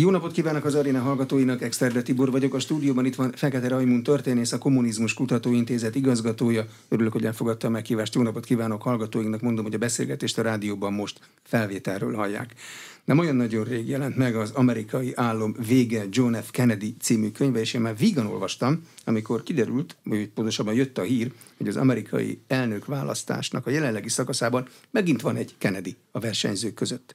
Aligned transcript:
Jó 0.00 0.10
napot 0.10 0.32
kívánok 0.32 0.64
az 0.64 0.74
aréna 0.74 1.00
hallgatóinak, 1.00 1.62
Exterde 1.62 2.02
Tibor 2.02 2.30
vagyok. 2.30 2.54
A 2.54 2.58
stúdióban 2.58 3.04
itt 3.04 3.14
van 3.14 3.32
Fekete 3.32 3.68
Rajmund 3.68 4.02
történész, 4.02 4.52
a 4.52 4.58
Kommunizmus 4.58 5.14
Kutatóintézet 5.14 5.94
igazgatója. 5.94 6.66
Örülök, 6.88 7.12
hogy 7.12 7.24
elfogadta 7.24 7.66
a 7.66 7.70
meghívást. 7.70 8.14
Jó 8.14 8.22
napot 8.22 8.44
kívánok 8.44 8.82
hallgatóinknak. 8.82 9.40
Mondom, 9.40 9.64
hogy 9.64 9.74
a 9.74 9.78
beszélgetést 9.78 10.38
a 10.38 10.42
rádióban 10.42 10.92
most 10.92 11.20
felvételről 11.42 12.14
hallják. 12.14 12.54
Nem 13.04 13.18
olyan 13.18 13.36
nagyon 13.36 13.64
rég 13.64 13.88
jelent 13.88 14.16
meg 14.16 14.36
az 14.36 14.50
amerikai 14.50 15.12
állam 15.14 15.54
vége 15.66 16.04
John 16.10 16.34
F. 16.34 16.50
Kennedy 16.50 16.96
című 17.00 17.30
könyve, 17.30 17.60
és 17.60 17.74
én 17.74 17.80
már 17.80 17.96
vígan 17.96 18.26
olvastam, 18.26 18.82
amikor 19.04 19.42
kiderült, 19.42 19.96
vagy 20.04 20.28
pontosabban 20.28 20.74
jött 20.74 20.98
a 20.98 21.02
hír, 21.02 21.32
hogy 21.56 21.68
az 21.68 21.76
amerikai 21.76 22.40
elnök 22.46 22.86
választásnak 22.86 23.66
a 23.66 23.70
jelenlegi 23.70 24.08
szakaszában 24.08 24.68
megint 24.90 25.20
van 25.20 25.36
egy 25.36 25.54
Kennedy 25.58 25.96
a 26.10 26.18
versenyzők 26.18 26.74
között. 26.74 27.14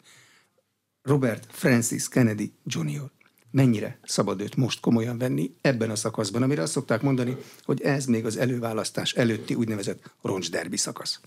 Robert 1.04 1.48
Francis 1.52 2.08
Kennedy 2.08 2.54
Jr. 2.66 3.12
Mennyire 3.52 4.00
szabad 4.04 4.42
őt 4.42 4.56
most 4.56 4.80
komolyan 4.80 5.18
venni 5.18 5.56
ebben 5.62 5.90
a 5.90 5.96
szakaszban, 5.96 6.44
amire 6.44 6.62
azt 6.62 6.72
szokták 6.72 7.02
mondani, 7.02 7.38
hogy 7.64 7.82
ez 7.82 8.06
még 8.06 8.26
az 8.26 8.38
előválasztás 8.38 9.14
előtti 9.14 9.54
úgynevezett 9.54 10.12
roncsderbi 10.22 10.78
szakasz. 10.78 11.20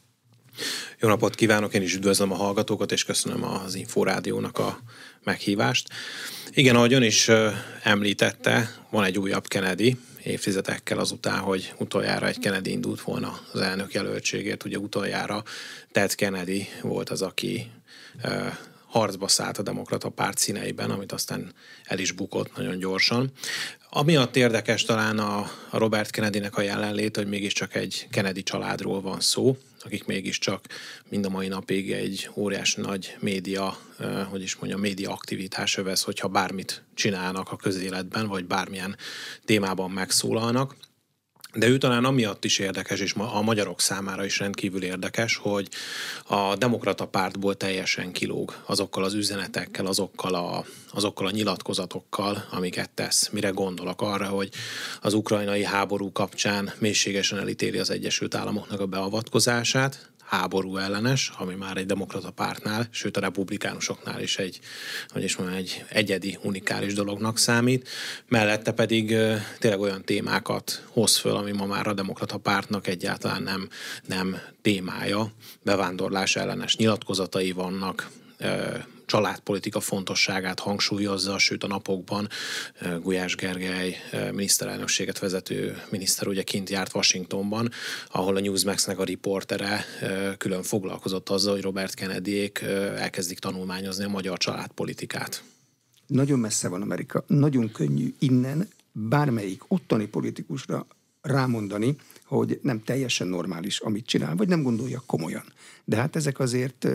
Jó 1.01 1.09
napot 1.09 1.35
kívánok, 1.35 1.75
én 1.75 1.83
is 1.83 1.95
üdvözlöm 1.95 2.33
a 2.33 2.35
hallgatókat, 2.35 2.93
és 2.93 3.05
köszönöm 3.05 3.45
az 3.45 3.75
Inforádiónak 3.75 4.59
a 4.59 4.79
meghívást. 5.25 5.89
Igen, 6.51 6.77
ahogy 6.77 6.93
ön 6.93 7.03
is 7.03 7.31
említette, 7.83 8.71
van 8.91 9.05
egy 9.05 9.19
újabb 9.19 9.47
Kennedy, 9.47 9.99
évtizedekkel 10.23 10.99
azután, 10.99 11.39
hogy 11.39 11.75
utoljára 11.79 12.27
egy 12.27 12.39
Kennedy 12.39 12.71
indult 12.71 13.01
volna 13.01 13.41
az 13.53 13.61
elnök 13.61 13.93
jelöltségért. 13.93 14.65
Ugye 14.65 14.79
utoljára 14.79 15.43
Ted 15.93 16.15
Kennedy 16.15 16.69
volt 16.83 17.11
az, 17.11 17.23
aki 17.23 17.71
harcba 18.87 19.29
szállt 19.29 19.59
a 19.59 19.63
demokrata 19.63 20.09
párt 20.09 20.39
színeiben, 20.39 20.91
amit 20.91 21.13
aztán 21.13 21.53
el 21.85 21.99
is 21.99 22.13
bukott 22.13 22.57
nagyon 22.57 22.79
gyorsan. 22.79 23.31
Amiatt 23.91 24.37
érdekes 24.37 24.85
talán 24.85 25.19
a, 25.19 25.51
Robert 25.71 26.11
Kennedy-nek 26.11 26.57
a 26.57 26.61
jelenlét, 26.61 27.17
hogy 27.17 27.29
mégiscsak 27.29 27.75
egy 27.75 28.07
Kennedy 28.11 28.43
családról 28.43 29.01
van 29.01 29.21
szó, 29.21 29.57
akik 29.85 30.07
mégiscsak 30.07 30.65
mind 31.09 31.25
a 31.25 31.29
mai 31.29 31.49
napig 31.49 31.93
egy 31.93 32.31
óriás 32.35 32.75
nagy 32.75 33.17
média, 33.21 33.79
hogy 34.31 34.43
is 34.43 34.57
mondjam, 34.57 34.81
média 34.81 35.11
aktivitás 35.11 35.77
övez, 35.77 36.03
hogyha 36.03 36.29
bármit 36.29 36.83
csinálnak 36.95 37.53
a 37.53 37.57
közéletben, 37.57 38.27
vagy 38.27 38.45
bármilyen 38.45 38.97
témában 39.45 39.91
megszólalnak. 39.91 40.77
De 41.57 41.69
ő 41.69 41.79
talán 41.79 42.05
amiatt 42.05 42.45
is 42.45 42.59
érdekes, 42.59 43.01
és 43.01 43.15
a 43.17 43.43
magyarok 43.43 43.81
számára 43.81 44.25
is 44.25 44.39
rendkívül 44.39 44.83
érdekes, 44.83 45.37
hogy 45.37 45.69
a 46.27 46.57
demokrata 46.57 47.07
pártból 47.07 47.55
teljesen 47.55 48.13
kilóg 48.13 48.63
azokkal 48.67 49.05
az 49.05 49.15
üzenetekkel, 49.15 49.87
azokkal 49.87 50.35
a, 50.35 50.65
azokkal 50.93 51.27
a 51.27 51.31
nyilatkozatokkal, 51.31 52.45
amiket 52.51 52.91
tesz. 52.91 53.29
Mire 53.29 53.49
gondolok 53.49 54.03
arra, 54.03 54.27
hogy 54.27 54.49
az 55.01 55.15
ukrajnai 55.15 55.65
háború 55.65 56.13
kapcsán 56.13 56.73
mélységesen 56.79 57.39
elítéli 57.39 57.79
az 57.79 57.91
Egyesült 57.91 58.35
Államoknak 58.35 58.81
a 58.81 58.87
beavatkozását, 58.87 60.11
háború 60.27 60.77
ellenes, 60.77 61.33
ami 61.39 61.55
már 61.55 61.77
egy 61.77 61.87
demokrata 61.87 62.31
pártnál, 62.31 62.87
sőt 62.91 63.17
a 63.17 63.21
republikánusoknál 63.21 64.21
is 64.21 64.39
egy, 64.39 64.61
hogy 65.09 65.23
is 65.23 65.37
mondjam, 65.37 65.59
egy 65.59 65.85
egyedi, 65.89 66.39
unikális 66.43 66.95
dolognak 66.95 67.39
számít. 67.39 67.89
Mellette 68.29 68.73
pedig 68.73 69.17
tényleg 69.59 69.81
olyan 69.81 70.05
témákat 70.05 70.85
hoz 70.91 71.17
föl, 71.17 71.37
ami 71.37 71.53
ma 71.53 71.67
már 71.67 71.87
a 71.87 71.93
demokrata 71.93 72.39
pártnak 72.39 72.87
egyáltalán 72.87 73.43
nem, 73.43 73.69
nem 74.07 74.37
témája. 74.63 75.33
Bevándorlás 75.63 76.37
ellenes 76.37 76.77
nyilatkozatai 76.77 77.53
vannak, 77.53 78.09
családpolitika 79.07 79.81
fontosságát 79.81 80.61
hangsúlyozza, 80.61 81.39
sőt 81.39 81.65
a 81.65 81.67
napokban 81.67 82.29
Gulyás 83.01 83.35
Gergely 83.35 83.97
miniszterelnökséget 84.33 85.19
vezető 85.19 85.83
miniszter 85.91 86.27
ugye 86.29 86.43
kint 86.43 86.71
járt 86.71 86.95
Washingtonban, 86.95 87.71
ahol 88.11 88.37
a 88.37 88.41
Newsmax-nek 88.41 88.99
a 88.99 89.05
riportere 89.05 89.85
külön 90.39 90.63
foglalkozott 90.63 91.29
azzal, 91.29 91.53
hogy 91.53 91.63
Robert 91.63 91.95
Kennedyék 91.95 92.61
elkezdik 92.97 93.39
tanulmányozni 93.39 94.05
a 94.05 94.09
magyar 94.09 94.39
családpolitikát. 94.39 95.43
Nagyon 96.07 96.39
messze 96.39 96.69
van 96.69 96.83
Amerika, 96.83 97.25
nagyon 97.27 97.73
könnyű 97.73 98.15
innen 98.19 98.69
bármelyik 98.93 99.63
ottani 99.69 100.07
politikusra 100.07 100.87
rámondani, 101.23 101.97
hogy 102.25 102.59
nem 102.63 102.85
teljesen 102.85 103.27
normális, 103.27 103.81
amit 103.81 104.07
csinál, 104.07 104.37
vagy 104.37 104.49
nem 104.49 104.63
gondolja 104.63 105.03
komolyan. 105.07 105.45
De 105.85 105.97
hát 105.97 106.17
ezek 106.17 106.39
azért 106.39 106.89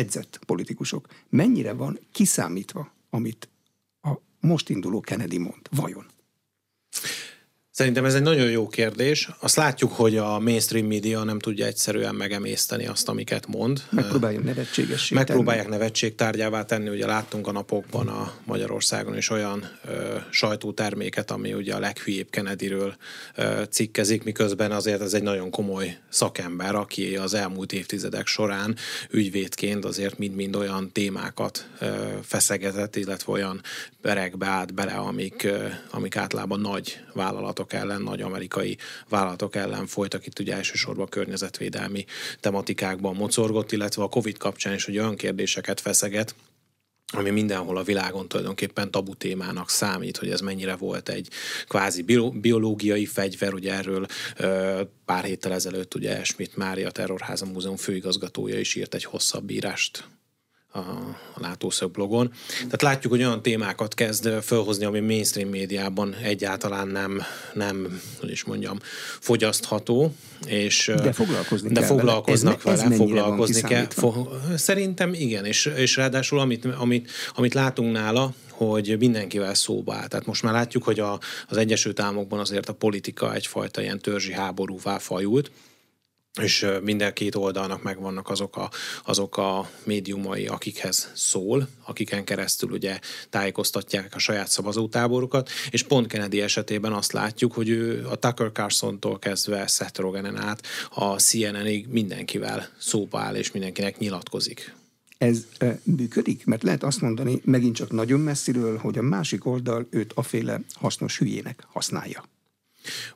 edzett 0.00 0.40
politikusok. 0.46 1.06
Mennyire 1.28 1.72
van 1.72 1.98
kiszámítva, 2.12 2.92
amit 3.10 3.48
a 4.02 4.10
most 4.40 4.68
induló 4.68 5.00
Kennedy 5.00 5.38
mond? 5.38 5.68
Vajon? 5.70 6.06
Szerintem 7.80 8.04
ez 8.04 8.14
egy 8.14 8.22
nagyon 8.22 8.50
jó 8.50 8.68
kérdés. 8.68 9.28
Azt 9.38 9.56
látjuk, 9.56 9.92
hogy 9.92 10.16
a 10.16 10.38
mainstream 10.38 10.86
média 10.86 11.24
nem 11.24 11.38
tudja 11.38 11.66
egyszerűen 11.66 12.14
megemészteni 12.14 12.86
azt, 12.86 13.08
amiket 13.08 13.46
mond. 13.46 13.82
Megpróbálják 13.90 14.42
nevetségessé 14.42 15.14
Megpróbálják 15.14 15.64
tenni. 15.64 15.76
nevetségtárgyává 15.76 16.64
tenni. 16.64 16.88
Ugye 16.88 17.06
láttunk 17.06 17.46
a 17.46 17.52
napokban 17.52 18.08
a 18.08 18.32
Magyarországon 18.44 19.16
is 19.16 19.30
olyan 19.30 19.70
ö, 19.84 20.16
sajtóterméket, 20.30 21.30
ami 21.30 21.52
ugye 21.52 21.74
a 21.74 21.78
leghülyébb 21.78 22.30
Kennedyről 22.30 22.96
ö, 23.34 23.62
cikkezik, 23.70 24.24
miközben 24.24 24.72
azért 24.72 25.00
ez 25.00 25.12
egy 25.12 25.22
nagyon 25.22 25.50
komoly 25.50 25.98
szakember, 26.08 26.74
aki 26.74 27.16
az 27.16 27.34
elmúlt 27.34 27.72
évtizedek 27.72 28.26
során 28.26 28.76
ügyvédként 29.10 29.84
azért 29.84 30.18
mind-mind 30.18 30.56
olyan 30.56 30.92
témákat 30.92 31.68
ö, 31.78 31.86
feszegetett, 32.22 32.96
illetve 32.96 33.32
olyan 33.32 33.60
perekbe 34.00 34.46
állt 34.46 34.74
bele, 34.74 34.92
amik, 34.92 35.48
amik 35.90 36.16
általában 36.16 36.60
nagy 36.60 37.00
vállalatok 37.12 37.48
vállalatok 37.50 37.72
ellen, 37.72 38.02
nagy 38.02 38.22
amerikai 38.22 38.76
vállalatok 39.08 39.56
ellen 39.56 39.86
folytak. 39.86 40.26
Itt 40.26 40.38
ugye 40.38 40.54
elsősorban 40.54 41.08
környezetvédelmi 41.08 42.04
tematikákban 42.40 43.14
mocorgott, 43.14 43.72
illetve 43.72 44.02
a 44.02 44.08
Covid 44.08 44.36
kapcsán 44.38 44.74
is 44.74 44.84
hogy 44.84 44.98
olyan 44.98 45.16
kérdéseket 45.16 45.80
feszeget, 45.80 46.34
ami 47.12 47.30
mindenhol 47.30 47.76
a 47.76 47.82
világon 47.82 48.28
tulajdonképpen 48.28 48.90
tabu 48.90 49.14
témának 49.14 49.70
számít, 49.70 50.16
hogy 50.16 50.30
ez 50.30 50.40
mennyire 50.40 50.76
volt 50.76 51.08
egy 51.08 51.28
kvázi 51.68 52.02
biológiai 52.32 53.06
fegyver, 53.06 53.54
ugye 53.54 53.74
erről 53.74 54.06
pár 55.04 55.24
héttel 55.24 55.52
ezelőtt 55.52 55.94
ugye 55.94 56.24
Schmidt 56.24 56.56
Mária 56.56 56.90
Terrorháza 56.90 57.46
Múzeum 57.46 57.76
főigazgatója 57.76 58.58
is 58.58 58.74
írt 58.74 58.94
egy 58.94 59.04
hosszabb 59.04 59.50
írást 59.50 60.04
a, 60.72 60.78
a 61.34 61.40
látószög 61.40 61.90
blogon. 61.90 62.32
Tehát 62.56 62.82
látjuk, 62.82 63.12
hogy 63.12 63.22
olyan 63.22 63.42
témákat 63.42 63.94
kezd 63.94 64.28
felhozni, 64.42 64.84
ami 64.84 65.00
mainstream 65.00 65.48
médiában 65.48 66.14
egyáltalán 66.14 66.88
nem, 66.88 67.22
nem 67.54 68.00
hogy 68.20 68.30
is 68.30 68.44
mondjam, 68.44 68.78
fogyasztható. 69.20 70.14
És, 70.46 70.92
de 71.02 71.12
foglalkozni 71.12 71.68
de 71.68 71.80
kell 71.80 71.88
foglalkoznak 71.88 72.62
vele. 72.62 72.76
Ez, 72.76 72.82
vele, 72.82 72.94
foglalkozni 72.94 73.60
kell. 73.60 73.86
Fo- 73.88 74.28
szerintem 74.56 75.14
igen, 75.14 75.44
és, 75.44 75.66
és 75.66 75.96
ráadásul 75.96 76.38
amit, 76.38 76.64
amit, 76.64 77.10
amit 77.34 77.54
látunk 77.54 77.92
nála, 77.92 78.32
hogy 78.50 78.96
mindenkivel 78.98 79.54
szóba 79.54 79.94
áll. 79.94 80.06
Tehát 80.06 80.26
most 80.26 80.42
már 80.42 80.52
látjuk, 80.52 80.82
hogy 80.82 81.00
a, 81.00 81.18
az 81.48 81.56
Egyesült 81.56 82.00
Államokban 82.00 82.38
azért 82.38 82.68
a 82.68 82.72
politika 82.72 83.34
egyfajta 83.34 83.82
ilyen 83.82 83.98
törzsi 83.98 84.32
háborúvá 84.32 84.98
fajult, 84.98 85.50
és 86.40 86.66
minden 86.82 87.12
két 87.12 87.34
oldalnak 87.34 87.82
megvannak 87.82 88.30
azok 88.30 88.56
a, 88.56 88.70
azok 89.04 89.36
a 89.36 89.70
médiumai, 89.84 90.46
akikhez 90.46 91.10
szól, 91.14 91.68
akiken 91.84 92.24
keresztül 92.24 92.70
ugye 92.70 92.98
tájékoztatják 93.30 94.14
a 94.14 94.18
saját 94.18 94.48
szavazótáborokat, 94.48 95.50
és 95.70 95.82
pont 95.82 96.06
Kennedy 96.06 96.40
esetében 96.40 96.92
azt 96.92 97.12
látjuk, 97.12 97.52
hogy 97.52 97.68
ő 97.68 98.06
a 98.06 98.16
Tucker 98.16 98.52
Carlson-tól 98.52 99.18
kezdve 99.18 99.66
Seth 99.66 100.00
Rogen 100.00 100.36
át 100.36 100.66
a 100.90 101.18
CNN-ig 101.18 101.86
mindenkivel 101.86 102.68
szóba 102.78 103.20
áll, 103.20 103.34
és 103.34 103.52
mindenkinek 103.52 103.98
nyilatkozik. 103.98 104.74
Ez 105.18 105.46
e, 105.58 105.80
működik? 105.82 106.44
Mert 106.44 106.62
lehet 106.62 106.82
azt 106.82 107.00
mondani 107.00 107.40
megint 107.44 107.76
csak 107.76 107.90
nagyon 107.90 108.20
messziről, 108.20 108.78
hogy 108.78 108.98
a 108.98 109.02
másik 109.02 109.46
oldal 109.46 109.86
őt 109.90 110.12
aféle 110.12 110.60
hasznos 110.74 111.18
hülyének 111.18 111.66
használja. 111.68 112.24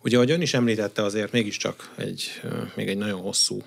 Ugye, 0.00 0.16
ahogy 0.16 0.30
ön 0.30 0.40
is 0.40 0.54
említette, 0.54 1.02
azért 1.02 1.32
mégiscsak 1.32 1.92
egy, 1.96 2.40
még 2.74 2.88
egy 2.88 2.98
nagyon 2.98 3.20
hosszú, 3.20 3.62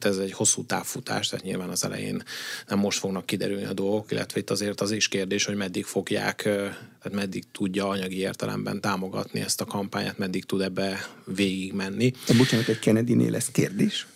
ez 0.00 0.16
egy 0.16 0.32
hosszú 0.32 0.64
távfutás, 0.64 1.28
tehát 1.28 1.44
nyilván 1.44 1.68
az 1.68 1.84
elején 1.84 2.22
nem 2.68 2.78
most 2.78 2.98
fognak 2.98 3.26
kiderülni 3.26 3.64
a 3.64 3.72
dolgok, 3.72 4.12
illetve 4.12 4.40
itt 4.40 4.50
azért 4.50 4.80
az 4.80 4.90
is 4.90 5.08
kérdés, 5.08 5.44
hogy 5.44 5.56
meddig 5.56 5.84
fogják, 5.84 6.42
tehát 6.42 7.12
meddig 7.12 7.44
tudja 7.52 7.88
anyagi 7.88 8.18
értelemben 8.18 8.80
támogatni 8.80 9.40
ezt 9.40 9.60
a 9.60 9.64
kampányát, 9.64 10.18
meddig 10.18 10.44
tud 10.44 10.60
ebbe 10.60 11.08
végigmenni. 11.24 12.12
De 12.26 12.34
bocsánat, 12.34 12.68
egy 12.68 12.78
Kennedy-nél 12.78 13.34
ez 13.34 13.46
kérdés? 13.46 14.06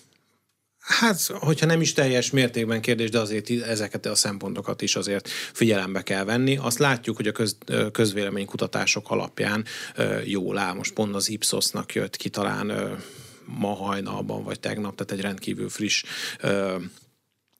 Hát, 0.90 1.26
hogyha 1.26 1.66
nem 1.66 1.80
is 1.80 1.92
teljes 1.92 2.30
mértékben 2.30 2.80
kérdés, 2.80 3.10
de 3.10 3.18
azért 3.18 3.50
ezeket 3.50 4.06
a 4.06 4.14
szempontokat 4.14 4.82
is 4.82 4.96
azért 4.96 5.28
figyelembe 5.28 6.02
kell 6.02 6.24
venni. 6.24 6.56
Azt 6.56 6.78
látjuk, 6.78 7.16
hogy 7.16 7.26
a 7.26 7.32
köz, 7.32 7.56
közvéleménykutatások 7.92 9.10
alapján 9.10 9.64
jól 10.24 10.58
áll. 10.58 10.74
Most 10.74 10.92
pont 10.92 11.14
az 11.14 11.28
Ipsosnak 11.28 11.94
jött 11.94 12.16
ki 12.16 12.28
talán 12.28 12.98
ma 13.44 13.74
hajnalban, 13.74 14.44
vagy 14.44 14.60
tegnap, 14.60 14.94
tehát 14.96 15.12
egy 15.12 15.20
rendkívül 15.20 15.68
friss 15.68 16.04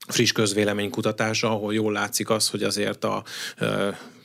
friss 0.09 0.33
közvéleménykutatás, 0.33 1.43
ahol 1.43 1.75
jól 1.75 1.93
látszik 1.93 2.31
az, 2.31 2.49
hogy 2.49 2.63
azért 2.63 3.05
a 3.05 3.25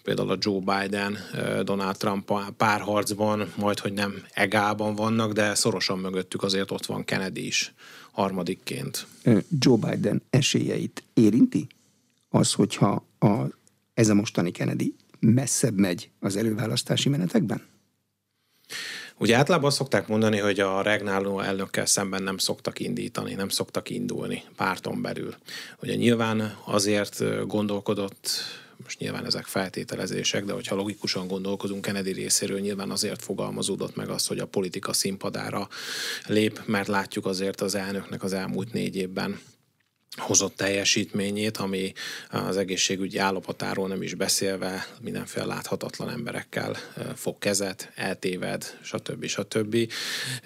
például 0.04 0.32
a 0.32 0.38
Joe 0.40 0.60
Biden, 0.60 1.18
Donald 1.64 1.98
Trump 1.98 2.32
párharcban, 2.58 3.54
majd 3.56 3.80
hogy 3.80 3.94
nem 3.94 4.24
egában 4.34 4.96
vannak, 4.96 5.32
de 5.32 5.56
szorosan 5.56 6.00
mögöttük 6.00 6.44
azért 6.44 6.72
ott 6.72 6.86
van 6.86 7.04
Kennedy 7.04 7.46
is 7.46 7.74
harmadikként. 8.16 9.08
Joe 9.50 9.78
Biden 9.78 10.22
esélyeit 10.30 11.04
érinti 11.14 11.68
az, 12.30 12.54
hogyha 12.54 13.06
a, 13.20 13.34
ez 13.94 14.10
a 14.10 14.14
mostani 14.14 14.52
Kennedy 14.52 14.96
messzebb 15.20 15.78
megy 15.78 16.10
az 16.20 16.36
előválasztási 16.36 17.10
menetekben? 17.10 17.62
Ugye 19.18 19.36
általában 19.36 19.68
azt 19.68 19.78
szokták 19.78 20.08
mondani, 20.08 20.38
hogy 20.38 20.60
a 20.60 20.82
regnáló 20.82 21.40
elnökkel 21.40 21.86
szemben 21.86 22.24
nem 22.24 22.38
szoktak 22.38 22.80
indítani, 22.80 23.34
nem 23.34 23.50
szoktak 23.50 23.90
indulni 23.90 24.44
párton 24.56 25.02
belül. 25.02 25.36
Ugye 25.82 25.96
nyilván 25.96 26.58
azért 26.66 27.46
gondolkodott 27.48 28.30
most 28.86 29.00
nyilván 29.00 29.26
ezek 29.26 29.46
feltételezések, 29.46 30.46
de 30.46 30.54
hogyha 30.54 30.76
logikusan 30.76 31.28
gondolkozunk 31.28 31.82
Kennedy 31.82 32.12
részéről, 32.12 32.60
nyilván 32.60 32.92
azért 32.92 33.22
fogalmazódott 33.22 33.96
meg 33.96 34.10
az, 34.10 34.28
hogy 34.28 34.40
a 34.40 34.46
politika 34.46 34.94
színpadára 34.94 35.68
lép, 36.26 36.62
mert 36.66 36.88
látjuk 36.88 37.26
azért 37.26 37.62
az 37.62 37.76
elnöknek 37.76 38.24
az 38.24 38.34
elmúlt 38.34 38.74
négy 38.74 38.96
évben 38.96 39.40
hozott 40.18 40.56
teljesítményét, 40.56 41.58
ami 41.58 41.94
az 42.30 42.58
egészségügyi 42.58 43.18
állapotáról 43.18 43.88
nem 43.88 44.02
is 44.02 44.14
beszélve 44.14 44.88
mindenféle 45.02 45.46
láthatatlan 45.46 46.10
emberekkel 46.10 46.76
fog 47.16 47.38
kezet, 47.38 47.92
eltéved, 47.96 48.78
stb. 48.82 49.26
stb. 49.26 49.92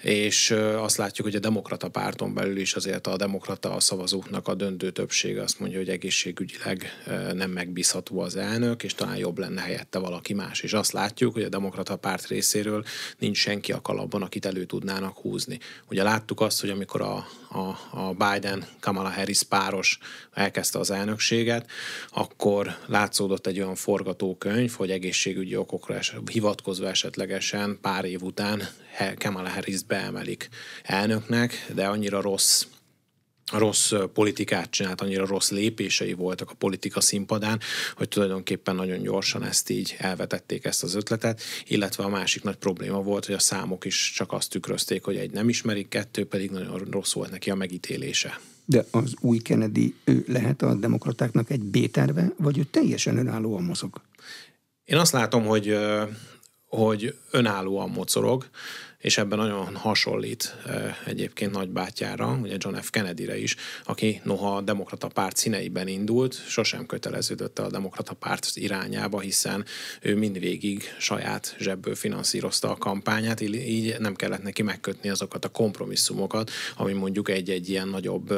És 0.02 0.50
azt 0.76 0.96
látjuk, 0.96 1.26
hogy 1.26 1.36
a 1.36 1.40
demokrata 1.40 1.88
párton 1.88 2.34
belül 2.34 2.56
is 2.56 2.74
azért 2.74 3.06
a 3.06 3.16
demokrata 3.16 3.80
szavazóknak 3.80 4.48
a 4.48 4.54
döntő 4.54 4.90
többsége 4.90 5.42
azt 5.42 5.60
mondja, 5.60 5.78
hogy 5.78 5.88
egészségügyileg 5.88 7.02
nem 7.32 7.50
megbízható 7.50 8.20
az 8.20 8.36
elnök, 8.36 8.82
és 8.82 8.94
talán 8.94 9.16
jobb 9.16 9.38
lenne 9.38 9.60
helyette 9.60 9.98
valaki 9.98 10.34
más. 10.34 10.60
És 10.60 10.72
azt 10.72 10.92
látjuk, 10.92 11.32
hogy 11.32 11.42
a 11.42 11.48
demokrata 11.48 11.96
párt 11.96 12.26
részéről 12.26 12.84
nincs 13.18 13.36
senki 13.36 13.72
a 13.72 13.80
kalapban, 13.80 14.22
akit 14.22 14.46
elő 14.46 14.64
tudnának 14.64 15.18
húzni. 15.18 15.58
Ugye 15.88 16.02
láttuk 16.02 16.40
azt, 16.40 16.60
hogy 16.60 16.70
amikor 16.70 17.00
a, 17.00 17.26
a, 17.52 17.98
a 17.98 18.14
Biden-Kamala 18.18 19.10
Harris 19.10 19.42
pár 19.42 19.58
páros 19.60 19.98
elkezdte 20.32 20.78
az 20.78 20.90
elnökséget, 20.90 21.70
akkor 22.10 22.76
látszódott 22.86 23.46
egy 23.46 23.60
olyan 23.60 23.74
forgatókönyv, 23.74 24.72
hogy 24.72 24.90
egészségügyi 24.90 25.56
okokra 25.56 25.94
es, 25.94 26.14
hivatkozva 26.30 26.88
esetlegesen 26.88 27.78
pár 27.80 28.04
év 28.04 28.22
után 28.22 28.68
Kamala 29.18 29.48
Harris 29.48 29.82
beemelik 29.82 30.48
elnöknek, 30.82 31.66
de 31.74 31.86
annyira 31.86 32.20
rossz 32.20 32.64
rossz 33.52 33.92
politikát 34.12 34.70
csinált, 34.70 35.00
annyira 35.00 35.26
rossz 35.26 35.50
lépései 35.50 36.12
voltak 36.12 36.50
a 36.50 36.54
politika 36.54 37.00
színpadán, 37.00 37.60
hogy 37.94 38.08
tulajdonképpen 38.08 38.74
nagyon 38.74 39.02
gyorsan 39.02 39.44
ezt 39.44 39.70
így 39.70 39.94
elvetették 39.98 40.64
ezt 40.64 40.82
az 40.82 40.94
ötletet, 40.94 41.40
illetve 41.66 42.04
a 42.04 42.08
másik 42.08 42.42
nagy 42.42 42.56
probléma 42.56 43.02
volt, 43.02 43.26
hogy 43.26 43.34
a 43.34 43.38
számok 43.38 43.84
is 43.84 44.12
csak 44.16 44.32
azt 44.32 44.50
tükrözték, 44.50 45.04
hogy 45.04 45.16
egy 45.16 45.30
nem 45.30 45.48
ismerik, 45.48 45.88
kettő 45.88 46.26
pedig 46.26 46.50
nagyon 46.50 46.86
rossz 46.90 47.12
volt 47.12 47.30
neki 47.30 47.50
a 47.50 47.54
megítélése. 47.54 48.40
De 48.64 48.84
az 48.90 49.14
új 49.20 49.38
Kennedy 49.38 49.94
ő 50.04 50.24
lehet 50.28 50.62
a 50.62 50.74
demokratáknak 50.74 51.50
egy 51.50 51.62
B-terve, 51.62 52.32
vagy 52.36 52.58
ő 52.58 52.64
teljesen 52.64 53.16
önállóan 53.16 53.62
mozog? 53.62 54.00
Én 54.84 54.98
azt 54.98 55.12
látom, 55.12 55.44
hogy, 55.44 55.78
hogy 56.66 57.14
önállóan 57.30 57.90
mocorog, 57.90 58.48
és 59.00 59.18
ebben 59.18 59.38
nagyon 59.38 59.76
hasonlít 59.76 60.56
egyébként 61.06 61.52
nagybátyára, 61.52 62.38
ugye 62.42 62.56
John 62.58 62.76
F. 62.76 62.90
Kennedy-re 62.90 63.38
is, 63.38 63.56
aki 63.84 64.20
noha 64.24 64.56
a 64.56 64.60
demokrata 64.60 65.08
párt 65.08 65.36
színeiben 65.36 65.88
indult, 65.88 66.34
sosem 66.48 66.86
köteleződött 66.86 67.58
a 67.58 67.70
demokrata 67.70 68.14
párt 68.14 68.50
irányába, 68.54 69.20
hiszen 69.20 69.64
ő 70.00 70.16
mindvégig 70.16 70.94
saját 70.98 71.56
zsebből 71.58 71.94
finanszírozta 71.94 72.70
a 72.70 72.76
kampányát, 72.76 73.40
így 73.40 73.96
nem 73.98 74.14
kellett 74.14 74.42
neki 74.42 74.62
megkötni 74.62 75.08
azokat 75.08 75.44
a 75.44 75.48
kompromisszumokat, 75.48 76.50
ami 76.76 76.92
mondjuk 76.92 77.28
egy-egy 77.28 77.68
ilyen 77.68 77.88
nagyobb 77.88 78.34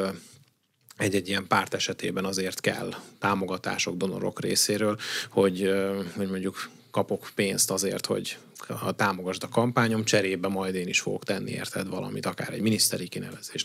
egy-egy 0.97 1.29
ilyen 1.29 1.47
párt 1.47 1.75
esetében 1.75 2.25
azért 2.25 2.61
kell 2.61 2.94
támogatások 3.19 3.97
donorok 3.97 4.41
részéről, 4.41 4.99
hogy, 5.31 5.73
hogy 6.17 6.29
mondjuk 6.29 6.70
kapok 6.92 7.30
pénzt 7.34 7.70
azért, 7.70 8.06
hogy 8.06 8.38
ha 8.68 8.92
támogasd 8.92 9.42
a 9.42 9.48
kampányom, 9.48 10.04
cserébe 10.04 10.48
majd 10.48 10.74
én 10.74 10.88
is 10.88 11.00
fogok 11.00 11.24
tenni 11.24 11.50
érted 11.50 11.88
valamit, 11.88 12.26
akár 12.26 12.52
egy 12.52 12.60
miniszteri 12.60 13.08
kinevezés, 13.08 13.64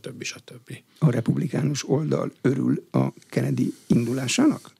többi, 0.00 0.24
a 0.34 0.40
többi. 0.44 0.84
A 0.98 1.10
republikánus 1.10 1.88
oldal 1.88 2.32
örül 2.40 2.88
a 2.90 3.06
Kennedy 3.28 3.74
indulásának? 3.86 4.70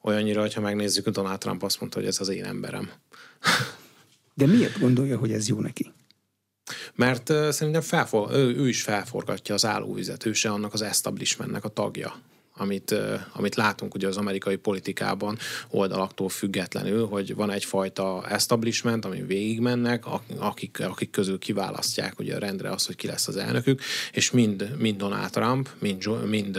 Olyannyira, 0.00 0.40
hogyha 0.40 0.60
megnézzük, 0.60 1.08
Donald 1.08 1.38
Trump 1.38 1.62
azt 1.62 1.80
mondta, 1.80 1.98
hogy 1.98 2.08
ez 2.08 2.20
az 2.20 2.28
én 2.28 2.44
emberem. 2.44 2.90
De 4.34 4.46
miért 4.46 4.78
gondolja, 4.78 5.18
hogy 5.18 5.32
ez 5.32 5.48
jó 5.48 5.60
neki? 5.60 5.92
Mert 6.94 7.28
uh, 7.28 7.50
szerintem 7.50 7.82
felfor, 7.82 8.32
ő, 8.32 8.56
ő 8.56 8.68
is 8.68 8.82
felforgatja 8.82 9.54
az 9.54 9.64
állóvizet, 9.64 10.26
ő 10.26 10.32
se 10.32 10.50
annak 10.50 10.72
az 10.72 10.82
establishmentnek 10.82 11.64
a 11.64 11.68
tagja 11.68 12.20
amit, 12.56 12.94
amit 13.32 13.54
látunk 13.54 13.94
ugye 13.94 14.06
az 14.06 14.16
amerikai 14.16 14.56
politikában 14.56 15.38
oldalaktól 15.70 16.28
függetlenül, 16.28 17.06
hogy 17.06 17.34
van 17.34 17.50
egyfajta 17.50 18.28
establishment, 18.28 19.04
ami 19.04 19.22
végigmennek, 19.22 20.04
akik, 20.38 20.80
akik 20.80 21.10
közül 21.10 21.38
kiválasztják 21.38 22.18
ugye 22.18 22.34
a 22.34 22.38
rendre 22.38 22.70
az, 22.70 22.86
hogy 22.86 22.96
ki 22.96 23.06
lesz 23.06 23.28
az 23.28 23.36
elnökük, 23.36 23.80
és 24.12 24.30
mind, 24.30 24.74
mind 24.78 24.96
Donald 24.96 25.30
Trump, 25.30 25.68
mind, 25.78 26.28
mind 26.28 26.58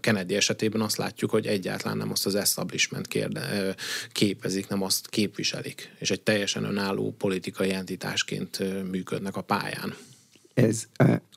Kennedy 0.00 0.34
esetében 0.34 0.80
azt 0.80 0.96
látjuk, 0.96 1.30
hogy 1.30 1.46
egyáltalán 1.46 1.96
nem 1.96 2.10
azt 2.10 2.26
az 2.26 2.34
establishment 2.34 3.06
kérde, 3.06 3.74
képezik, 4.12 4.68
nem 4.68 4.82
azt 4.82 5.08
képviselik, 5.08 5.94
és 5.98 6.10
egy 6.10 6.20
teljesen 6.20 6.64
önálló 6.64 7.14
politikai 7.18 7.72
entitásként 7.72 8.58
működnek 8.90 9.36
a 9.36 9.40
pályán. 9.40 9.94
Ez 10.56 10.86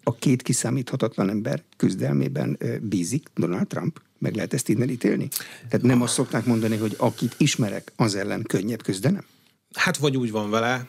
a 0.04 0.16
két 0.16 0.42
kiszámíthatatlan 0.42 1.30
ember 1.30 1.64
küzdelmében 1.78 2.58
bízik 2.82 3.28
Donald 3.36 3.68
Trump? 3.68 4.02
Meg 4.18 4.36
lehet 4.36 4.54
ezt 4.54 4.70
innen 4.70 4.90
ítélni? 4.90 5.28
Tehát 5.70 5.86
nem 5.86 6.02
azt 6.02 6.14
szokták 6.14 6.46
mondani, 6.46 6.78
hogy 6.78 6.96
akit 6.98 7.36
ismerek, 7.38 7.92
az 7.96 8.16
ellen 8.16 8.44
könnyebb 8.44 8.84
küzdenem? 8.84 9.26
Hát 9.74 9.98
vagy 9.98 10.18
úgy 10.18 10.32
van 10.32 10.50
vele, 10.50 10.88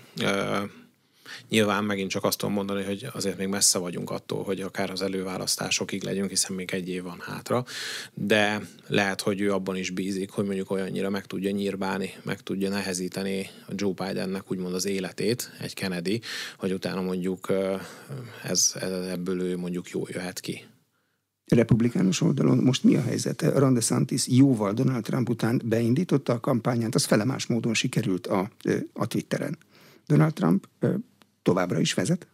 Nyilván 1.49 1.85
megint 1.85 2.11
csak 2.11 2.25
azt 2.25 2.39
tudom 2.39 2.55
mondani, 2.55 2.83
hogy 2.85 3.07
azért 3.13 3.39
még 3.39 3.49
messze 3.49 3.79
vagyunk 3.79 4.11
attól, 4.11 4.43
hogy 4.43 4.61
akár 4.61 4.91
az 4.91 5.03
előválasztásokig 5.03 6.03
legyünk, 6.03 6.29
hiszen 6.29 6.57
még 6.57 6.71
egy 6.73 6.89
év 6.89 7.03
van 7.03 7.21
hátra, 7.21 7.65
de 8.15 8.61
lehet, 8.87 9.21
hogy 9.21 9.41
ő 9.41 9.53
abban 9.53 9.77
is 9.77 9.91
bízik, 9.91 10.31
hogy 10.31 10.45
mondjuk 10.45 10.71
olyannyira 10.71 11.11
meg 11.11 11.27
tudja 11.27 11.51
nyírbálni, 11.51 12.11
meg 12.23 12.41
tudja 12.41 12.69
nehezíteni 12.69 13.51
a 13.67 13.73
Joe 13.75 13.93
Bidennek 13.93 14.51
úgymond 14.51 14.75
az 14.75 14.87
életét, 14.87 15.51
egy 15.61 15.75
Kennedy, 15.75 16.21
hogy 16.59 16.73
utána 16.73 17.01
mondjuk 17.01 17.53
ez, 18.45 18.75
ebből 19.11 19.41
ő 19.41 19.57
mondjuk 19.57 19.89
jól 19.89 20.09
jöhet 20.11 20.41
ki 20.41 20.65
republikánus 21.55 22.21
oldalon 22.21 22.59
most 22.59 22.85
mi 22.85 22.97
a 22.97 23.03
helyzet? 23.03 23.43
Ron 23.43 23.75
DeSantis 23.75 24.29
jóval 24.29 24.73
Donald 24.73 25.03
Trump 25.03 25.29
után 25.29 25.61
beindította 25.65 26.33
a 26.33 26.41
kampányát, 26.41 26.95
az 26.95 27.05
felemás 27.05 27.47
módon 27.47 27.75
sikerült 27.75 28.27
a, 28.27 28.51
a 28.93 29.07
Twitteren. 29.07 29.59
Donald 30.07 30.33
Trump 30.33 30.69
továbbra 31.51 31.81
is 31.81 31.95
vezet? 31.95 32.27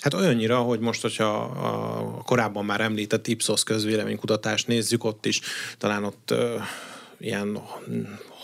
Hát 0.00 0.14
olyannyira, 0.14 0.58
hogy 0.58 0.80
most, 0.80 1.02
hogyha 1.02 1.40
a 1.42 2.22
korábban 2.22 2.64
már 2.64 2.80
említett 2.80 3.26
Ipsos 3.26 3.62
közvéleménykutatást 3.62 4.66
nézzük, 4.66 5.04
ott 5.04 5.26
is 5.26 5.40
talán 5.78 6.04
ott 6.04 6.34
ilyen 7.18 7.62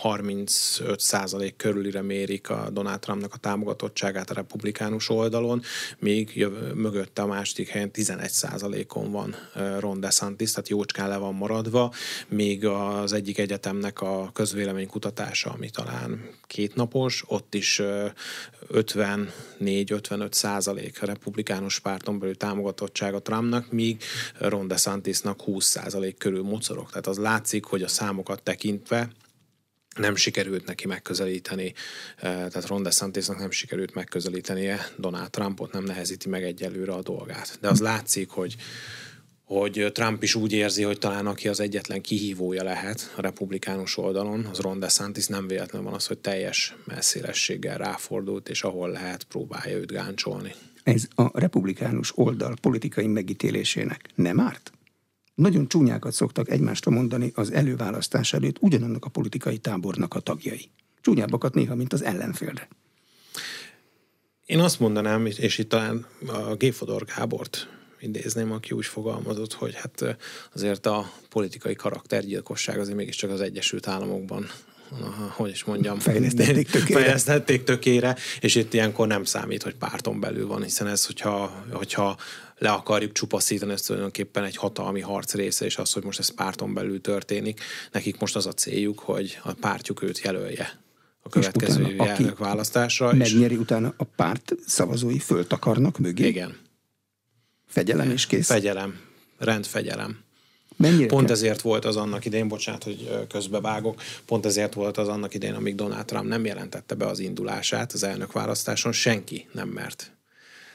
35 0.05 1.01
százalék 1.01 1.57
körülire 1.57 2.03
mérik 2.03 2.51
a 2.51 2.69
Donald 2.71 2.99
Trumpnak 2.99 3.35
a 3.35 3.37
támogatottságát 3.37 4.31
a 4.31 4.35
republikánus 4.35 5.09
oldalon, 5.09 5.63
míg 5.99 6.31
jöv, 6.35 6.75
mögötte 6.75 7.23
a 7.23 7.27
második 7.27 7.69
helyen 7.69 7.91
11 7.91 8.31
százalékon 8.31 9.11
van 9.11 9.35
Ron 9.79 10.01
DeSantis, 10.01 10.51
tehát 10.51 10.69
jócskán 10.69 11.09
le 11.09 11.17
van 11.17 11.35
maradva, 11.35 11.93
míg 12.29 12.67
az 12.67 13.13
egyik 13.13 13.39
egyetemnek 13.39 14.01
a 14.01 14.31
közvéleménykutatása, 14.33 15.51
ami 15.51 15.71
talán 15.71 16.29
kétnapos, 16.47 17.25
ott 17.27 17.55
is 17.55 17.81
54-55 18.73 20.33
százalék 20.33 21.03
a 21.03 21.07
republikánus 21.07 21.79
párton 21.79 22.19
belül 22.19 22.37
támogatottsága 22.37 23.23
Trumpnak, 23.23 23.73
míg 23.73 24.03
Ron 24.39 24.69
DeSantisnak 24.69 25.43
20 25.43 25.67
százalék 25.67 26.17
körül 26.17 26.43
mocorog. 26.43 26.89
Tehát 26.89 27.07
az 27.07 27.19
látszik, 27.19 27.65
hogy 27.65 27.83
a 27.83 27.89
számokat 27.89 28.43
tekintve 28.43 29.11
nem 29.95 30.17
sikerült 30.17 30.67
neki 30.67 30.87
megközelíteni, 30.87 31.65
eh, 32.17 32.31
tehát 32.31 32.67
Ron 32.67 32.83
DeSantisnak 32.83 33.39
nem 33.39 33.51
sikerült 33.51 33.95
megközelítenie 33.95 34.89
Donald 34.97 35.31
Trumpot, 35.31 35.73
nem 35.73 35.85
nehezíti 35.85 36.29
meg 36.29 36.43
egyelőre 36.43 36.93
a 36.93 37.03
dolgát. 37.03 37.59
De 37.61 37.69
az 37.69 37.81
látszik, 37.81 38.31
hogy 38.31 38.57
hogy 39.45 39.91
Trump 39.93 40.23
is 40.23 40.35
úgy 40.35 40.53
érzi, 40.53 40.83
hogy 40.83 40.99
talán 40.99 41.27
aki 41.27 41.49
az 41.49 41.61
egyetlen 41.61 42.01
kihívója 42.01 42.63
lehet 42.63 43.13
a 43.17 43.21
republikánus 43.21 43.97
oldalon, 43.97 44.45
az 44.45 44.59
Ron 44.59 44.79
DeSantis 44.79 45.27
nem 45.27 45.47
véletlen 45.47 45.85
van 45.85 45.95
az, 45.95 46.07
hogy 46.07 46.19
teljes 46.19 46.77
messzélességgel 46.85 47.79
ráfordult, 47.79 48.49
és 48.49 48.63
ahol 48.63 48.91
lehet, 48.91 49.25
próbálja 49.25 49.77
őt 49.77 49.93
gáncsolni. 49.93 50.55
Ez 50.83 51.09
a 51.15 51.41
republikánus 51.41 52.13
oldal 52.15 52.57
politikai 52.61 53.07
megítélésének 53.07 54.09
nem 54.15 54.41
árt? 54.41 54.73
Nagyon 55.35 55.69
csúnyákat 55.69 56.13
szoktak 56.13 56.51
egymásra 56.51 56.91
mondani 56.91 57.33
az 57.35 57.53
előválasztás 57.53 58.33
előtt 58.33 58.57
ugyanannak 58.61 59.05
a 59.05 59.09
politikai 59.09 59.59
tábornak 59.59 60.15
a 60.15 60.21
tagjai. 60.21 60.71
Csúnyábbakat 61.01 61.55
néha, 61.55 61.75
mint 61.75 61.93
az 61.93 62.03
ellenfélre. 62.03 62.69
Én 64.47 64.59
azt 64.61 64.81
mondanám, 64.81 65.27
és 65.27 65.59
itt 65.59 65.69
talán 65.69 66.07
a 66.27 66.55
Géfodor 66.55 67.05
Gábort 67.05 67.69
idézném, 68.01 68.53
aki 68.53 68.75
úgy 68.75 68.87
fogalmazott, 68.87 69.53
hogy 69.53 69.75
hát 69.75 70.17
azért 70.55 70.87
a 70.87 71.11
politikai 71.29 71.75
karaktergyilkosság 71.75 72.79
azért 72.79 72.97
mégiscsak 72.97 73.31
az 73.31 73.41
Egyesült 73.41 73.89
Államokban 73.89 74.47
hogy 75.31 75.51
is 75.51 75.65
mondjam, 75.65 75.99
fejlesztették 75.99 76.71
tökére. 76.71 77.01
fejlesztették 77.01 77.65
tökére, 77.65 78.17
és 78.41 78.55
itt 78.55 78.75
ilyenkor 78.75 79.07
nem 79.07 79.25
számít, 79.25 79.63
hogy 79.63 79.75
párton 79.75 80.21
belül 80.21 80.47
van, 80.47 80.63
hiszen 80.63 80.87
ez, 80.87 81.07
hogyha, 81.07 81.65
hogyha 81.73 82.17
le 82.65 82.71
akarjuk 82.71 83.13
csupaszítani, 83.13 83.73
ez 83.73 83.81
tulajdonképpen 83.81 84.45
egy 84.45 84.57
hatalmi 84.57 85.01
harc 85.01 85.35
része, 85.35 85.65
és 85.65 85.77
az, 85.77 85.93
hogy 85.93 86.05
most 86.05 86.19
ez 86.19 86.35
párton 86.35 86.75
belül 86.75 87.01
történik, 87.01 87.61
nekik 87.93 88.19
most 88.19 88.37
az 88.37 88.47
a 88.47 88.53
céljuk, 88.53 88.99
hogy 88.99 89.39
a 89.43 89.53
pártjuk 89.53 90.03
őt 90.03 90.21
jelölje 90.21 90.81
a 91.23 91.29
következő 91.29 91.95
elnök 91.99 92.39
választásra. 92.39 93.13
Megnyeri 93.13 93.55
és... 93.55 93.61
utána 93.61 93.95
a 93.97 94.05
párt 94.05 94.55
szavazói 94.67 95.19
föltakarnak 95.19 95.99
mögé? 95.99 96.27
Igen. 96.27 96.57
Fegyelem 97.67 98.11
is 98.11 98.27
kész? 98.27 98.47
Fegyelem. 98.47 99.01
Rendfegyelem. 99.39 100.19
Mennyire 100.77 101.07
pont 101.07 101.27
kell? 101.27 101.35
ezért 101.35 101.61
volt 101.61 101.85
az 101.85 101.97
annak 101.97 102.25
idején, 102.25 102.49
bocsánat, 102.49 102.85
hogy 102.85 103.27
közbevágok, 103.29 104.01
pont 104.27 104.47
ezért 104.47 104.75
volt 104.75 104.99
az 104.99 105.09
annak 105.09 105.35
idején, 105.35 105.55
amíg 105.55 105.75
Donald 105.75 106.05
Trump 106.05 106.29
nem 106.29 106.45
jelentette 106.45 106.95
be 106.95 107.07
az 107.07 107.19
indulását 107.19 107.93
az 107.93 108.03
elnökválasztáson, 108.03 108.93
senki 108.93 109.49
nem 109.53 109.69
mert 109.69 110.14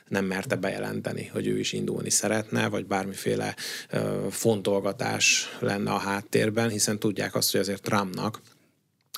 nem 0.10 0.25
merte 0.25 0.56
bejelenteni, 0.56 1.30
hogy 1.34 1.48
ő 1.48 1.60
is 1.60 1.74
indulni 1.74 2.10
szeretne, 2.10 2.68
vagy 2.68 2.86
bármiféle 2.86 3.56
fontolgatás 4.30 5.58
lenne 5.60 5.92
a 5.92 5.98
háttérben, 5.98 6.70
hiszen 6.70 7.00
tudják 7.00 7.36
azt, 7.36 7.51
hogy 7.51 7.60
azért 7.60 7.82
Trumpnak 7.82 8.42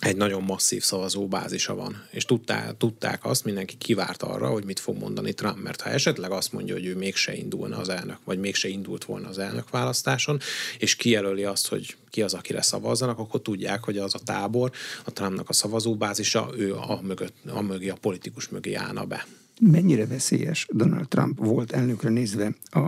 egy 0.01 0.17
nagyon 0.17 0.43
masszív 0.43 0.83
szavazóbázisa 0.83 1.75
van. 1.75 2.03
És 2.12 2.25
tudták, 2.25 2.77
tudták 2.77 3.25
azt, 3.25 3.45
mindenki 3.45 3.77
kivárt 3.77 4.24
arra, 4.24 4.50
hogy 4.50 4.63
mit 4.63 4.79
fog 4.79 4.98
mondani 4.98 5.33
Trump, 5.33 5.62
mert 5.63 5.81
ha 5.81 5.89
esetleg 5.89 6.31
azt 6.31 6.53
mondja, 6.53 6.74
hogy 6.74 6.86
ő 6.86 6.95
mégse 6.95 7.36
indulna 7.36 7.77
az 7.77 7.89
elnök, 7.89 8.17
vagy 8.24 8.39
mégse 8.39 8.67
indult 8.67 9.05
volna 9.05 9.27
az 9.27 9.38
elnök 9.38 9.69
választáson, 9.69 10.39
és 10.77 10.95
kijelöli 10.95 11.43
azt, 11.43 11.67
hogy 11.67 11.95
ki 12.10 12.21
az, 12.21 12.33
akire 12.33 12.62
szavazzanak, 12.62 13.19
akkor 13.19 13.41
tudják, 13.41 13.83
hogy 13.83 13.98
az 13.98 14.15
a 14.15 14.19
tábor, 14.19 14.71
a 15.05 15.12
Trumpnak 15.12 15.50
a 15.50 15.53
szavazóbázisa, 15.53 16.50
ő 16.57 16.75
a, 16.75 17.00
mögött, 17.01 17.36
a 17.48 17.62
mögé, 17.62 17.89
a 17.89 17.98
politikus 18.01 18.50
mögé 18.50 18.74
állna 18.74 19.05
be. 19.05 19.25
Mennyire 19.63 20.07
veszélyes 20.07 20.67
Donald 20.69 21.07
Trump 21.07 21.37
volt 21.37 21.71
elnökre 21.71 22.09
nézve 22.09 22.55
a 22.63 22.87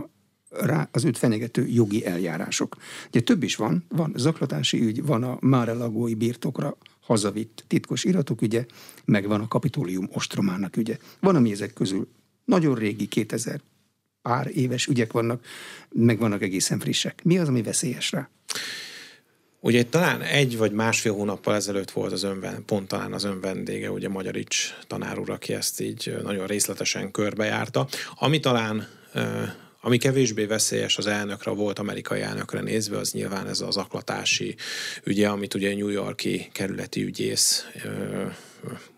rá 0.50 0.88
az 0.92 1.04
őt 1.04 1.18
fenyegető 1.18 1.66
jogi 1.66 2.06
eljárások. 2.06 2.76
Ugye 3.08 3.20
több 3.20 3.42
is 3.42 3.56
van, 3.56 3.84
van 3.88 4.12
zaklatási 4.16 4.80
ügy, 4.80 5.04
van 5.04 5.22
a 5.22 5.38
Márelagói 5.40 6.14
birtokra 6.14 6.76
hazavitt 7.00 7.64
titkos 7.66 8.04
iratok 8.04 8.42
ügye, 8.42 8.66
meg 9.04 9.26
van 9.26 9.40
a 9.40 9.48
kapitólium 9.48 10.08
ostromának 10.12 10.76
ügye. 10.76 10.98
Van, 11.20 11.36
ami 11.36 11.50
ezek 11.50 11.72
közül 11.72 12.08
nagyon 12.44 12.74
régi, 12.74 13.06
2000 13.06 13.60
pár 14.22 14.50
éves 14.54 14.86
ügyek 14.86 15.12
vannak, 15.12 15.44
meg 15.88 16.18
vannak 16.18 16.42
egészen 16.42 16.78
frissek. 16.78 17.24
Mi 17.24 17.38
az, 17.38 17.48
ami 17.48 17.62
veszélyes 17.62 18.12
rá? 18.12 18.28
Ugye 19.64 19.84
talán 19.84 20.22
egy 20.22 20.56
vagy 20.56 20.72
másfél 20.72 21.12
hónappal 21.12 21.54
ezelőtt 21.54 21.90
volt 21.90 22.12
az 22.12 22.22
önven, 22.22 22.64
pont 22.64 22.88
talán 22.88 23.12
az 23.12 23.24
önvendége, 23.24 23.90
ugye 23.90 24.08
Magyarics 24.08 24.74
tanár 24.86 25.18
úr, 25.18 25.30
aki 25.30 25.52
ezt 25.52 25.80
így 25.80 26.16
nagyon 26.22 26.46
részletesen 26.46 27.10
körbejárta. 27.10 27.88
Ami 28.14 28.40
talán 28.40 28.88
ami 29.80 29.96
kevésbé 29.96 30.44
veszélyes 30.44 30.98
az 30.98 31.06
elnökre, 31.06 31.50
volt 31.50 31.78
amerikai 31.78 32.20
elnökre 32.20 32.60
nézve, 32.60 32.98
az 32.98 33.12
nyilván 33.12 33.48
ez 33.48 33.60
az 33.60 33.76
aklatási 33.76 34.54
ügye, 35.04 35.28
amit 35.28 35.54
ugye 35.54 35.74
New 35.74 35.88
Yorki 35.88 36.48
kerületi 36.52 37.02
ügyész 37.02 37.66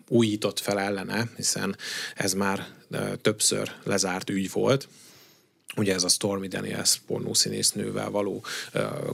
újított 0.07 0.59
fel 0.59 0.79
ellene, 0.79 1.27
hiszen 1.35 1.75
ez 2.15 2.33
már 2.33 2.67
többször 3.21 3.71
lezárt 3.83 4.29
ügy 4.29 4.51
volt, 4.51 4.87
ugye 5.75 5.93
ez 5.93 6.03
a 6.03 6.09
Stormy 6.09 6.47
Daniels 6.47 7.01
pornószínésznővel 7.07 8.09
való 8.09 8.43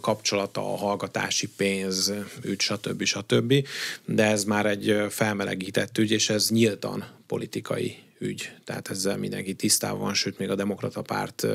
kapcsolata, 0.01 0.73
a 0.73 0.77
hallgatási 0.77 1.47
pénz, 1.47 2.13
ügy, 2.43 2.59
stb. 2.59 3.03
stb. 3.03 3.67
De 4.05 4.25
ez 4.25 4.43
már 4.43 4.65
egy 4.65 5.05
felmelegített 5.09 5.97
ügy, 5.97 6.11
és 6.11 6.29
ez 6.29 6.49
nyíltan 6.49 7.05
politikai 7.27 7.97
ügy. 8.19 8.51
Tehát 8.63 8.89
ezzel 8.89 9.17
mindenki 9.17 9.53
tisztában 9.53 9.99
van, 9.99 10.13
sőt 10.13 10.37
még 10.37 10.49
a 10.49 10.55
demokrata 10.55 11.01
párt 11.01 11.47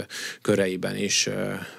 köreiben 0.42 0.96
is 0.96 1.28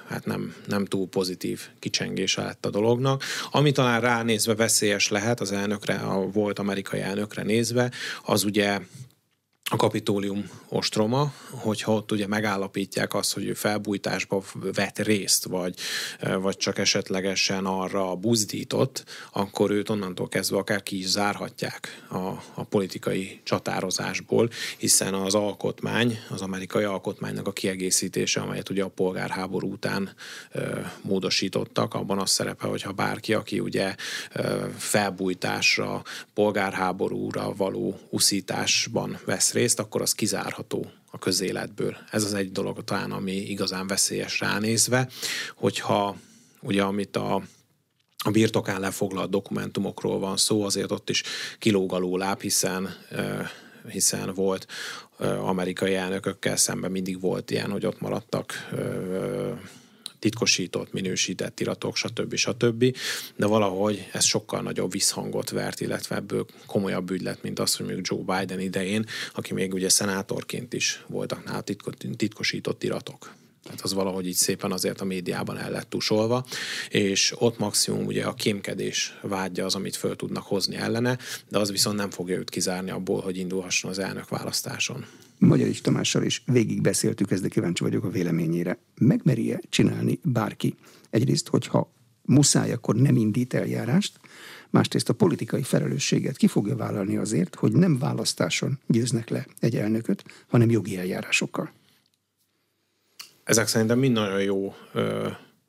hát 0.07 0.25
nem, 0.25 0.55
nem 0.67 0.85
túl 0.85 1.07
pozitív 1.07 1.61
kicsengése 1.79 2.43
lett 2.43 2.65
a 2.65 2.69
dolognak. 2.69 3.23
Ami 3.51 3.71
talán 3.71 4.01
ránézve 4.01 4.55
veszélyes 4.55 5.09
lehet 5.09 5.39
az 5.39 5.51
elnökre, 5.51 5.95
a 5.95 6.29
volt 6.31 6.59
amerikai 6.59 6.99
elnökre 6.99 7.43
nézve, 7.43 7.91
az 8.23 8.43
ugye 8.43 8.79
a 9.71 9.75
kapitólium 9.75 10.49
ostroma, 10.69 11.33
hogyha 11.49 11.93
ott 11.93 12.11
ugye 12.11 12.27
megállapítják 12.27 13.13
azt, 13.13 13.33
hogy 13.33 13.45
ő 13.45 13.53
felbújtásba 13.53 14.43
vett 14.73 14.99
részt, 14.99 15.45
vagy, 15.45 15.75
vagy 16.41 16.57
csak 16.57 16.77
esetlegesen 16.77 17.65
arra 17.65 18.15
buzdított, 18.15 19.03
akkor 19.31 19.71
őt 19.71 19.89
onnantól 19.89 20.27
kezdve 20.27 20.57
akár 20.57 20.83
ki 20.83 20.97
is 20.97 21.07
zárhatják 21.07 22.05
a, 22.09 22.17
a 22.53 22.63
politikai 22.69 23.39
csatározásból, 23.43 24.49
hiszen 24.77 25.13
az 25.13 25.35
alkotmány, 25.35 26.19
az 26.29 26.41
amerikai 26.41 26.83
alkotmánynak 26.83 27.47
a 27.47 27.51
kiegészítése, 27.51 28.41
amelyet 28.41 28.69
ugye 28.69 28.83
a 28.83 28.87
polgárháború 28.87 29.71
után 29.71 30.09
ö, 30.51 30.79
módosítottak, 31.01 31.93
abban 31.93 32.19
az 32.19 32.29
szerepel, 32.29 32.69
hogyha 32.69 32.91
bárki, 32.91 33.33
aki 33.33 33.59
ugye 33.59 33.95
ö, 34.33 34.65
felbújtásra, 34.77 36.03
polgárháborúra 36.33 37.53
való 37.55 37.99
uszításban 38.09 39.19
vesz 39.25 39.51
részt, 39.51 39.58
akkor 39.79 40.01
az 40.01 40.13
kizárható 40.13 40.91
a 41.11 41.19
közéletből. 41.19 41.97
Ez 42.11 42.23
az 42.23 42.33
egy 42.33 42.51
dolog 42.51 42.83
talán, 42.83 43.11
ami 43.11 43.31
igazán 43.31 43.87
veszélyes 43.87 44.39
ránézve, 44.39 45.07
hogyha 45.55 46.17
ugye 46.61 46.83
amit 46.83 47.15
a 47.15 47.43
a 48.23 48.31
birtokán 48.31 48.79
lefoglalt 48.79 49.29
dokumentumokról 49.29 50.19
van 50.19 50.37
szó, 50.37 50.63
azért 50.63 50.91
ott 50.91 51.09
is 51.09 51.23
kilóg 51.59 51.93
a 51.93 51.97
lóláb, 51.97 52.41
hiszen 52.41 52.95
hiszen 53.89 54.33
volt 54.33 54.65
amerikai 55.39 55.95
elnökökkel 55.95 56.55
szemben 56.55 56.91
mindig 56.91 57.21
volt 57.21 57.51
ilyen, 57.51 57.71
hogy 57.71 57.85
ott 57.85 57.99
maradtak 57.99 58.53
titkosított, 60.19 60.93
minősített 60.93 61.59
iratok, 61.59 61.95
stb. 61.95 62.35
stb. 62.35 62.95
De 63.35 63.45
valahogy 63.45 64.07
ez 64.11 64.23
sokkal 64.23 64.61
nagyobb 64.61 64.91
visszhangot 64.91 65.49
vert, 65.49 65.81
illetve 65.81 66.15
ebből 66.15 66.45
komolyabb 66.65 67.09
ügy 67.09 67.21
lett, 67.21 67.41
mint 67.41 67.59
az, 67.59 67.75
hogy 67.75 67.85
mondjuk 67.85 68.07
Joe 68.07 68.39
Biden 68.39 68.59
idején, 68.59 69.05
aki 69.33 69.53
még 69.53 69.73
ugye 69.73 69.89
szenátorként 69.89 70.73
is 70.73 71.03
voltak 71.07 71.43
nála 71.43 71.63
titkosított 72.17 72.83
iratok. 72.83 73.37
Tehát 73.69 73.83
az 73.83 73.93
valahogy 73.93 74.27
így 74.27 74.35
szépen 74.35 74.71
azért 74.71 75.01
a 75.01 75.05
médiában 75.05 75.57
el 75.57 75.71
lett 75.71 75.89
tusolva, 75.89 76.45
és 76.89 77.33
ott 77.37 77.57
maximum 77.57 78.05
ugye 78.05 78.25
a 78.25 78.33
kémkedés 78.33 79.17
vágya 79.21 79.65
az, 79.65 79.75
amit 79.75 79.95
föl 79.95 80.15
tudnak 80.15 80.43
hozni 80.43 80.75
ellene, 80.75 81.17
de 81.49 81.57
az 81.57 81.71
viszont 81.71 81.97
nem 81.97 82.09
fogja 82.09 82.37
őt 82.37 82.49
kizárni 82.49 82.89
abból, 82.89 83.21
hogy 83.21 83.37
indulhasson 83.37 83.91
az 83.91 83.99
elnök 83.99 84.29
választáson. 84.29 85.05
Magyar 85.37 85.69
Tamással 85.81 86.23
is 86.23 86.43
végig 86.45 86.81
beszéltük 86.81 87.31
ezt, 87.31 87.41
de 87.41 87.47
kíváncsi 87.47 87.83
vagyok 87.83 88.03
a 88.03 88.09
véleményére. 88.09 88.79
Megmeri-e 88.95 89.61
csinálni 89.69 90.19
bárki? 90.23 90.75
Egyrészt, 91.09 91.47
hogyha 91.47 91.91
muszáj, 92.21 92.71
akkor 92.71 92.95
nem 92.95 93.15
indít 93.15 93.53
eljárást, 93.53 94.19
másrészt 94.69 95.09
a 95.09 95.13
politikai 95.13 95.63
felelősséget 95.63 96.37
ki 96.37 96.47
fogja 96.47 96.75
vállalni 96.75 97.17
azért, 97.17 97.55
hogy 97.55 97.71
nem 97.71 97.97
választáson 97.97 98.79
győznek 98.87 99.29
le 99.29 99.47
egy 99.59 99.75
elnököt, 99.75 100.23
hanem 100.47 100.69
jogi 100.69 100.97
eljárásokkal. 100.97 101.71
Ezek 103.49 103.67
szerintem 103.67 103.99
mind 103.99 104.13
nagyon 104.13 104.41
jó 104.41 104.75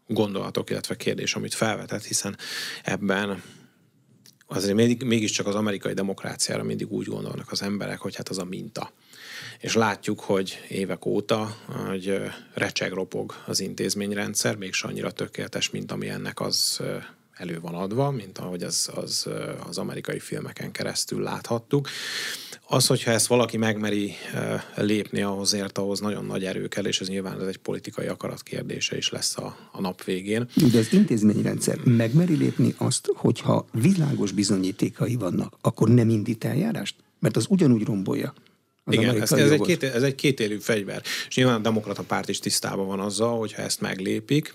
gondolatok, 0.07 0.71
illetve 0.71 0.97
kérdés, 0.97 1.35
amit 1.35 1.55
felvetett, 1.55 2.05
hiszen 2.05 2.37
ebben 2.83 3.43
azért 4.47 5.05
mégiscsak 5.05 5.47
az 5.47 5.55
amerikai 5.55 5.93
demokráciára 5.93 6.63
mindig 6.63 6.93
úgy 6.93 7.07
gondolnak 7.07 7.51
az 7.51 7.63
emberek, 7.63 7.99
hogy 7.99 8.17
hát 8.17 8.29
az 8.29 8.39
a 8.39 8.45
minta. 8.45 8.93
És 9.61 9.75
látjuk, 9.75 10.21
hogy 10.21 10.65
évek 10.69 11.07
óta, 11.07 11.57
hogy 11.87 12.21
recseg 12.55 12.93
ropog 12.93 13.35
az 13.47 13.61
intézményrendszer, 13.61 14.57
mégse 14.57 14.89
annyira 14.89 15.11
tökéletes, 15.11 15.71
mint 15.71 15.93
ami 15.93 16.09
ennek 16.09 16.41
az 16.41 16.81
elő 17.41 17.61
van 17.61 17.75
adva, 17.75 18.11
mint 18.11 18.39
ahogy 18.39 18.63
az, 18.63 18.91
az, 18.95 19.29
az 19.69 19.79
amerikai 19.79 20.19
filmeken 20.19 20.71
keresztül 20.71 21.23
láthattuk. 21.23 21.89
Az, 22.67 22.87
hogyha 22.87 23.11
ezt 23.11 23.27
valaki 23.27 23.57
megmeri 23.57 24.15
lépni 24.77 25.23
ahhoz 25.23 25.55
ért, 25.55 25.79
ahhoz 25.79 26.01
nagyon 26.01 26.25
nagy 26.25 26.45
erő 26.45 26.69
kell, 26.69 26.85
és 26.85 27.01
ez 27.01 27.09
nyilván 27.09 27.41
ez 27.41 27.47
egy 27.47 27.57
politikai 27.57 28.07
akarat 28.07 28.43
kérdése 28.43 28.97
is 28.97 29.11
lesz 29.11 29.39
a, 29.39 29.57
a 29.73 29.81
nap 29.81 30.05
végén. 30.05 30.49
De 30.73 30.79
az 30.79 30.93
intézményrendszer 30.93 31.79
megmeri 31.85 32.37
lépni 32.37 32.75
azt, 32.79 33.11
hogyha 33.15 33.67
világos 33.73 34.33
bizonyítékai 34.33 35.15
vannak, 35.15 35.57
akkor 35.61 35.89
nem 35.89 36.09
indít 36.09 36.45
eljárást? 36.45 36.97
Mert 37.19 37.37
az 37.37 37.47
ugyanúgy 37.49 37.85
rombolja 37.85 38.33
igen, 38.91 39.21
ez, 39.21 39.33
ez, 39.33 39.51
egy 39.51 39.61
két, 39.61 39.83
ez 39.83 40.03
egy 40.03 40.15
kétélű 40.15 40.59
fegyver. 40.59 41.03
És 41.29 41.37
nyilván 41.37 41.55
a 41.55 41.59
demokrata 41.59 42.03
párt 42.03 42.29
is 42.29 42.39
tisztában 42.39 42.87
van 42.87 43.01
azzal, 43.01 43.39
hogy 43.39 43.53
ha 43.53 43.63
ezt 43.63 43.81
meglépik, 43.81 44.55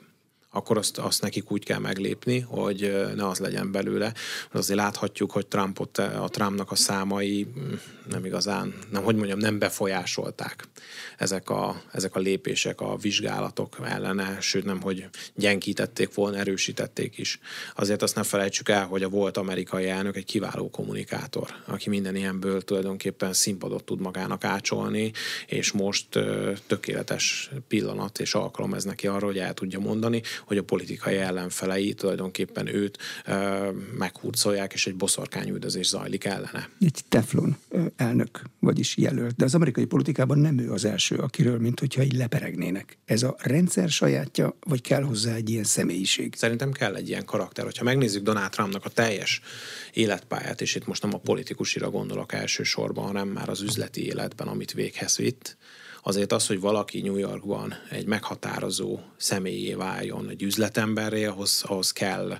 akkor 0.55 0.77
azt, 0.77 0.97
azt 0.97 1.21
nekik 1.21 1.51
úgy 1.51 1.63
kell 1.63 1.79
meglépni, 1.79 2.39
hogy 2.39 3.05
ne 3.15 3.27
az 3.27 3.39
legyen 3.39 3.71
belőle. 3.71 4.13
Azért 4.51 4.79
láthatjuk, 4.79 5.31
hogy 5.31 5.47
Trumpot, 5.47 5.97
a 5.97 6.27
Trumpnak 6.31 6.71
a 6.71 6.75
számai 6.75 7.47
mm, 7.59 7.73
nem 8.09 8.25
igazán, 8.25 8.73
nem, 8.91 9.03
hogy 9.03 9.15
mondjam, 9.15 9.39
nem 9.39 9.59
befolyásolták 9.59 10.67
ezek 11.17 11.49
a, 11.49 11.81
ezek 11.91 12.15
a 12.15 12.19
lépések, 12.19 12.81
a 12.81 12.95
vizsgálatok 12.95 13.77
ellene, 13.83 14.37
sőt 14.41 14.65
nem, 14.65 14.81
hogy 14.81 15.05
gyengítették 15.35 16.13
volna, 16.13 16.37
erősítették 16.37 17.17
is. 17.17 17.39
Azért 17.75 18.01
azt 18.01 18.15
ne 18.15 18.23
felejtsük 18.23 18.69
el, 18.69 18.85
hogy 18.85 19.03
a 19.03 19.09
volt 19.09 19.37
amerikai 19.37 19.87
elnök 19.87 20.15
egy 20.15 20.25
kiváló 20.25 20.69
kommunikátor, 20.69 21.49
aki 21.65 21.89
minden 21.89 22.15
ilyenből 22.15 22.61
tulajdonképpen 22.61 23.33
színpadot 23.33 23.83
tud 23.83 23.99
magának 23.99 24.43
ácsolni, 24.43 25.11
és 25.47 25.71
most 25.71 26.07
tökéletes 26.67 27.49
pillanat 27.67 28.19
és 28.19 28.33
alkalom 28.33 28.73
ez 28.73 28.83
neki 28.83 29.07
arra, 29.07 29.25
hogy 29.25 29.37
el 29.37 29.53
tudja 29.53 29.79
mondani, 29.79 30.21
hogy 30.45 30.57
a 30.57 30.63
politikai 30.63 31.15
ellenfelei 31.15 31.93
tulajdonképpen 31.93 32.75
őt 32.75 32.97
ö, 33.25 33.69
meghurcolják, 33.97 34.73
és 34.73 34.87
egy 34.87 34.95
boszorkányüldözés 34.95 35.87
zajlik 35.87 36.25
ellene. 36.25 36.69
Egy 36.79 37.01
teflon 37.09 37.57
elnök, 37.95 38.41
vagyis 38.59 38.97
jelölt, 38.97 39.35
de 39.35 39.45
az 39.45 39.55
amerikai 39.55 39.85
politikában 39.85 40.37
nem 40.37 40.59
ő 40.59 40.71
az 40.71 40.85
első, 40.85 41.15
akiről, 41.15 41.59
mint 41.59 41.79
hogyha 41.79 42.03
így 42.03 42.15
leperegnének. 42.15 42.97
Ez 43.05 43.23
a 43.23 43.35
rendszer 43.39 43.89
sajátja, 43.89 44.57
vagy 44.59 44.81
kell 44.81 45.03
hozzá 45.03 45.33
egy 45.33 45.49
ilyen 45.49 45.63
személyiség? 45.63 46.35
Szerintem 46.35 46.71
kell 46.71 46.95
egy 46.95 47.09
ilyen 47.09 47.25
karakter. 47.25 47.63
Hogyha 47.63 47.83
megnézzük 47.83 48.23
Donald 48.23 48.49
Trumpnak 48.49 48.85
a 48.85 48.89
teljes 48.89 49.41
életpályát, 49.93 50.61
és 50.61 50.75
itt 50.75 50.87
most 50.87 51.01
nem 51.01 51.13
a 51.13 51.17
politikusira 51.17 51.89
gondolok 51.89 52.33
elsősorban, 52.33 53.05
hanem 53.05 53.27
már 53.27 53.49
az 53.49 53.61
üzleti 53.61 54.05
életben, 54.05 54.47
amit 54.47 54.71
véghez 54.71 55.17
vitt, 55.17 55.57
azért 56.07 56.31
az, 56.31 56.47
hogy 56.47 56.59
valaki 56.59 57.01
New 57.01 57.17
Yorkban 57.17 57.73
egy 57.89 58.05
meghatározó 58.05 58.99
személyé 59.17 59.73
váljon, 59.73 60.29
egy 60.29 60.43
üzletemberré, 60.43 61.25
ahhoz, 61.25 61.63
ahhoz 61.67 61.91
kell, 61.91 62.37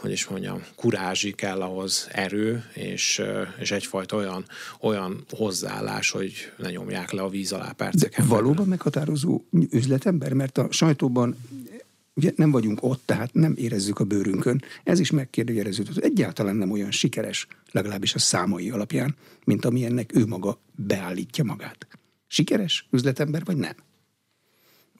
hogy 0.00 0.10
is 0.10 0.26
mondjam, 0.26 0.64
kurázsi 0.74 1.32
kell 1.32 1.62
ahhoz 1.62 2.08
erő, 2.12 2.64
és, 2.74 3.22
és 3.58 3.70
egyfajta 3.70 4.16
olyan, 4.16 4.44
olyan 4.80 5.24
hozzáállás, 5.30 6.10
hogy 6.10 6.32
ne 6.56 6.70
nyomják 6.70 7.10
le 7.10 7.22
a 7.22 7.28
víz 7.28 7.52
alá 7.52 7.72
perceken. 7.72 8.28
De 8.28 8.34
valóban 8.34 8.66
meghatározó 8.66 9.40
üzletember, 9.70 10.32
mert 10.32 10.58
a 10.58 10.66
sajtóban 10.70 11.36
ugye 12.14 12.32
nem 12.36 12.50
vagyunk 12.50 12.82
ott, 12.82 13.02
tehát 13.04 13.34
nem 13.34 13.54
érezzük 13.56 13.98
a 13.98 14.04
bőrünkön. 14.04 14.62
Ez 14.84 14.98
is 14.98 15.10
megkérdőjeleződött. 15.10 15.96
Egyáltalán 15.96 16.56
nem 16.56 16.70
olyan 16.70 16.90
sikeres, 16.90 17.46
legalábbis 17.70 18.14
a 18.14 18.18
számai 18.18 18.70
alapján, 18.70 19.16
mint 19.44 19.64
amilyennek 19.64 20.16
ő 20.16 20.26
maga 20.26 20.60
beállítja 20.74 21.44
magát. 21.44 21.86
Sikeres 22.26 22.86
üzletember, 22.90 23.44
vagy 23.44 23.56
nem? 23.56 23.74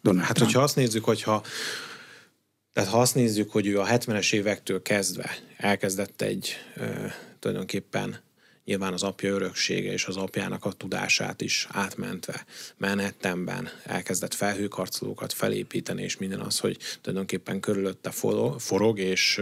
Donald 0.02 0.26
hát, 0.26 0.35
Trump. 0.35 0.50
hogyha 0.50 0.64
azt 0.64 0.76
nézzük, 0.76 1.04
hogyha 1.04 1.42
tehát 2.73 2.90
ha 2.90 3.00
azt 3.00 3.14
nézzük, 3.14 3.50
hogy 3.50 3.66
ő 3.66 3.80
a 3.80 3.87
70-es 3.87 4.33
évektől 4.33 4.83
kezdve 4.83 5.37
elkezdett 5.56 6.23
egy 6.23 6.56
ö, 6.75 7.06
tulajdonképpen 7.38 8.21
nyilván 8.66 8.92
az 8.92 9.02
apja 9.02 9.35
öröksége 9.35 9.92
és 9.92 10.04
az 10.04 10.16
apjának 10.16 10.64
a 10.64 10.73
tudását 10.73 11.40
is 11.40 11.66
átmentve 11.70 12.44
Manhattanben 12.76 13.68
elkezdett 13.85 14.35
felhőkarcolókat 14.35 15.32
felépíteni, 15.32 16.02
és 16.02 16.16
minden 16.16 16.40
az, 16.40 16.58
hogy 16.58 16.78
tulajdonképpen 17.00 17.61
körülötte 17.61 18.11
forog, 18.58 18.99
és, 18.99 19.40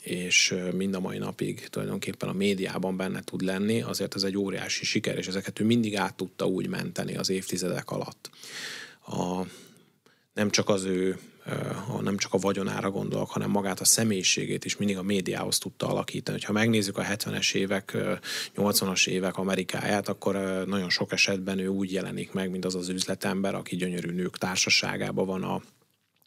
és 0.00 0.54
mind 0.74 0.94
a 0.94 1.00
mai 1.00 1.18
napig 1.18 1.68
tulajdonképpen 1.68 2.28
a 2.28 2.32
médiában 2.32 2.96
benne 2.96 3.22
tud 3.24 3.40
lenni, 3.40 3.82
azért 3.82 4.14
ez 4.14 4.22
egy 4.22 4.36
óriási 4.36 4.84
siker, 4.84 5.18
és 5.18 5.26
ezeket 5.26 5.60
ő 5.60 5.64
mindig 5.64 5.96
át 5.96 6.14
tudta 6.14 6.46
úgy 6.46 6.68
menteni 6.68 7.16
az 7.16 7.28
évtizedek 7.28 7.90
alatt. 7.90 8.30
A, 9.06 9.42
nem 10.34 10.50
csak 10.50 10.68
az 10.68 10.84
ő 10.84 11.18
nem 12.00 12.16
csak 12.16 12.34
a 12.34 12.38
vagyonára 12.38 12.90
gondolok, 12.90 13.30
hanem 13.30 13.50
magát 13.50 13.80
a 13.80 13.84
személyiségét 13.84 14.64
is 14.64 14.76
mindig 14.76 14.98
a 14.98 15.02
médiához 15.02 15.58
tudta 15.58 15.88
alakítani. 15.88 16.40
Ha 16.40 16.52
megnézzük 16.52 16.98
a 16.98 17.02
70-es 17.02 17.54
évek, 17.54 17.96
80-as 18.56 19.08
évek 19.08 19.36
Amerikáját, 19.36 20.08
akkor 20.08 20.64
nagyon 20.66 20.90
sok 20.90 21.12
esetben 21.12 21.58
ő 21.58 21.66
úgy 21.66 21.92
jelenik 21.92 22.32
meg, 22.32 22.50
mint 22.50 22.64
az 22.64 22.74
az 22.74 22.88
üzletember, 22.88 23.54
aki 23.54 23.76
gyönyörű 23.76 24.10
nők 24.10 24.38
társaságában 24.38 25.26
van 25.26 25.42
a 25.42 25.62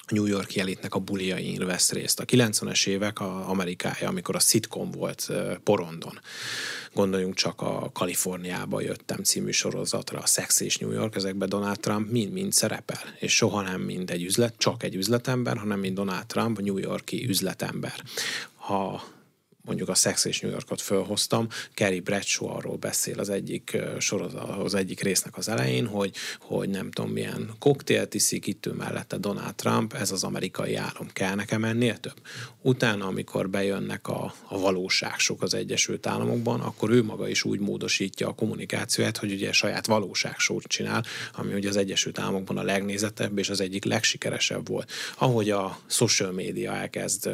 New 0.07 0.25
York 0.25 0.55
elitnek 0.55 0.95
a 0.95 0.99
buliain 0.99 1.65
vesz 1.65 1.91
részt. 1.91 2.19
A 2.19 2.25
90-es 2.25 2.87
évek 2.87 3.19
a 3.19 3.49
Amerikája, 3.49 4.07
amikor 4.07 4.35
a 4.35 4.39
sitcom 4.39 4.91
volt 4.91 5.31
porondon. 5.63 6.19
Gondoljunk 6.93 7.35
csak 7.35 7.61
a 7.61 7.89
Kaliforniába 7.93 8.81
jöttem 8.81 9.23
című 9.23 9.51
sorozatra, 9.51 10.19
a 10.19 10.25
Sex 10.25 10.59
és 10.59 10.77
New 10.77 10.91
York, 10.91 11.15
ezekben 11.15 11.49
Donald 11.49 11.79
Trump 11.79 12.11
mind-mind 12.11 12.53
szerepel. 12.53 13.01
És 13.19 13.35
soha 13.35 13.61
nem 13.61 13.81
mind 13.81 14.09
egy 14.09 14.23
üzlet, 14.23 14.53
csak 14.57 14.83
egy 14.83 14.95
üzletember, 14.95 15.57
hanem 15.57 15.79
mind 15.79 15.95
Donald 15.95 16.25
Trump, 16.25 16.59
New 16.59 16.77
Yorki 16.77 17.27
üzletember. 17.27 18.03
Ha 18.55 19.03
mondjuk 19.61 19.89
a 19.89 19.95
Sex 19.95 20.25
és 20.25 20.39
New 20.39 20.51
Yorkot 20.51 20.81
fölhoztam, 20.81 21.47
Kerry 21.73 21.99
Bradshaw 21.99 22.47
arról 22.47 22.75
beszél 22.75 23.19
az 23.19 23.29
egyik 23.29 23.77
sorozat, 23.99 24.49
az 24.49 24.73
egyik 24.73 25.01
résznek 25.01 25.37
az 25.37 25.49
elején, 25.49 25.87
hogy, 25.87 26.15
hogy 26.39 26.69
nem 26.69 26.91
tudom 26.91 27.11
milyen 27.11 27.51
koktélt 27.59 28.13
iszik, 28.13 28.47
itt 28.47 28.65
ő 28.65 28.71
mellette 28.71 29.17
Donald 29.17 29.55
Trump, 29.55 29.93
ez 29.93 30.11
az 30.11 30.23
amerikai 30.23 30.75
álom, 30.75 31.07
kell 31.13 31.35
nekem 31.35 31.63
ennél 31.63 31.97
több. 31.97 32.21
Utána, 32.61 33.05
amikor 33.05 33.49
bejönnek 33.49 34.07
a, 34.07 34.33
a 34.47 34.59
valóságsok 34.59 35.41
az 35.41 35.53
Egyesült 35.53 36.07
Államokban, 36.07 36.59
akkor 36.59 36.89
ő 36.89 37.03
maga 37.03 37.27
is 37.27 37.43
úgy 37.43 37.59
módosítja 37.59 38.27
a 38.27 38.33
kommunikációját, 38.33 39.17
hogy 39.17 39.31
ugye 39.31 39.51
saját 39.51 39.85
valóságsót 39.85 40.63
csinál, 40.63 41.03
ami 41.33 41.53
ugye 41.53 41.69
az 41.69 41.77
Egyesült 41.77 42.19
Államokban 42.19 42.57
a 42.57 42.63
legnézettebb 42.63 43.37
és 43.37 43.49
az 43.49 43.61
egyik 43.61 43.85
legsikeresebb 43.85 44.67
volt. 44.67 44.91
Ahogy 45.17 45.49
a 45.49 45.79
social 45.87 46.31
media 46.31 46.73
elkezd 46.73 47.29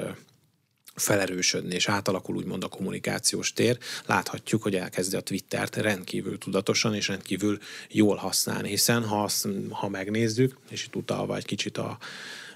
felerősödni, 0.98 1.76
és 1.76 1.88
átalakul 1.88 2.36
úgymond 2.36 2.64
a 2.64 2.68
kommunikációs 2.68 3.54
tér, 3.54 3.78
láthatjuk, 4.06 4.64
hogy 4.64 4.76
elkezdi 4.76 5.16
a 5.16 5.22
Twittert 5.22 5.76
rendkívül 5.76 6.38
tudatosan 6.38 6.96
és 6.96 7.08
rendkívül 7.08 7.60
jól 7.90 8.16
használni, 8.16 8.70
hiszen 8.70 9.04
ha, 9.04 9.30
ha 9.70 9.90
megnézzük, 9.90 10.58
és 10.70 10.86
itt 10.86 10.96
utalva 10.96 11.36
egy 11.36 11.46
kicsit 11.46 11.78
a, 11.78 11.98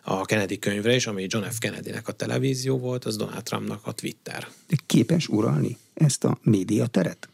a 0.03 0.25
Kennedy 0.25 0.59
könyvre 0.59 0.95
is, 0.95 1.07
ami 1.07 1.25
John 1.29 1.45
F. 1.45 1.57
Kennedy-nek 1.57 2.07
a 2.07 2.11
televízió 2.11 2.77
volt, 2.77 3.05
az 3.05 3.15
Donald 3.15 3.43
Trumpnak 3.43 3.87
a 3.87 3.91
Twitter. 3.91 4.47
De 4.67 4.75
képes 4.85 5.27
uralni 5.27 5.77
ezt 5.93 6.23
a 6.23 6.37
médiateret? 6.41 7.30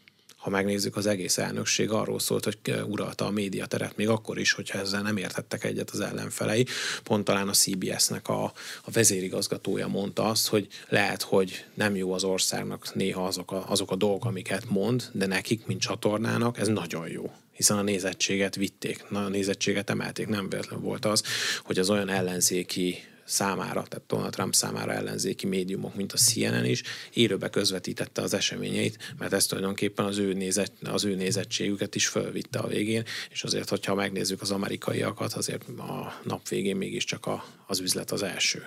Ha 0.48 0.54
megnézzük, 0.54 0.96
az 0.96 1.06
egész 1.06 1.38
elnökség 1.38 1.90
arról 1.90 2.18
szólt, 2.18 2.44
hogy 2.44 2.58
uralta 2.86 3.26
a 3.26 3.30
médiateret 3.30 3.96
még 3.96 4.08
akkor 4.08 4.38
is, 4.38 4.52
hogyha 4.52 4.78
ezzel 4.78 5.02
nem 5.02 5.16
értettek 5.16 5.64
egyet 5.64 5.90
az 5.90 6.00
ellenfelei. 6.00 6.66
Pont 7.02 7.24
talán 7.24 7.48
a 7.48 7.52
CBS-nek 7.52 8.28
a, 8.28 8.44
a 8.84 8.90
vezérigazgatója 8.92 9.88
mondta 9.88 10.24
azt, 10.24 10.48
hogy 10.48 10.68
lehet, 10.88 11.22
hogy 11.22 11.64
nem 11.74 11.96
jó 11.96 12.12
az 12.12 12.24
országnak 12.24 12.94
néha 12.94 13.26
azok 13.26 13.52
a, 13.52 13.64
azok 13.70 13.90
a 13.90 13.96
dolgok, 13.96 14.24
amiket 14.24 14.70
mond, 14.70 15.08
de 15.12 15.26
nekik, 15.26 15.66
mint 15.66 15.80
csatornának, 15.80 16.58
ez 16.58 16.68
nagyon 16.68 17.08
jó 17.08 17.32
hiszen 17.52 17.78
a 17.78 17.82
nézettséget 17.82 18.54
vitték, 18.54 19.04
a 19.10 19.18
nézettséget 19.18 19.90
emelték. 19.90 20.26
Nem 20.26 20.48
véletlen 20.48 20.80
volt 20.80 21.04
az, 21.04 21.22
hogy 21.62 21.78
az 21.78 21.90
olyan 21.90 22.08
ellenzéki 22.08 22.98
számára, 23.28 23.82
tehát 23.82 24.06
Donald 24.06 24.32
Trump 24.32 24.54
számára 24.54 24.92
ellenzéki 24.92 25.46
médiumok, 25.46 25.94
mint 25.94 26.12
a 26.12 26.16
CNN 26.16 26.64
is, 26.64 26.82
élőbe 27.12 27.48
közvetítette 27.48 28.22
az 28.22 28.34
eseményeit, 28.34 29.14
mert 29.18 29.32
ez 29.32 29.46
tulajdonképpen 29.46 30.04
az 30.04 30.18
ő, 30.18 30.32
nézet, 30.32 30.72
az 30.84 31.04
ő 31.04 31.14
nézettségüket 31.14 31.94
is 31.94 32.06
fölvitte 32.06 32.58
a 32.58 32.66
végén, 32.66 33.04
és 33.30 33.44
azért, 33.44 33.68
hogyha 33.68 33.94
megnézzük 33.94 34.40
az 34.40 34.50
amerikaiakat, 34.50 35.32
azért 35.32 35.68
a 35.68 36.20
nap 36.22 36.48
végén 36.48 36.76
mégiscsak 36.76 37.26
a, 37.26 37.44
az 37.66 37.80
üzlet 37.80 38.10
az 38.10 38.22
első 38.22 38.66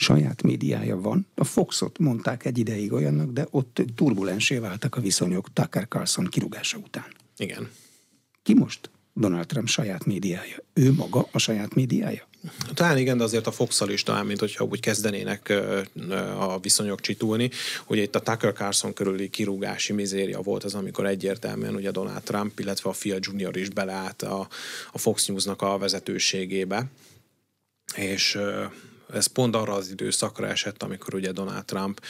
saját 0.00 0.42
médiája 0.42 1.00
van. 1.00 1.26
A 1.34 1.44
Foxot 1.44 1.98
mondták 1.98 2.44
egy 2.44 2.58
ideig 2.58 2.92
olyannak, 2.92 3.30
de 3.30 3.46
ott 3.50 3.82
turbulensé 3.94 4.58
váltak 4.58 4.96
a 4.96 5.00
viszonyok 5.00 5.52
Tucker 5.52 5.88
Carlson 5.88 6.24
kirúgása 6.24 6.78
után. 6.78 7.04
Igen. 7.36 7.70
Ki 8.42 8.54
most 8.54 8.90
Donald 9.14 9.46
Trump 9.46 9.68
saját 9.68 10.04
médiája? 10.04 10.56
Ő 10.72 10.92
maga 10.92 11.28
a 11.32 11.38
saját 11.38 11.74
médiája? 11.74 12.28
Talán 12.74 12.98
igen, 12.98 13.18
de 13.18 13.24
azért 13.24 13.46
a 13.46 13.52
fox 13.52 13.80
is 13.88 14.02
talán, 14.02 14.26
mint 14.26 14.40
hogyha 14.40 14.64
úgy 14.64 14.80
kezdenének 14.80 15.52
a 16.38 16.60
viszonyok 16.60 17.00
csitulni. 17.00 17.50
Ugye 17.86 18.02
itt 18.02 18.14
a 18.14 18.20
Tucker 18.20 18.52
Carlson 18.52 18.92
körüli 18.92 19.30
kirúgási 19.30 19.92
mizéria 19.92 20.40
volt 20.40 20.64
az, 20.64 20.74
amikor 20.74 21.06
egyértelműen 21.06 21.74
ugye 21.74 21.90
Donald 21.90 22.22
Trump, 22.22 22.58
illetve 22.58 22.90
a 22.90 22.92
fia 22.92 23.16
Junior 23.20 23.56
is 23.56 23.68
beleállt 23.68 24.22
a, 24.22 24.48
a 24.92 24.98
Fox 24.98 25.26
News-nak 25.26 25.62
a 25.62 25.78
vezetőségébe. 25.78 26.84
És 27.96 28.38
ez 29.12 29.26
pont 29.26 29.54
arra 29.54 29.72
az 29.72 29.90
időszakra 29.90 30.46
esett, 30.46 30.82
amikor 30.82 31.14
ugye 31.14 31.32
Donald 31.32 31.64
Trump, 31.64 32.00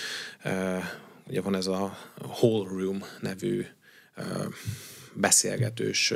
ugye 1.28 1.40
van 1.40 1.54
ez 1.54 1.66
a 1.66 1.98
Whole 2.18 2.68
Room 2.68 3.04
nevű 3.20 3.66
beszélgetős 5.12 6.12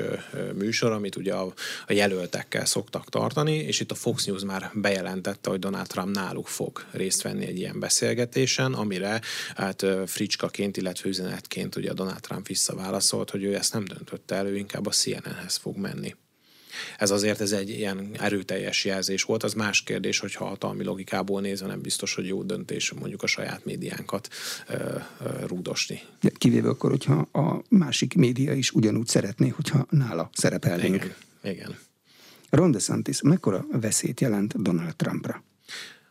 műsor, 0.55 0.93
amit 0.93 1.17
ugye 1.17 1.35
a, 1.35 1.53
a 1.87 1.93
jelöltekkel 1.93 2.65
szoktak 2.65 3.09
tartani, 3.09 3.55
és 3.55 3.81
itt 3.81 3.91
a 3.91 3.95
Fox 3.95 4.25
News 4.25 4.43
már 4.45 4.71
bejelentette, 4.75 5.51
hogy 5.51 5.59
Donald 5.59 5.87
Trump 5.87 6.15
náluk 6.15 6.47
fog 6.47 6.85
részt 6.91 7.23
venni 7.23 7.47
egy 7.47 7.59
ilyen 7.59 7.81
beszélgetésen, 7.81 8.73
amire 8.73 9.21
hát 9.55 9.87
fricskaként, 10.07 10.77
illetve 10.77 11.09
üzenetként 11.09 11.77
ugye 11.77 11.93
Donald 11.93 12.21
Trump 12.21 12.47
visszaválaszolt, 12.47 13.31
hogy 13.31 13.43
ő 13.43 13.55
ezt 13.55 13.73
nem 13.73 13.85
döntötte 13.85 14.35
elő, 14.35 14.57
inkább 14.57 14.87
a 14.87 14.91
CNN-hez 14.91 15.57
fog 15.57 15.77
menni. 15.77 16.15
Ez 16.99 17.11
azért 17.11 17.41
ez 17.41 17.53
egy 17.53 17.71
ilyen 17.71 18.11
erőteljes 18.13 18.85
jelzés 18.85 19.23
volt. 19.23 19.43
Az 19.43 19.53
más 19.53 19.83
kérdés, 19.83 20.19
hogy 20.19 20.35
hatalmi 20.35 20.85
logikából 20.85 21.41
nézve 21.41 21.67
nem 21.67 21.81
biztos, 21.81 22.15
hogy 22.15 22.27
jó 22.27 22.43
döntés 22.43 22.93
mondjuk 22.93 23.23
a 23.23 23.27
saját 23.27 23.65
médiánkat 23.65 24.29
ö, 24.69 24.75
ö, 24.75 25.47
rúdosni. 25.47 26.01
Kivéve 26.39 26.69
akkor, 26.69 26.91
hogyha 26.91 27.29
a 27.33 27.63
másik 27.69 28.15
média 28.15 28.53
is 28.53 28.71
ugyanúgy 28.71 29.07
szeretné, 29.07 29.49
hogyha 29.49 29.87
nála 29.91 30.31
szerepelnénk. 30.33 30.95
Igen, 30.95 31.15
igen. 31.55 31.79
Ron 32.51 32.71
DeSantis 32.71 33.23
mekkora 33.23 33.67
veszélyt 33.73 34.21
jelent 34.21 34.63
Donald 34.63 34.97
Trumpra? 34.97 35.43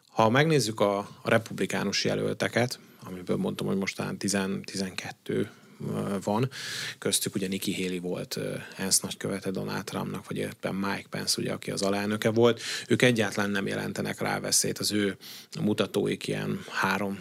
Ha 0.10 0.30
megnézzük 0.30 0.80
a, 0.80 0.98
a 0.98 1.30
republikánus 1.30 2.04
jelölteket, 2.04 2.80
amiből 3.04 3.38
mondtam, 3.38 3.68
hogy 3.68 3.78
mostán 3.78 4.18
10, 4.18 4.38
12 4.64 5.50
van. 6.24 6.50
Köztük 6.98 7.36
ugye 7.36 7.48
Nikki 7.48 7.84
Haley 7.84 8.00
volt 8.00 8.40
ENSZ 8.78 9.00
nagykövete 9.00 9.52
Donald 9.52 9.84
Trumpnak, 9.84 10.28
vagy 10.28 10.38
éppen 10.38 10.76
Mike 10.76 11.08
Pence, 11.10 11.42
ugye, 11.42 11.52
aki 11.54 11.72
az 11.72 11.82
alelnöke 11.82 12.30
volt. 12.30 12.62
Ők 12.88 13.02
egyáltalán 13.02 13.50
nem 13.50 13.68
jelentenek 13.68 14.20
rá 14.22 14.40
veszélyt. 14.40 14.78
Az 14.78 14.92
ő 14.92 15.18
mutatóik 15.62 16.28
ilyen 16.28 16.66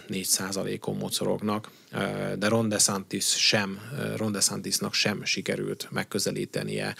3-4 0.09 0.23
százalékon 0.23 0.97
mocorognak, 0.97 1.71
de 2.39 2.49
Ron 2.49 2.69
DeSantis 2.69 3.25
sem, 3.25 3.81
Ron 4.17 4.33
DeSantisnak 4.33 4.95
sem 4.95 5.25
sikerült 5.25 5.89
megközelítenie, 5.91 6.95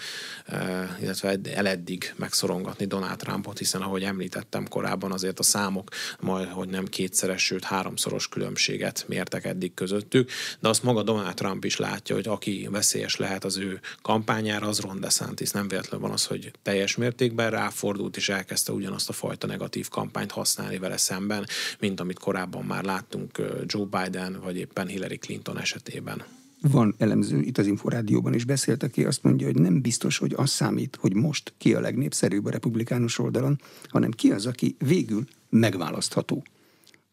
illetve 1.01 1.39
eleddig 1.53 2.13
megszorongatni 2.17 2.85
Donald 2.85 3.17
Trumpot, 3.17 3.57
hiszen 3.57 3.81
ahogy 3.81 4.03
említettem 4.03 4.67
korábban, 4.67 5.11
azért 5.11 5.39
a 5.39 5.43
számok 5.43 5.89
majd, 6.19 6.47
hogy 6.47 6.69
nem 6.69 6.85
kétszeres, 6.85 7.45
sőt 7.45 7.63
háromszoros 7.63 8.27
különbséget 8.27 9.05
mértek 9.07 9.45
eddig 9.45 9.73
közöttük, 9.73 10.29
de 10.59 10.67
azt 10.67 10.83
maga 10.83 11.03
Donald 11.03 11.33
Trump 11.33 11.65
is 11.65 11.77
látja, 11.77 12.15
hogy 12.15 12.27
aki 12.27 12.67
veszélyes 12.71 13.15
lehet 13.15 13.43
az 13.43 13.57
ő 13.57 13.79
kampányára, 14.01 14.67
az 14.67 14.79
Ron 14.79 14.99
DeSantis. 14.99 15.51
Nem 15.51 15.67
véletlenül 15.67 16.07
van 16.07 16.15
az, 16.15 16.25
hogy 16.25 16.51
teljes 16.61 16.95
mértékben 16.95 17.49
ráfordult, 17.49 18.17
és 18.17 18.29
elkezdte 18.29 18.71
ugyanazt 18.71 19.09
a 19.09 19.13
fajta 19.13 19.47
negatív 19.47 19.87
kampányt 19.87 20.31
használni 20.31 20.77
vele 20.77 20.97
szemben, 20.97 21.45
mint 21.79 21.99
amit 21.99 22.19
korábban 22.19 22.63
már 22.63 22.83
láttunk 22.83 23.41
Joe 23.65 23.85
Biden, 23.85 24.39
vagy 24.43 24.57
éppen 24.57 24.82
Hillary 24.87 25.17
Clinton 25.17 25.59
esetében. 25.59 26.23
Van 26.61 26.95
elemző 26.97 27.39
itt 27.39 27.57
az 27.57 27.67
Inforádióban 27.67 28.33
is 28.33 28.45
beszélt, 28.45 28.83
aki 28.83 29.05
azt 29.05 29.23
mondja, 29.23 29.47
hogy 29.47 29.59
nem 29.59 29.81
biztos, 29.81 30.17
hogy 30.17 30.33
az 30.35 30.49
számít, 30.49 30.97
hogy 30.99 31.13
most 31.13 31.53
ki 31.57 31.73
a 31.73 31.79
legnépszerűbb 31.79 32.45
a 32.45 32.49
republikánus 32.49 33.19
oldalon, 33.19 33.61
hanem 33.87 34.11
ki 34.11 34.31
az, 34.31 34.45
aki 34.45 34.75
végül 34.79 35.23
megválasztható. 35.49 36.43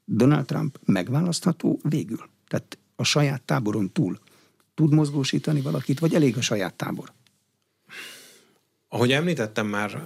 Donald 0.04 0.46
Trump 0.46 0.78
megválasztható 0.84 1.80
végül. 1.82 2.28
Tehát 2.48 2.78
a 2.96 3.04
saját 3.04 3.42
táboron 3.42 3.92
túl 3.92 4.18
tud 4.74 4.94
mozgósítani 4.94 5.60
valakit, 5.60 5.98
vagy 5.98 6.14
elég 6.14 6.36
a 6.36 6.40
saját 6.40 6.74
tábor? 6.74 7.12
Ahogy 8.88 9.12
említettem 9.12 9.66
már 9.66 10.02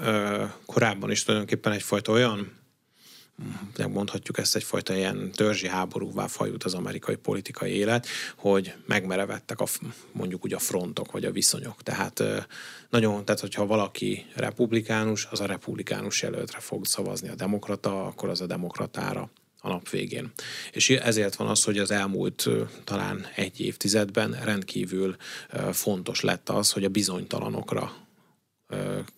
korábban 0.66 1.10
is, 1.10 1.22
tulajdonképpen 1.22 1.72
egyfajta 1.72 2.12
olyan 2.12 2.50
mondhatjuk 3.88 4.38
ezt 4.38 4.56
egyfajta 4.56 4.94
ilyen 4.94 5.30
törzsi 5.32 5.68
háborúvá 5.68 6.26
fajult 6.26 6.64
az 6.64 6.74
amerikai 6.74 7.16
politikai 7.16 7.72
élet, 7.72 8.06
hogy 8.36 8.74
megmerevettek 8.86 9.60
a, 9.60 9.66
mondjuk 10.12 10.44
úgy 10.44 10.54
a 10.54 10.58
frontok, 10.58 11.12
vagy 11.12 11.24
a 11.24 11.32
viszonyok. 11.32 11.82
Tehát 11.82 12.22
nagyon, 12.90 13.24
tehát 13.24 13.40
hogyha 13.40 13.66
valaki 13.66 14.26
republikánus, 14.34 15.28
az 15.30 15.40
a 15.40 15.46
republikánus 15.46 16.22
jelöltre 16.22 16.58
fog 16.58 16.86
szavazni 16.86 17.28
a 17.28 17.34
demokrata, 17.34 18.06
akkor 18.06 18.28
az 18.28 18.40
a 18.40 18.46
demokratára 18.46 19.30
a 19.60 19.68
nap 19.68 19.88
végén. 19.88 20.32
És 20.72 20.90
ezért 20.90 21.34
van 21.34 21.48
az, 21.48 21.64
hogy 21.64 21.78
az 21.78 21.90
elmúlt 21.90 22.48
talán 22.84 23.26
egy 23.34 23.60
évtizedben 23.60 24.38
rendkívül 24.42 25.16
fontos 25.72 26.20
lett 26.20 26.48
az, 26.48 26.72
hogy 26.72 26.84
a 26.84 26.88
bizonytalanokra 26.88 28.03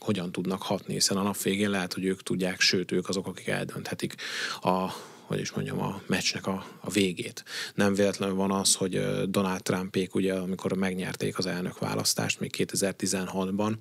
hogyan 0.00 0.32
tudnak 0.32 0.62
hatni, 0.62 0.92
hiszen 0.92 1.16
a 1.16 1.22
nap 1.22 1.42
végén 1.42 1.70
lehet, 1.70 1.92
hogy 1.92 2.04
ők 2.04 2.22
tudják, 2.22 2.60
sőt, 2.60 2.92
ők 2.92 3.08
azok, 3.08 3.26
akik 3.26 3.46
eldönthetik 3.46 4.14
a 4.60 4.90
hogy 5.26 5.40
is 5.40 5.52
mondjam, 5.52 5.80
a 5.80 6.00
meccsnek 6.06 6.46
a, 6.46 6.66
a 6.80 6.90
végét. 6.90 7.44
Nem 7.74 7.94
véletlenül 7.94 8.34
van 8.34 8.50
az, 8.50 8.74
hogy 8.74 9.22
Donald 9.30 9.62
Trumpék, 9.62 10.14
ugye, 10.14 10.34
amikor 10.34 10.76
megnyerték 10.76 11.38
az 11.38 11.46
elnök 11.46 11.78
választást 11.78 12.40
még 12.40 12.54
2016-ban, 12.58 13.74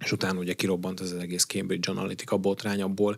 és 0.00 0.12
utána 0.12 0.38
ugye 0.38 0.52
kirobbant 0.52 1.00
ez 1.00 1.10
az 1.10 1.18
egész 1.18 1.44
Cambridge 1.44 1.90
Analytica 1.90 2.36
botrány, 2.36 2.82
abból 2.82 3.16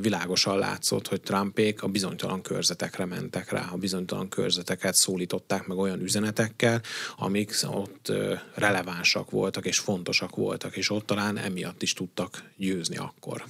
világosan 0.00 0.58
látszott, 0.58 1.08
hogy 1.08 1.20
Trumpék 1.20 1.82
a 1.82 1.88
bizonytalan 1.88 2.42
körzetekre 2.42 3.04
mentek 3.04 3.50
rá, 3.50 3.68
a 3.72 3.76
bizonytalan 3.76 4.28
körzeteket 4.28 4.94
szólították 4.94 5.66
meg 5.66 5.78
olyan 5.78 6.00
üzenetekkel, 6.00 6.80
amik 7.16 7.54
ott 7.66 8.12
relevánsak 8.54 9.30
voltak 9.30 9.66
és 9.66 9.78
fontosak 9.78 10.36
voltak, 10.36 10.76
és 10.76 10.90
ott 10.90 11.06
talán 11.06 11.36
emiatt 11.36 11.82
is 11.82 11.92
tudtak 11.92 12.50
győzni 12.56 12.96
akkor. 12.96 13.44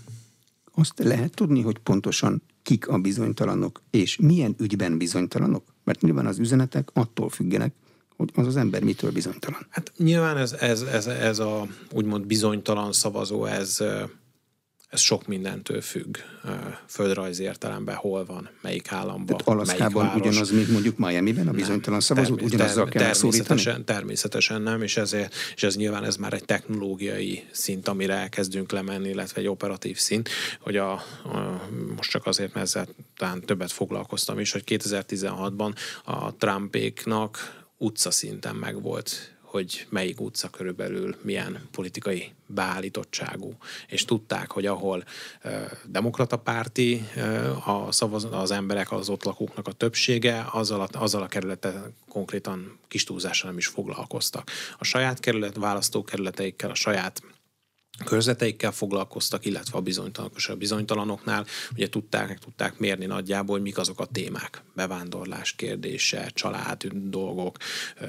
Azt 0.74 0.98
lehet 0.98 1.34
tudni, 1.34 1.62
hogy 1.62 1.78
pontosan 1.78 2.42
kik 2.62 2.88
a 2.88 2.98
bizonytalanok, 2.98 3.82
és 3.90 4.16
milyen 4.16 4.54
ügyben 4.58 4.98
bizonytalanok? 4.98 5.74
Mert 5.84 6.00
nyilván 6.00 6.26
az 6.26 6.38
üzenetek 6.38 6.88
attól 6.92 7.28
függenek, 7.28 7.74
az 8.34 8.46
az 8.46 8.56
ember 8.56 8.82
mitől 8.82 9.10
bizonytalan. 9.10 9.66
Hát 9.70 9.92
nyilván 9.96 10.36
ez, 10.36 10.52
ez, 10.52 10.82
ez, 10.82 11.06
ez 11.06 11.38
a 11.38 11.66
úgymond 11.90 12.26
bizonytalan 12.26 12.92
szavazó, 12.92 13.44
ez, 13.44 13.82
ez 14.94 15.00
sok 15.00 15.26
mindentől 15.26 15.80
függ. 15.80 16.16
Földrajzi 16.86 17.42
értelemben 17.42 17.94
hol 17.94 18.24
van, 18.24 18.48
melyik 18.60 18.92
államban, 18.92 19.26
Tehát 19.26 19.48
Alaszkában 19.48 20.06
melyik 20.06 20.24
ugyanaz, 20.24 20.50
mint 20.50 20.68
mondjuk 20.68 20.98
Miami-ben, 20.98 21.48
a 21.48 21.52
bizonytalan 21.52 22.00
szavazót 22.00 22.38
term- 22.38 22.52
ugyanazzal 22.52 22.88
kell 22.88 23.02
természetesen, 23.02 23.84
természetesen 23.84 24.62
nem, 24.62 24.82
és, 24.82 24.96
ezért, 24.96 25.34
és 25.54 25.62
ez 25.62 25.76
nyilván 25.76 26.04
ez 26.04 26.16
már 26.16 26.32
egy 26.32 26.44
technológiai 26.44 27.44
szint, 27.50 27.88
amire 27.88 28.14
elkezdünk 28.14 28.72
lemenni, 28.72 29.08
illetve 29.08 29.40
egy 29.40 29.46
operatív 29.46 29.98
szint, 29.98 30.28
hogy 30.60 30.76
a, 30.76 30.92
a 30.92 31.68
most 31.96 32.10
csak 32.10 32.26
azért, 32.26 32.54
mert 32.54 32.66
ezzel 32.66 32.88
talán 33.16 33.40
többet 33.40 33.72
foglalkoztam 33.72 34.38
is, 34.38 34.52
hogy 34.52 34.62
2016-ban 34.66 35.74
a 36.04 36.36
Trumpéknak 36.36 37.62
utca 37.78 38.10
szinten 38.10 38.56
megvolt, 38.56 39.34
hogy 39.54 39.86
melyik 39.88 40.20
utca 40.20 40.48
körülbelül 40.48 41.16
milyen 41.22 41.68
politikai 41.70 42.32
beállítottságú. 42.46 43.56
És 43.88 44.04
tudták, 44.04 44.50
hogy 44.50 44.66
ahol 44.66 45.04
demokrata 45.86 46.36
párti 46.36 47.08
a 47.64 47.92
szavaz, 47.92 48.26
az 48.30 48.50
emberek, 48.50 48.92
az 48.92 49.08
ott 49.08 49.24
lakóknak 49.24 49.68
a 49.68 49.72
többsége, 49.72 50.46
azzal 50.52 50.80
a, 50.80 50.88
azzal 50.92 51.22
a 51.22 51.26
kerülete 51.26 51.90
konkrétan 52.08 52.78
kis 52.88 53.04
túlzással 53.04 53.48
nem 53.48 53.58
is 53.58 53.66
foglalkoztak. 53.66 54.50
A 54.78 54.84
saját 54.84 55.20
kerület, 55.20 55.56
választókerületeikkel, 55.56 56.70
a 56.70 56.74
saját 56.74 57.22
körzeteikkel 58.04 58.72
foglalkoztak, 58.72 59.44
illetve 59.44 59.78
a 59.78 59.80
bizonytalanok 59.80 60.36
és 60.36 60.48
a 60.48 60.56
bizonytalanoknál 60.56 61.46
ugye 61.74 61.88
tudták, 61.88 62.38
tudták 62.38 62.78
mérni 62.78 63.06
nagyjából, 63.06 63.54
hogy 63.54 63.64
mik 63.64 63.78
azok 63.78 64.00
a 64.00 64.06
témák. 64.06 64.62
Bevándorlás 64.74 65.52
kérdése, 65.52 66.30
család 66.34 66.84
dolgok, 66.92 67.56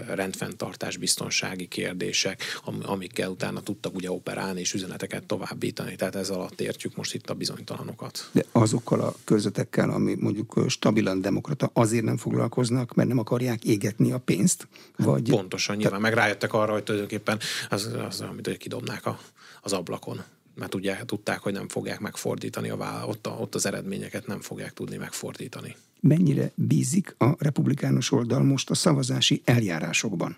rendfenntartás, 0.08 0.98
biztonsági 0.98 1.68
kérdések, 1.68 2.44
amikkel 2.82 3.30
utána 3.30 3.62
tudtak 3.62 3.96
ugye 3.96 4.12
operálni 4.12 4.60
és 4.60 4.74
üzeneteket 4.74 5.26
továbbítani. 5.26 5.96
Tehát 5.96 6.16
ez 6.16 6.30
alatt 6.30 6.62
értjük 6.62 6.96
most 6.96 7.14
itt 7.14 7.30
a 7.30 7.34
bizonytalanokat. 7.34 8.30
De 8.32 8.46
azokkal 8.52 9.02
a 9.02 9.16
körzetekkel, 9.24 9.90
ami 9.90 10.16
mondjuk 10.20 10.66
stabilan 10.68 11.22
demokrata, 11.22 11.70
azért 11.74 12.04
nem 12.04 12.18
foglalkoznak, 12.18 12.94
mert 12.94 13.08
nem 13.08 13.18
akarják 13.18 13.64
égetni 13.64 14.12
a 14.12 14.18
pénzt? 14.18 14.68
Vagy... 14.98 15.30
Pontosan, 15.30 15.76
nyilván. 15.76 16.02
Meg 16.02 16.14
rájöttek 16.14 16.54
arra, 16.54 16.72
hogy 16.72 16.84
tulajdonképpen 16.84 17.40
az, 17.70 17.90
az 18.08 18.22
amit 18.22 18.58
kidobnák 18.58 19.06
a 19.06 19.20
az 19.66 19.74
ablakon 19.74 20.24
mert 20.56 20.72
tudják, 20.72 21.06
tudták, 21.06 21.40
hogy 21.40 21.54
nem 21.54 21.68
fogják 21.68 22.00
megfordítani, 22.00 22.70
a 22.70 22.78
vála, 22.78 23.08
ott, 23.08 23.28
a, 23.28 23.30
ott 23.30 23.56
az 23.56 23.66
eredményeket 23.66 24.28
nem 24.28 24.42
fogják 24.42 24.74
tudni 24.74 24.98
megfordítani. 24.98 25.76
Mennyire 26.00 26.52
bízik 26.56 27.16
a 27.18 27.36
republikánus 27.38 28.12
oldal 28.12 28.44
most 28.44 28.70
a 28.70 28.74
szavazási 28.74 29.42
eljárásokban? 29.46 30.36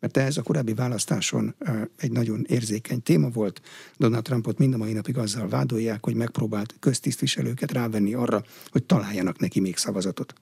Mert 0.00 0.16
ez 0.16 0.36
a 0.36 0.42
korábbi 0.42 0.74
választáson 0.74 1.54
egy 1.96 2.12
nagyon 2.12 2.44
érzékeny 2.48 3.02
téma 3.02 3.28
volt. 3.28 3.60
Donald 3.96 4.22
Trumpot 4.22 4.58
mind 4.58 4.74
a 4.74 4.76
mai 4.76 4.92
napig 4.92 5.18
azzal 5.18 5.48
vádolják, 5.48 6.04
hogy 6.04 6.14
megpróbált 6.14 6.74
köztisztviselőket 6.78 7.72
rávenni 7.72 8.14
arra, 8.14 8.44
hogy 8.68 8.84
találjanak 8.84 9.38
neki 9.38 9.60
még 9.60 9.76
szavazatot. 9.76 10.32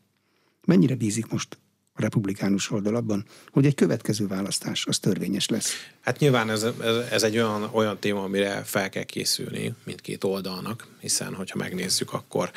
Mennyire 0.66 0.94
bízik 0.94 1.30
most 1.30 1.58
republikánus 1.98 2.70
oldalabban, 2.70 3.24
hogy 3.50 3.66
egy 3.66 3.74
következő 3.74 4.26
választás 4.26 4.86
az 4.86 4.98
törvényes 4.98 5.48
lesz. 5.48 5.72
Hát 6.00 6.18
nyilván 6.18 6.50
ez, 6.50 6.62
ez, 6.62 6.96
ez 7.10 7.22
egy 7.22 7.36
olyan, 7.36 7.68
olyan 7.72 7.98
téma, 7.98 8.22
amire 8.22 8.62
fel 8.64 8.88
kell 8.88 9.02
készülni 9.02 9.74
mindkét 9.84 10.24
oldalnak, 10.24 10.86
hiszen 11.00 11.34
hogyha 11.34 11.58
megnézzük, 11.58 12.12
akkor 12.12 12.50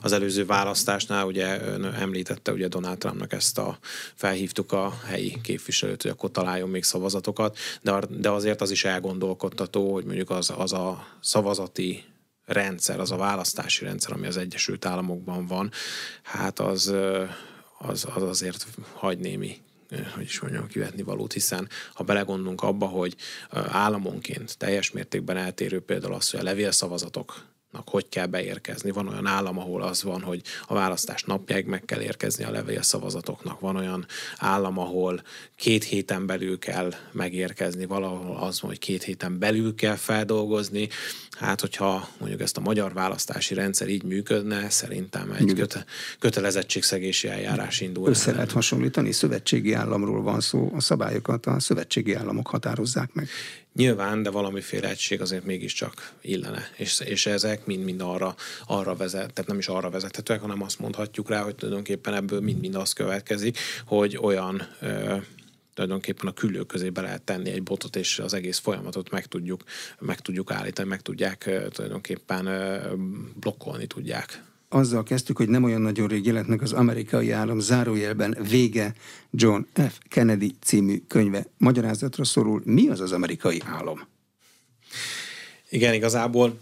az 0.00 0.12
előző 0.12 0.46
választásnál 0.46 1.26
ugye 1.26 1.60
ön 1.60 1.84
említette 1.84 2.52
ugye 2.52 2.68
Donald 2.68 2.98
Trumpnak 2.98 3.32
ezt 3.32 3.58
a 3.58 3.78
felhívtuk 4.14 4.72
a 4.72 5.00
helyi 5.04 5.40
képviselőt, 5.42 6.02
hogy 6.02 6.10
akkor 6.10 6.30
találjon 6.30 6.68
még 6.68 6.82
szavazatokat, 6.82 7.58
de, 7.82 8.00
de 8.08 8.30
azért 8.30 8.60
az 8.60 8.70
is 8.70 8.84
elgondolkodtató, 8.84 9.92
hogy 9.92 10.04
mondjuk 10.04 10.30
az, 10.30 10.52
az 10.56 10.72
a 10.72 11.06
szavazati 11.20 12.04
rendszer, 12.44 13.00
az 13.00 13.10
a 13.10 13.16
választási 13.16 13.84
rendszer, 13.84 14.12
ami 14.12 14.26
az 14.26 14.36
Egyesült 14.36 14.84
Államokban 14.84 15.46
van, 15.46 15.70
hát 16.22 16.60
az 16.60 16.94
az, 17.78 18.06
az 18.14 18.22
azért 18.22 18.66
hagy 18.92 19.18
némi 19.18 19.64
hogy 20.14 20.22
is 20.22 20.40
mondjam, 20.40 20.66
kivetni 20.66 21.02
valót, 21.02 21.32
hiszen 21.32 21.68
ha 21.94 22.04
belegondolunk 22.04 22.62
abba, 22.62 22.86
hogy 22.86 23.16
államonként 23.68 24.58
teljes 24.58 24.90
mértékben 24.90 25.36
eltérő 25.36 25.80
például 25.80 26.14
az, 26.14 26.30
hogy 26.30 26.40
a 26.40 26.42
levélszavazatok 26.42 27.44
hogy 27.84 28.08
kell 28.08 28.26
beérkezni. 28.26 28.90
Van 28.90 29.08
olyan 29.08 29.26
állam, 29.26 29.58
ahol 29.58 29.82
az 29.82 30.02
van, 30.02 30.22
hogy 30.22 30.42
a 30.66 30.74
választás 30.74 31.22
napjáig 31.22 31.66
meg 31.66 31.84
kell 31.84 32.00
érkezni 32.00 32.44
a 32.44 32.50
levélszavazatoknak. 32.50 33.60
Van 33.60 33.76
olyan 33.76 34.06
állam, 34.36 34.78
ahol 34.78 35.22
két 35.56 35.84
héten 35.84 36.26
belül 36.26 36.58
kell 36.58 36.92
megérkezni, 37.12 37.86
valahol 37.86 38.36
az 38.36 38.60
van, 38.60 38.70
hogy 38.70 38.78
két 38.78 39.02
héten 39.02 39.38
belül 39.38 39.74
kell 39.74 39.96
feldolgozni. 39.96 40.88
Hát, 41.38 41.60
hogyha 41.60 42.08
mondjuk 42.18 42.40
ezt 42.40 42.56
a 42.56 42.60
magyar 42.60 42.92
választási 42.92 43.54
rendszer 43.54 43.88
így 43.88 44.02
működne, 44.02 44.70
szerintem 44.70 45.30
egy 45.38 45.52
köte- 45.54 45.86
kötelezettségszegési 46.18 47.28
eljárás 47.28 47.80
indul. 47.80 48.08
Össze 48.08 48.32
lehet 48.32 48.52
hasonlítani, 48.52 49.12
szövetségi 49.12 49.72
államról 49.72 50.22
van 50.22 50.40
szó, 50.40 50.72
a 50.74 50.80
szabályokat 50.80 51.46
a 51.46 51.60
szövetségi 51.60 52.14
államok 52.14 52.46
határozzák 52.46 53.12
meg. 53.12 53.28
Nyilván, 53.76 54.22
de 54.22 54.30
valamiféle 54.30 54.88
egység 54.88 55.20
azért 55.20 55.44
mégiscsak 55.44 56.12
illene. 56.20 56.68
És, 56.76 57.00
és 57.00 57.26
ezek 57.26 57.66
mind-mind 57.66 58.00
arra, 58.00 58.34
arra 58.66 58.94
vezet, 58.94 59.32
tehát 59.32 59.46
nem 59.50 59.58
is 59.58 59.68
arra 59.68 59.90
vezethetőek, 59.90 60.40
hanem 60.40 60.62
azt 60.62 60.78
mondhatjuk 60.78 61.28
rá, 61.28 61.42
hogy 61.42 61.54
tulajdonképpen 61.54 62.14
ebből 62.14 62.40
mind-mind 62.40 62.74
az 62.74 62.92
következik, 62.92 63.58
hogy 63.84 64.18
olyan 64.20 64.68
ö, 64.80 65.16
tulajdonképpen 65.74 66.28
a 66.28 66.32
küllő 66.32 66.62
közé 66.62 66.90
be 66.90 67.00
lehet 67.00 67.22
tenni 67.22 67.50
egy 67.50 67.62
botot, 67.62 67.96
és 67.96 68.18
az 68.18 68.34
egész 68.34 68.58
folyamatot 68.58 69.10
meg 69.10 69.26
tudjuk, 69.26 69.62
meg 69.98 70.20
tudjuk 70.20 70.50
állítani, 70.50 70.88
meg 70.88 71.02
tudják 71.02 71.50
tulajdonképpen 71.70 72.48
blokkolni 73.40 73.86
tudják 73.86 74.42
azzal 74.68 75.02
kezdtük, 75.02 75.36
hogy 75.36 75.48
nem 75.48 75.64
olyan 75.64 75.80
nagyon 75.80 76.08
rég 76.08 76.26
jelent 76.26 76.48
meg 76.48 76.62
az 76.62 76.72
amerikai 76.72 77.30
állam 77.30 77.58
zárójelben 77.58 78.36
vége 78.48 78.94
John 79.30 79.60
F. 79.72 79.98
Kennedy 80.08 80.56
című 80.60 81.02
könyve. 81.08 81.46
Magyarázatra 81.58 82.24
szorul, 82.24 82.62
mi 82.64 82.88
az 82.88 83.00
az 83.00 83.12
amerikai 83.12 83.62
álom? 83.64 84.00
Igen, 85.70 85.94
igazából 85.94 86.58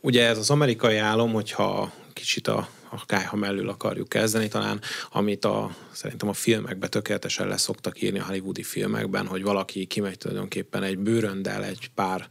ugye 0.00 0.26
ez 0.26 0.38
az 0.38 0.50
amerikai 0.50 0.96
álom, 0.96 1.32
hogyha 1.32 1.92
kicsit 2.12 2.48
a 2.48 2.68
a 2.94 3.04
kájha 3.06 3.36
mellől 3.36 3.68
akarjuk 3.68 4.08
kezdeni, 4.08 4.48
talán 4.48 4.80
amit 5.10 5.44
a, 5.44 5.76
szerintem 5.92 6.28
a 6.28 6.32
filmekben 6.32 6.90
tökéletesen 6.90 7.48
le 7.48 7.56
szoktak 7.56 8.02
írni 8.02 8.18
a 8.18 8.24
hollywoodi 8.24 8.62
filmekben, 8.62 9.26
hogy 9.26 9.42
valaki 9.42 9.84
kimegy 9.84 10.18
tulajdonképpen 10.18 10.82
egy 10.82 10.98
bőröndel, 10.98 11.64
egy 11.64 11.90
pár 11.94 12.28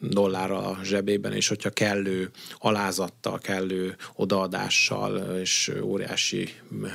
dollárral 0.00 0.64
a 0.64 0.78
zsebében, 0.84 1.32
és 1.32 1.48
hogyha 1.48 1.70
kellő 1.70 2.30
alázattal, 2.58 3.38
kellő 3.38 3.96
odaadással 4.14 5.38
és 5.40 5.72
óriási 5.82 6.48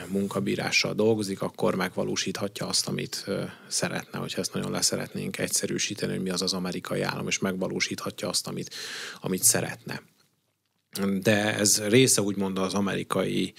munkabírással 0.08 0.94
dolgozik, 0.94 1.42
akkor 1.42 1.76
megvalósíthatja 1.76 2.68
azt, 2.68 2.88
amit 2.88 3.26
szeretne, 3.68 4.20
hogyha 4.20 4.42
ezt 4.42 4.54
nagyon 4.54 4.72
leszeretnénk 4.72 5.38
egyszerűsíteni, 5.38 6.12
hogy 6.12 6.22
mi 6.22 6.30
az 6.30 6.42
az 6.42 6.54
amerikai 6.54 7.02
állam, 7.02 7.28
és 7.28 7.40
megvalósíthatja 7.40 8.28
azt, 8.28 8.48
amit, 8.48 8.76
amit 9.22 9.44
szeretne 9.44 10.02
de 11.22 11.56
ez 11.56 11.82
része 11.88 12.22
úgymond 12.22 12.58
az 12.58 12.74
amerikai 12.74 13.54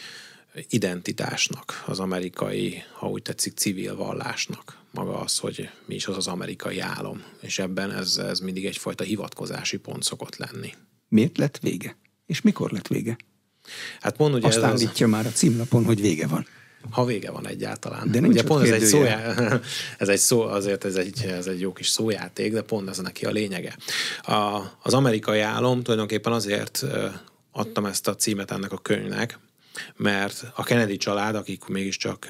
identitásnak, 0.69 1.85
az 1.87 2.01
amerikai, 2.01 2.83
ha 2.93 3.09
úgy 3.09 3.23
tetszik, 3.23 3.57
civil 3.57 3.97
vallásnak. 3.97 4.79
Maga 4.91 5.21
az, 5.21 5.39
hogy 5.39 5.69
mi 5.87 5.95
is 5.95 6.07
az 6.07 6.17
az 6.17 6.27
amerikai 6.27 6.79
álom. 6.79 7.23
És 7.41 7.59
ebben 7.59 7.93
ez, 7.93 8.17
ez 8.17 8.41
mindig 8.41 8.67
egyfajta 8.67 9.05
hivatkozási 9.05 9.77
pont 9.77 10.03
szokott 10.03 10.37
lenni. 10.37 10.75
Miért 11.09 11.39
lett 11.39 11.59
vége? 11.59 11.97
És 12.27 12.41
mikor 12.41 12.71
lett 12.71 12.89
vége? 12.89 13.17
Hát 14.01 14.19
mond, 14.19 14.35
ugye 14.35 14.47
Azt 14.47 14.57
ez 14.57 14.63
állítja 14.63 15.07
az... 15.07 15.13
már 15.13 15.27
a 15.27 15.31
címlapon, 15.31 15.85
hogy 15.85 16.01
vége 16.01 16.27
van. 16.27 16.47
Ha 16.91 17.05
vége 17.05 17.31
van 17.31 17.47
egyáltalán. 17.47 18.11
De 18.11 18.19
Ugye 18.21 18.43
pont 18.43 18.67
ez 18.67 18.71
egy, 18.71 18.83
szójá, 18.83 19.35
ez 19.99 20.09
egy 20.09 20.19
szó, 20.19 20.41
azért 20.41 20.85
ez 20.85 20.95
egy, 20.95 21.25
ez 21.25 21.47
egy 21.47 21.61
jó 21.61 21.73
kis 21.73 21.89
szójáték, 21.89 22.53
de 22.53 22.63
pont 22.63 22.89
ez 22.89 22.99
neki 22.99 23.25
a 23.25 23.31
lényege. 23.31 23.77
A, 24.23 24.61
az 24.83 24.95
amerikai 24.95 25.41
álom 25.41 25.83
tulajdonképpen 25.83 26.33
azért 26.33 26.85
adtam 27.53 27.85
ezt 27.85 28.09
a 28.09 28.15
címet 28.15 28.51
ennek 28.51 28.73
a 28.73 28.79
könyvnek, 28.79 29.39
mert 29.97 30.45
a 30.55 30.63
Kennedy 30.63 30.97
család, 30.97 31.35
akik 31.35 31.65
mégiscsak 31.65 32.27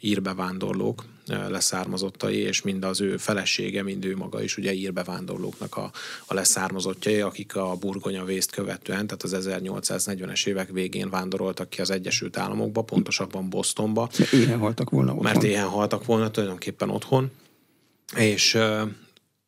írbevándorlók, 0.00 1.04
leszármazottai, 1.26 2.36
és 2.36 2.62
mind 2.62 2.84
az 2.84 3.00
ő 3.00 3.16
felesége, 3.16 3.82
mind 3.82 4.04
ő 4.04 4.16
maga 4.16 4.42
is 4.42 4.56
ugye 4.56 4.72
írbevándorlóknak 4.72 5.76
a, 5.76 5.90
a 6.26 6.34
leszármazottjai, 6.34 7.20
akik 7.20 7.56
a 7.56 7.76
burgonya 7.76 8.24
vészt 8.24 8.50
követően, 8.50 9.06
tehát 9.06 9.22
az 9.22 9.48
1840-es 9.48 10.46
évek 10.46 10.70
végén 10.70 11.10
vándoroltak 11.10 11.70
ki 11.70 11.80
az 11.80 11.90
Egyesült 11.90 12.36
Államokba, 12.36 12.82
pontosabban 12.82 13.48
Bostonba. 13.48 14.08
Mert 14.18 14.32
éhen 14.32 14.58
haltak 14.58 14.90
volna 14.90 15.10
otthon. 15.10 15.24
Mert 15.24 15.42
éhen 15.42 15.68
haltak 15.68 16.04
volna 16.04 16.30
tulajdonképpen 16.30 16.90
otthon. 16.90 17.30
És 18.16 18.58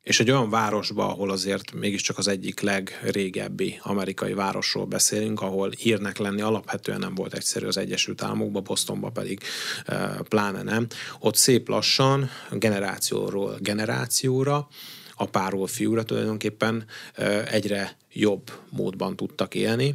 és 0.05 0.21
egy 0.21 0.31
olyan 0.31 0.51
városba, 0.51 1.09
ahol 1.09 1.31
azért 1.31 1.73
mégiscsak 1.73 2.19
az 2.19 2.29
egyik 2.29 2.61
legrégebbi 2.61 3.79
amerikai 3.83 4.35
városról 4.35 4.85
beszélünk, 4.85 5.41
ahol 5.41 5.73
írnek 5.83 6.19
lenni 6.19 6.41
alapvetően 6.41 6.99
nem 6.99 7.15
volt 7.15 7.35
egyszerű 7.35 7.67
az 7.67 7.77
Egyesült 7.77 8.23
Államokba, 8.23 8.61
Bostonba 8.61 9.11
pedig 9.11 9.41
e, 9.87 10.21
pláne 10.29 10.63
nem. 10.63 10.87
Ott 11.19 11.37
szép 11.37 11.69
lassan 11.69 12.31
generációról 12.51 13.57
generációra 13.61 14.69
apáról 15.15 15.67
fiúra 15.67 16.03
tulajdonképpen 16.03 16.85
e, 17.15 17.47
egyre 17.47 17.97
jobb 18.13 18.51
módban 18.69 19.17
tudtak 19.17 19.55
élni, 19.55 19.95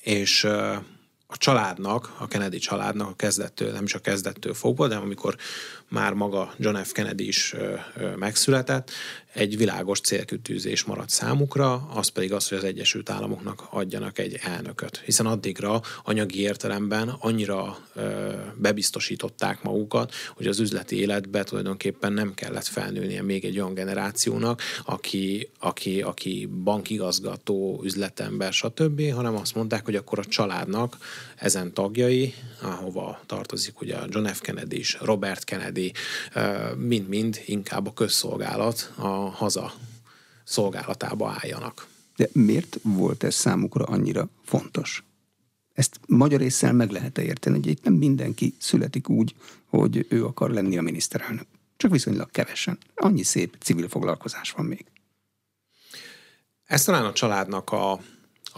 és 0.00 0.44
e, 0.44 0.82
a 1.30 1.36
családnak, 1.36 2.14
a 2.18 2.28
Kennedy 2.28 2.58
családnak 2.58 3.08
a 3.08 3.14
kezdettől, 3.14 3.72
nem 3.72 3.84
is 3.84 3.94
a 3.94 3.98
kezdettől 3.98 4.54
fogva, 4.54 4.88
de 4.88 4.96
amikor 4.96 5.36
már 5.88 6.12
maga 6.12 6.54
John 6.58 6.76
F. 6.82 6.92
Kennedy 6.92 7.26
is 7.26 7.54
megszületett, 8.16 8.90
egy 9.32 9.56
világos 9.56 10.00
célkütűzés 10.00 10.84
maradt 10.84 11.10
számukra, 11.10 11.88
az 11.94 12.08
pedig 12.08 12.32
az, 12.32 12.48
hogy 12.48 12.58
az 12.58 12.64
Egyesült 12.64 13.10
Államoknak 13.10 13.66
adjanak 13.70 14.18
egy 14.18 14.38
elnököt. 14.42 15.02
Hiszen 15.04 15.26
addigra 15.26 15.80
anyagi 16.04 16.40
értelemben 16.40 17.08
annyira 17.08 17.78
bebiztosították 18.54 19.62
magukat, 19.62 20.12
hogy 20.36 20.46
az 20.46 20.58
üzleti 20.58 20.96
életbe 20.96 21.44
tulajdonképpen 21.44 22.12
nem 22.12 22.34
kellett 22.34 22.66
felnőnie 22.66 23.22
még 23.22 23.44
egy 23.44 23.58
olyan 23.58 23.74
generációnak, 23.74 24.62
aki, 24.84 25.50
aki, 25.58 26.02
aki 26.02 26.48
bankigazgató, 26.64 27.80
üzletember, 27.84 28.52
stb., 28.52 29.12
hanem 29.12 29.36
azt 29.36 29.54
mondták, 29.54 29.84
hogy 29.84 29.96
akkor 29.96 30.18
a 30.18 30.24
családnak 30.24 30.96
ezen 31.38 31.72
tagjai, 31.72 32.34
ahova 32.60 33.20
tartozik 33.26 33.80
ugye 33.80 33.98
John 34.08 34.26
F. 34.26 34.40
Kennedy 34.40 34.78
is, 34.78 34.96
Robert 35.00 35.44
Kennedy, 35.44 35.92
mind-mind 36.76 37.42
inkább 37.46 37.86
a 37.86 37.92
közszolgálat, 37.92 38.92
a 38.96 39.06
haza 39.08 39.72
szolgálatába 40.44 41.36
álljanak. 41.40 41.86
De 42.16 42.28
miért 42.32 42.78
volt 42.82 43.22
ez 43.22 43.34
számukra 43.34 43.84
annyira 43.84 44.28
fontos? 44.44 45.04
Ezt 45.74 46.00
magyar 46.06 46.40
észsel 46.40 46.72
meg 46.72 46.90
lehet 46.90 47.18
érteni, 47.18 47.56
hogy 47.56 47.66
itt 47.66 47.84
nem 47.84 47.94
mindenki 47.94 48.54
születik 48.58 49.08
úgy, 49.08 49.34
hogy 49.66 50.06
ő 50.08 50.24
akar 50.24 50.50
lenni 50.50 50.78
a 50.78 50.82
miniszterelnök. 50.82 51.46
Csak 51.76 51.90
viszonylag 51.90 52.30
kevesen. 52.30 52.78
Annyi 52.94 53.22
szép 53.22 53.56
civil 53.60 53.88
foglalkozás 53.88 54.50
van 54.50 54.66
még. 54.66 54.84
Ez 56.64 56.84
talán 56.84 57.04
a 57.04 57.12
családnak 57.12 57.72
a 57.72 58.00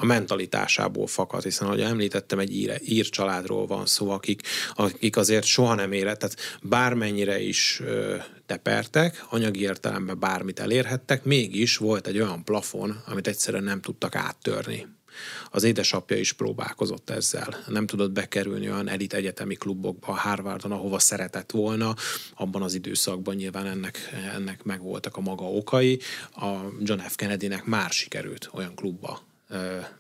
a 0.01 0.05
mentalitásából 0.05 1.07
fakad, 1.07 1.43
hiszen 1.43 1.67
ahogy 1.67 1.81
említettem, 1.81 2.39
egy 2.39 2.57
ír, 2.57 2.81
ír 2.85 3.09
családról 3.09 3.67
van 3.67 3.87
szó, 3.87 4.11
akik, 4.11 4.43
akik 4.75 5.17
azért 5.17 5.45
soha 5.45 5.75
nem 5.75 5.93
élet, 5.93 6.19
tehát 6.19 6.37
bármennyire 6.63 7.41
is 7.41 7.81
ö, 7.85 8.17
tepertek, 8.47 9.25
anyagi 9.31 9.61
értelemben 9.61 10.19
bármit 10.19 10.61
elérhettek, 10.61 11.25
mégis 11.25 11.77
volt 11.77 12.07
egy 12.07 12.19
olyan 12.19 12.45
plafon, 12.45 13.03
amit 13.07 13.27
egyszerűen 13.27 13.65
nem 13.65 13.81
tudtak 13.81 14.15
áttörni. 14.15 14.87
Az 15.51 15.65
édesapja 15.65 16.17
is 16.17 16.33
próbálkozott 16.33 17.11
ezzel. 17.11 17.57
Nem 17.67 17.87
tudott 17.87 18.11
bekerülni 18.11 18.71
olyan 18.71 18.89
elit 18.89 19.15
egyetemi 19.15 19.55
klubokba, 19.55 20.13
Harvardon, 20.13 20.73
ahova 20.73 20.99
szeretett 20.99 21.51
volna. 21.51 21.95
Abban 22.35 22.63
az 22.63 22.75
időszakban 22.75 23.35
nyilván 23.35 23.67
ennek, 23.67 23.99
ennek 24.35 24.63
megvoltak 24.63 25.17
a 25.17 25.21
maga 25.21 25.45
okai. 25.45 26.01
A 26.33 26.49
John 26.81 27.01
F. 27.01 27.15
Kennedynek 27.15 27.65
már 27.65 27.91
sikerült 27.91 28.51
olyan 28.53 28.75
klubba 28.75 29.29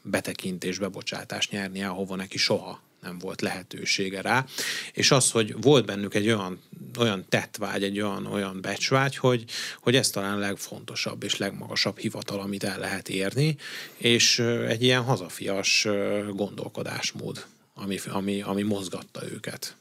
betekintés, 0.02 0.78
bebocsátást 0.78 1.50
nyernie, 1.50 1.88
ahova 1.88 2.16
neki 2.16 2.38
soha 2.38 2.80
nem 3.02 3.18
volt 3.18 3.40
lehetősége 3.40 4.20
rá. 4.20 4.46
És 4.92 5.10
az, 5.10 5.30
hogy 5.30 5.54
volt 5.60 5.86
bennük 5.86 6.14
egy 6.14 6.26
olyan, 6.26 6.58
olyan 6.98 7.24
tettvágy, 7.28 7.82
egy 7.82 8.00
olyan, 8.00 8.26
olyan 8.26 8.60
becsvágy, 8.60 9.16
hogy, 9.16 9.44
hogy 9.80 9.96
ez 9.96 10.10
talán 10.10 10.38
legfontosabb 10.38 11.22
és 11.22 11.36
legmagasabb 11.36 11.98
hivatal, 11.98 12.40
amit 12.40 12.64
el 12.64 12.78
lehet 12.78 13.08
érni, 13.08 13.56
és 13.96 14.38
egy 14.68 14.82
ilyen 14.82 15.02
hazafias 15.02 15.86
gondolkodásmód, 16.34 17.46
ami, 17.74 17.98
ami, 18.08 18.42
ami 18.42 18.62
mozgatta 18.62 19.30
őket. 19.32 19.76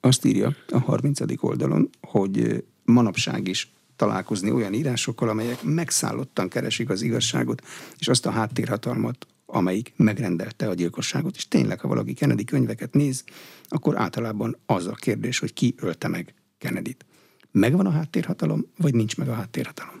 Azt 0.00 0.24
írja 0.24 0.56
a 0.68 0.78
30. 0.78 1.20
oldalon, 1.40 1.90
hogy 2.00 2.64
manapság 2.84 3.48
is 3.48 3.68
találkozni 4.04 4.50
olyan 4.50 4.72
írásokkal, 4.72 5.28
amelyek 5.28 5.62
megszállottan 5.62 6.48
keresik 6.48 6.88
az 6.90 7.02
igazságot, 7.02 7.62
és 7.98 8.08
azt 8.08 8.26
a 8.26 8.30
háttérhatalmat, 8.30 9.26
amelyik 9.46 9.92
megrendelte 9.96 10.68
a 10.68 10.74
gyilkosságot. 10.74 11.36
És 11.36 11.48
tényleg, 11.48 11.80
ha 11.80 11.88
valaki 11.88 12.12
Kennedy 12.12 12.44
könyveket 12.44 12.94
néz, 12.94 13.24
akkor 13.68 13.98
általában 13.98 14.56
az 14.66 14.86
a 14.86 14.92
kérdés, 14.92 15.38
hogy 15.38 15.52
ki 15.52 15.74
ölte 15.76 16.08
meg 16.08 16.34
Kennedy-t. 16.58 17.04
Megvan 17.50 17.86
a 17.86 17.90
háttérhatalom, 17.90 18.66
vagy 18.78 18.94
nincs 18.94 19.16
meg 19.16 19.28
a 19.28 19.34
háttérhatalom? 19.34 20.00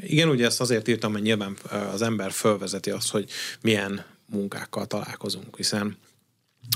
Igen, 0.00 0.28
ugye 0.28 0.46
ezt 0.46 0.60
azért 0.60 0.88
írtam, 0.88 1.12
mert 1.12 1.24
nyilván 1.24 1.56
az 1.92 2.02
ember 2.02 2.30
fölvezeti 2.30 2.90
azt, 2.90 3.10
hogy 3.10 3.30
milyen 3.60 4.04
munkákkal 4.26 4.86
találkozunk, 4.86 5.56
hiszen 5.56 5.96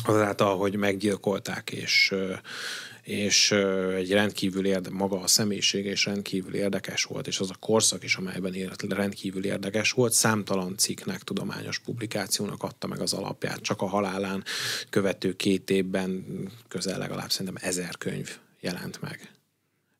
azáltal, 0.05 0.57
hogy 0.57 0.77
meggyilkolták, 0.77 1.71
és, 1.71 2.15
és 3.03 3.51
egy 3.95 4.13
rendkívül 4.13 4.67
érde, 4.67 4.91
maga 4.91 5.21
a 5.21 5.27
személyisége 5.27 5.91
is 5.91 6.05
rendkívül 6.05 6.55
érdekes 6.55 7.05
volt, 7.05 7.27
és 7.27 7.39
az 7.41 7.51
a 7.51 7.57
korszak 7.61 8.05
is, 8.05 8.17
amelyben 8.17 8.55
élt, 8.55 8.83
rendkívül 8.89 9.45
érdekes 9.45 9.91
volt, 9.91 10.13
számtalan 10.13 10.77
cikknek, 10.77 11.23
tudományos 11.23 11.79
publikációnak 11.79 12.63
adta 12.63 12.87
meg 12.87 13.01
az 13.01 13.13
alapját. 13.13 13.61
Csak 13.61 13.81
a 13.83 13.87
halálán 13.87 14.45
követő 14.91 15.33
két 15.33 15.71
évben 15.71 16.25
közel 16.69 16.99
legalább 16.99 17.31
szerintem 17.31 17.69
ezer 17.69 17.97
könyv 17.99 18.39
jelent 18.61 19.01
meg 19.01 19.31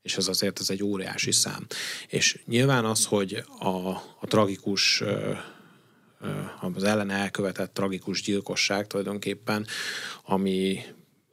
és 0.03 0.17
ez 0.17 0.29
azért 0.29 0.61
ez 0.61 0.71
egy 0.71 0.83
óriási 0.83 1.33
szám. 1.33 1.67
És 2.09 2.41
nyilván 2.47 2.85
az, 2.85 3.05
hogy 3.05 3.45
a, 3.59 3.89
a 4.21 4.27
tragikus 4.27 5.03
az 6.61 6.85
ellen 6.85 7.11
elkövetett 7.11 7.75
tragikus 7.75 8.23
gyilkosság 8.23 8.87
tulajdonképpen, 8.87 9.67
ami 10.25 10.81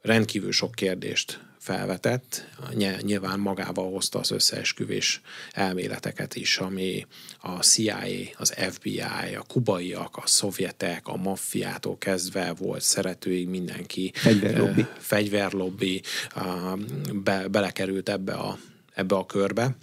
rendkívül 0.02 0.52
sok 0.52 0.74
kérdést 0.74 1.40
felvetett, 1.60 2.48
nyilván 3.00 3.40
magával 3.40 3.90
hozta 3.90 4.18
az 4.18 4.30
összeesküvés 4.30 5.20
elméleteket 5.52 6.34
is, 6.34 6.58
ami 6.58 7.06
a 7.40 7.62
CIA, 7.62 8.04
az 8.36 8.54
FBI, 8.70 9.00
a 9.38 9.44
kubaiak, 9.46 10.16
a 10.16 10.26
szovjetek, 10.26 11.08
a 11.08 11.16
maffiától 11.16 11.98
kezdve 11.98 12.52
volt 12.52 12.82
szeretőig 12.82 13.48
mindenki. 13.48 14.12
Fegyverlobbi. 14.14 14.86
Fegyverlobbi 14.98 16.02
be, 17.12 17.48
belekerült 17.48 18.08
ebbe 18.08 18.32
a, 18.32 18.58
ebbe 18.94 19.14
a 19.14 19.26
körbe. 19.26 19.76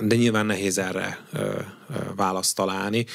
De 0.00 0.16
nyilván 0.16 0.46
nehéz 0.46 0.78
erre 0.78 1.26
választ 2.16 2.56
találni, 2.56 3.06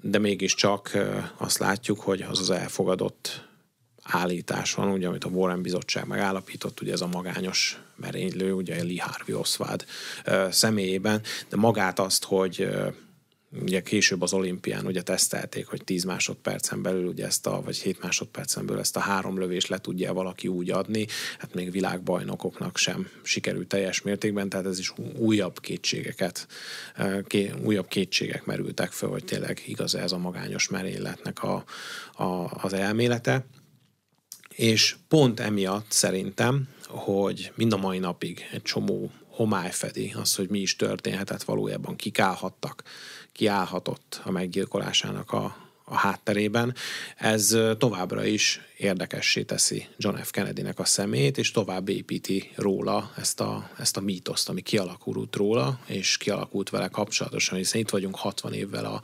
de 0.00 0.18
mégiscsak 0.18 0.98
azt 1.36 1.58
látjuk, 1.58 2.00
hogy 2.00 2.22
az 2.22 2.40
az 2.40 2.50
elfogadott 2.50 3.50
állítás 4.02 4.74
van, 4.74 4.88
ugye, 4.88 5.08
amit 5.08 5.24
a 5.24 5.28
Warren 5.28 5.62
Bizottság 5.62 6.06
megállapított, 6.06 6.80
ugye 6.80 6.92
ez 6.92 7.00
a 7.00 7.06
magányos 7.06 7.80
merénylő, 7.96 8.52
ugye 8.52 8.82
Lee 8.84 9.02
Harvey 9.02 9.34
Oswald 9.34 9.84
személyében, 10.50 11.22
de 11.48 11.56
magát 11.56 11.98
azt, 11.98 12.24
hogy 12.24 12.68
ugye 13.60 13.82
később 13.82 14.22
az 14.22 14.32
olimpián 14.32 14.86
ugye 14.86 15.02
tesztelték, 15.02 15.66
hogy 15.66 15.84
10 15.84 16.04
másodpercen 16.04 16.82
belül 16.82 17.06
ugye 17.06 17.26
ezt 17.26 17.46
a, 17.46 17.62
vagy 17.62 17.76
7 17.76 18.02
másodpercen 18.02 18.66
belül 18.66 18.80
ezt 18.80 18.96
a 18.96 19.00
három 19.00 19.38
lövést 19.38 19.68
le 19.68 19.78
tudja 19.78 20.12
valaki 20.12 20.48
úgy 20.48 20.70
adni, 20.70 21.06
hát 21.38 21.54
még 21.54 21.70
világbajnokoknak 21.70 22.76
sem 22.76 23.08
sikerült 23.22 23.68
teljes 23.68 24.02
mértékben, 24.02 24.48
tehát 24.48 24.66
ez 24.66 24.78
is 24.78 24.92
újabb 25.18 25.60
kétségeket, 25.60 26.46
ké, 27.26 27.52
újabb 27.62 27.88
kétségek 27.88 28.44
merültek 28.44 28.92
föl, 28.92 29.10
hogy 29.10 29.24
tényleg 29.24 29.62
igaz 29.66 29.94
ez 29.94 30.12
a 30.12 30.18
magányos 30.18 30.68
merényletnek 30.68 31.42
a, 31.42 31.64
a, 32.12 32.50
az 32.62 32.72
elmélete. 32.72 33.44
És 34.54 34.96
pont 35.08 35.40
emiatt 35.40 35.90
szerintem, 35.90 36.68
hogy 36.86 37.52
mind 37.54 37.72
a 37.72 37.76
mai 37.76 37.98
napig 37.98 38.48
egy 38.52 38.62
csomó 38.62 39.10
homály 39.28 39.70
fedi 39.70 40.14
az, 40.16 40.34
hogy 40.34 40.48
mi 40.48 40.58
is 40.58 40.76
történhetett 40.76 41.42
valójában, 41.42 41.96
kik 41.96 42.18
állhattak, 42.18 42.82
ki 43.32 43.46
állhatott 43.46 44.20
a 44.24 44.30
meggyilkolásának 44.30 45.32
a, 45.32 45.56
a 45.84 45.96
hátterében. 45.96 46.74
Ez 47.16 47.56
továbbra 47.78 48.24
is 48.24 48.60
érdekessé 48.76 49.42
teszi 49.42 49.86
John 49.96 50.16
F. 50.16 50.30
Kennedy-nek 50.30 50.78
a 50.78 50.84
szemét, 50.84 51.38
és 51.38 51.50
tovább 51.50 51.88
építi 51.88 52.50
róla 52.54 53.12
ezt 53.16 53.40
a, 53.40 53.70
ezt 53.78 53.96
a 53.96 54.00
mítoszt, 54.00 54.48
ami 54.48 54.60
kialakult 54.60 55.36
róla, 55.36 55.80
és 55.86 56.16
kialakult 56.16 56.70
vele 56.70 56.88
kapcsolatosan, 56.88 57.58
hiszen 57.58 57.80
itt 57.80 57.90
vagyunk 57.90 58.16
60 58.16 58.52
évvel 58.52 58.84
a 58.84 59.02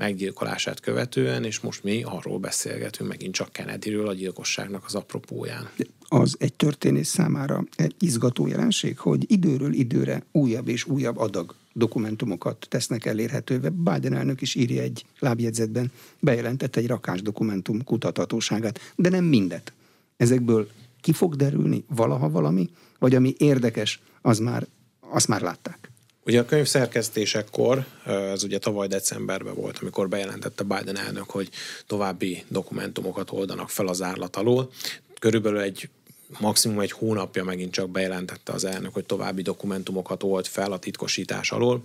meggyilkolását 0.00 0.80
követően, 0.80 1.44
és 1.44 1.60
most 1.60 1.84
mi 1.84 2.02
arról 2.02 2.38
beszélgetünk 2.38 3.10
megint 3.10 3.34
csak 3.34 3.52
Kennedyről, 3.52 4.08
a 4.08 4.14
gyilkosságnak 4.14 4.84
az 4.86 4.94
apropóján. 4.94 5.68
Az 6.08 6.36
egy 6.38 6.54
történész 6.54 7.08
számára 7.08 7.64
egy 7.76 7.94
izgató 7.98 8.46
jelenség, 8.46 8.98
hogy 8.98 9.30
időről 9.30 9.72
időre 9.72 10.22
újabb 10.32 10.68
és 10.68 10.84
újabb 10.84 11.18
adag 11.18 11.54
dokumentumokat 11.72 12.66
tesznek 12.68 13.06
elérhetővé. 13.06 13.68
Biden 13.68 14.14
elnök 14.14 14.40
is 14.40 14.54
írja 14.54 14.82
egy 14.82 15.04
lábjegyzetben, 15.18 15.92
bejelentett 16.20 16.76
egy 16.76 16.86
rakás 16.86 17.22
dokumentum 17.22 17.84
kutathatóságát, 17.84 18.92
de 18.96 19.08
nem 19.08 19.24
mindet. 19.24 19.72
Ezekből 20.16 20.68
ki 21.00 21.12
fog 21.12 21.36
derülni 21.36 21.84
valaha 21.88 22.30
valami, 22.30 22.70
vagy 22.98 23.14
ami 23.14 23.34
érdekes, 23.38 24.00
az 24.22 24.38
már, 24.38 24.66
azt 25.00 25.28
már 25.28 25.40
látták? 25.40 25.89
Ugye 26.24 26.40
a 26.40 26.44
könyv 26.44 26.66
szerkesztésekor, 26.66 27.86
ez 28.06 28.42
ugye 28.42 28.58
tavaly 28.58 28.86
decemberben 28.86 29.54
volt, 29.54 29.78
amikor 29.78 30.08
bejelentette 30.08 30.62
Biden 30.62 30.98
elnök, 30.98 31.30
hogy 31.30 31.48
további 31.86 32.44
dokumentumokat 32.48 33.30
oldanak 33.30 33.70
fel 33.70 33.86
az 33.86 34.02
árlat 34.02 34.36
alól. 34.36 34.70
Körülbelül 35.18 35.60
egy 35.60 35.88
maximum 36.38 36.80
egy 36.80 36.92
hónapja 36.92 37.44
megint 37.44 37.72
csak 37.72 37.90
bejelentette 37.90 38.52
az 38.52 38.64
elnök, 38.64 38.94
hogy 38.94 39.04
további 39.04 39.42
dokumentumokat 39.42 40.22
old 40.22 40.46
fel 40.46 40.72
a 40.72 40.78
titkosítás 40.78 41.52
alól. 41.52 41.82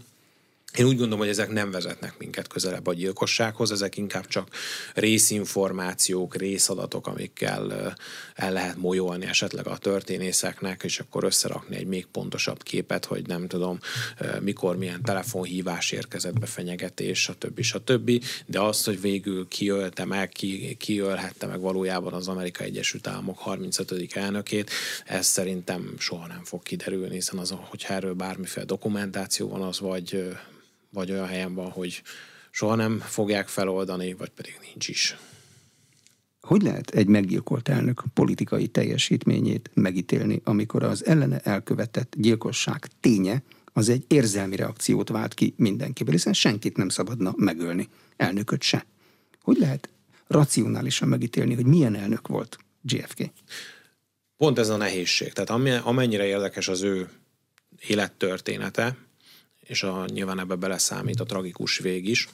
Én 0.78 0.86
úgy 0.86 0.98
gondolom, 0.98 1.20
hogy 1.20 1.28
ezek 1.28 1.50
nem 1.50 1.72
vezetnek 1.72 2.18
minket 2.18 2.48
közelebb 2.48 2.88
a 2.88 2.94
gyilkossághoz, 2.94 3.72
ezek 3.72 3.98
inkább 3.98 4.28
csak 4.28 4.48
részinformációk, 4.94 6.36
részadatok, 6.36 7.08
amikkel 7.08 7.94
el 8.36 8.52
lehet 8.52 8.78
molyolni 8.78 9.26
esetleg 9.26 9.68
a 9.68 9.78
történészeknek, 9.78 10.84
és 10.84 11.00
akkor 11.00 11.24
összerakni 11.24 11.76
egy 11.76 11.86
még 11.86 12.06
pontosabb 12.06 12.64
képet, 12.64 13.06
hogy 13.06 13.28
nem 13.28 13.48
tudom, 13.48 13.80
mikor 14.40 14.78
milyen 14.78 15.04
telefonhívás 15.04 15.92
érkezett 15.92 16.40
be, 16.40 16.46
fenyegetés, 16.46 17.22
stb. 17.22 17.62
stb. 17.62 18.24
De 18.46 18.60
azt, 18.60 18.86
hogy 18.86 19.02
végül 19.02 19.48
kiölte 19.48 20.06
meg, 20.06 20.30
ki, 20.30 20.76
kiölhette 20.80 21.48
meg 21.48 21.60
valójában 21.60 22.14
az 22.14 22.28
Amerika 22.28 22.64
Egyesült 22.64 23.08
Államok 23.08 23.38
35. 23.38 24.14
elnökét, 24.14 24.70
ez 25.06 25.26
szerintem 25.26 25.94
soha 25.98 26.28
nem 26.28 26.44
fog 26.44 26.64
kiderülni, 26.64 27.14
hiszen 27.14 27.40
az, 27.40 27.54
hogyha 27.70 27.94
erről 27.94 28.14
bármiféle 28.14 28.66
dokumentáció 28.66 29.50
van, 29.50 29.62
az 29.62 29.80
vagy 29.80 30.36
vagy 30.96 31.12
olyan 31.12 31.28
helyen 31.28 31.54
van, 31.54 31.70
hogy 31.70 32.02
soha 32.52 32.76
nem 32.76 33.00
fogják 33.00 33.48
feloldani, 33.48 34.14
vagy 34.14 34.30
pedig 34.30 34.60
nincs 34.62 34.88
is. 34.88 35.18
Hogy 36.42 36.62
lehet 36.62 36.90
egy 36.90 37.08
meggyilkolt 37.08 37.68
elnök 37.70 38.04
politikai 38.14 38.68
teljesítményét 38.68 39.70
megítélni, 39.74 40.42
amikor 40.44 40.84
az 40.84 41.06
ellene 41.06 41.40
elkövetett 41.40 42.14
gyilkosság 42.18 42.88
ténye 43.00 43.44
az 43.74 43.90
egy 43.90 44.06
érzelmi 44.08 44.56
reakciót 44.56 45.10
vált 45.10 45.34
ki 45.34 45.54
mindenkiből, 45.58 46.14
hiszen 46.14 46.34
senkit 46.34 46.78
nem 46.78 46.90
szabadna 46.90 47.34
megölni, 47.38 47.90
elnököt 48.18 48.62
se. 48.62 48.86
Hogy 49.42 49.58
lehet 49.58 49.90
racionálisan 50.28 51.08
megítélni, 51.08 51.56
hogy 51.56 51.66
milyen 51.66 51.96
elnök 51.96 52.28
volt 52.28 52.58
JFK? 52.84 53.20
Pont 54.38 54.60
ez 54.60 54.70
a 54.70 54.78
nehézség. 54.78 55.34
Tehát 55.34 55.84
amennyire 55.86 56.26
érdekes 56.26 56.68
az 56.68 56.82
ő 56.82 57.10
élettörténete, 57.88 58.98
és 59.68 59.84
a, 59.84 60.06
nyilván 60.08 60.40
ebbe 60.40 60.56
beleszámít 60.56 61.20
a 61.20 61.26
tragikus 61.26 61.78
vég 61.78 62.08
is. 62.08 62.28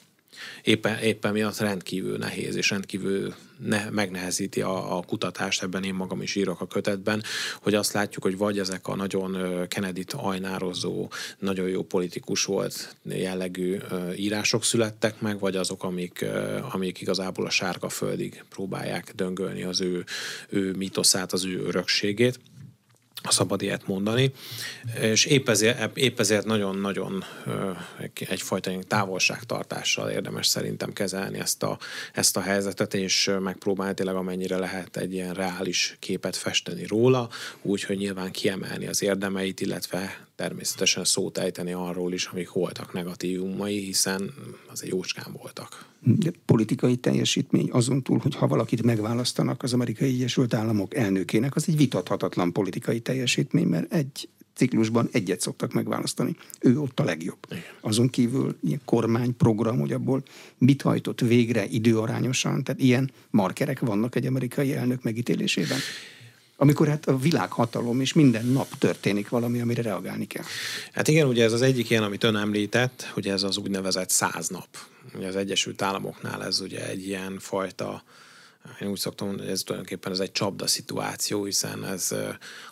Éppen, 0.62 0.98
éppen 0.98 1.32
miatt 1.32 1.58
rendkívül 1.58 2.18
nehéz, 2.18 2.56
és 2.56 2.70
rendkívül 2.70 3.34
ne, 3.58 3.90
megnehezíti 3.90 4.60
a, 4.60 4.96
a 4.96 5.02
kutatást, 5.02 5.62
ebben 5.62 5.84
én 5.84 5.94
magam 5.94 6.22
is 6.22 6.34
írok 6.34 6.60
a 6.60 6.66
kötetben, 6.66 7.22
hogy 7.60 7.74
azt 7.74 7.92
látjuk, 7.92 8.22
hogy 8.22 8.36
vagy 8.36 8.58
ezek 8.58 8.88
a 8.88 8.96
nagyon 8.96 9.36
Kennedy-t 9.68 10.12
ajnározó, 10.12 11.10
nagyon 11.38 11.68
jó 11.68 11.82
politikus 11.82 12.44
volt 12.44 12.96
jellegű 13.02 13.78
írások 14.16 14.64
születtek 14.64 15.20
meg, 15.20 15.38
vagy 15.38 15.56
azok, 15.56 15.84
amik, 15.84 16.24
amik 16.72 17.00
igazából 17.00 17.46
a 17.46 17.50
sárga 17.50 17.88
földig 17.88 18.44
próbálják 18.48 19.12
döngölni 19.14 19.62
az 19.62 19.80
ő, 19.80 20.04
ő 20.48 20.72
mitoszát, 20.72 21.32
az 21.32 21.44
ő 21.44 21.64
örökségét 21.64 22.40
szabad 23.30 23.62
ilyet 23.62 23.86
mondani, 23.86 24.32
és 25.00 25.24
épp 25.24 25.48
ezért, 25.48 25.96
épp 25.96 26.20
ezért 26.20 26.44
nagyon-nagyon 26.44 27.24
egyfajta 28.14 28.70
távolságtartással 28.88 30.10
érdemes 30.10 30.46
szerintem 30.46 30.92
kezelni 30.92 31.38
ezt 31.38 31.62
a, 31.62 31.78
ezt 32.12 32.36
a 32.36 32.40
helyzetet, 32.40 32.94
és 32.94 33.30
megpróbálni 33.40 33.94
tényleg 33.94 34.14
amennyire 34.14 34.58
lehet 34.58 34.96
egy 34.96 35.12
ilyen 35.12 35.34
reális 35.34 35.96
képet 35.98 36.36
festeni 36.36 36.86
róla, 36.86 37.28
úgyhogy 37.62 37.96
nyilván 37.96 38.30
kiemelni 38.30 38.86
az 38.86 39.02
érdemeit, 39.02 39.60
illetve 39.60 40.26
természetesen 40.34 41.04
szót 41.04 41.38
ejteni 41.38 41.72
arról 41.72 42.12
is, 42.12 42.26
amik 42.26 42.52
voltak 42.52 42.92
negatívumai, 42.92 43.78
hiszen 43.78 44.34
azért 44.70 44.92
jócskán 44.92 45.36
voltak. 45.40 45.86
De 46.00 46.32
politikai 46.44 46.96
teljesítmény 46.96 47.68
azon 47.70 48.02
túl, 48.02 48.18
hogy 48.18 48.34
ha 48.34 48.46
valakit 48.46 48.82
megválasztanak 48.82 49.62
az 49.62 49.72
Amerikai 49.72 50.08
Egyesült 50.08 50.54
Államok 50.54 50.94
elnökének, 50.94 51.56
az 51.56 51.68
egy 51.68 51.76
vitathatatlan 51.76 52.52
politikai 52.52 53.00
teljesítmény, 53.00 53.66
mert 53.66 53.92
egy 53.92 54.28
ciklusban 54.54 55.08
egyet 55.12 55.40
szoktak 55.40 55.72
megválasztani. 55.72 56.36
Ő 56.60 56.80
ott 56.80 57.00
a 57.00 57.04
legjobb. 57.04 57.38
Igen. 57.50 57.62
Azon 57.80 58.08
kívül 58.08 58.56
ilyen 58.62 58.80
kormányprogram, 58.84 59.80
hogy 59.80 59.92
abból 59.92 60.22
mit 60.58 60.82
hajtott 60.82 61.20
végre 61.20 61.66
időarányosan, 61.66 62.64
tehát 62.64 62.80
ilyen 62.80 63.10
markerek 63.30 63.80
vannak 63.80 64.16
egy 64.16 64.26
amerikai 64.26 64.74
elnök 64.74 65.02
megítélésében? 65.02 65.78
Amikor 66.56 66.88
hát 66.88 67.06
a 67.06 67.18
világhatalom 67.18 68.00
és 68.00 68.12
minden 68.12 68.46
nap 68.46 68.68
történik 68.78 69.28
valami, 69.28 69.60
amire 69.60 69.82
reagálni 69.82 70.26
kell. 70.26 70.44
Hát 70.92 71.08
igen, 71.08 71.26
ugye 71.26 71.44
ez 71.44 71.52
az 71.52 71.62
egyik 71.62 71.90
ilyen, 71.90 72.02
amit 72.02 72.24
ön 72.24 72.36
említett, 72.36 73.10
hogy 73.12 73.28
ez 73.28 73.42
az 73.42 73.56
úgynevezett 73.56 74.10
száz 74.10 74.48
nap. 74.48 74.68
Ugye 75.14 75.26
az 75.26 75.36
Egyesült 75.36 75.82
Államoknál 75.82 76.44
ez 76.44 76.60
ugye 76.60 76.88
egy 76.88 77.06
ilyen 77.06 77.38
fajta 77.38 78.02
én 78.80 78.88
úgy 78.88 78.98
szoktam 78.98 79.26
mondani, 79.26 79.48
hogy 79.48 79.56
ez 79.56 79.62
tulajdonképpen 79.62 80.12
ez 80.12 80.18
egy 80.18 80.32
csapda 80.32 80.66
szituáció, 80.66 81.44
hiszen 81.44 81.84
ez 81.84 82.14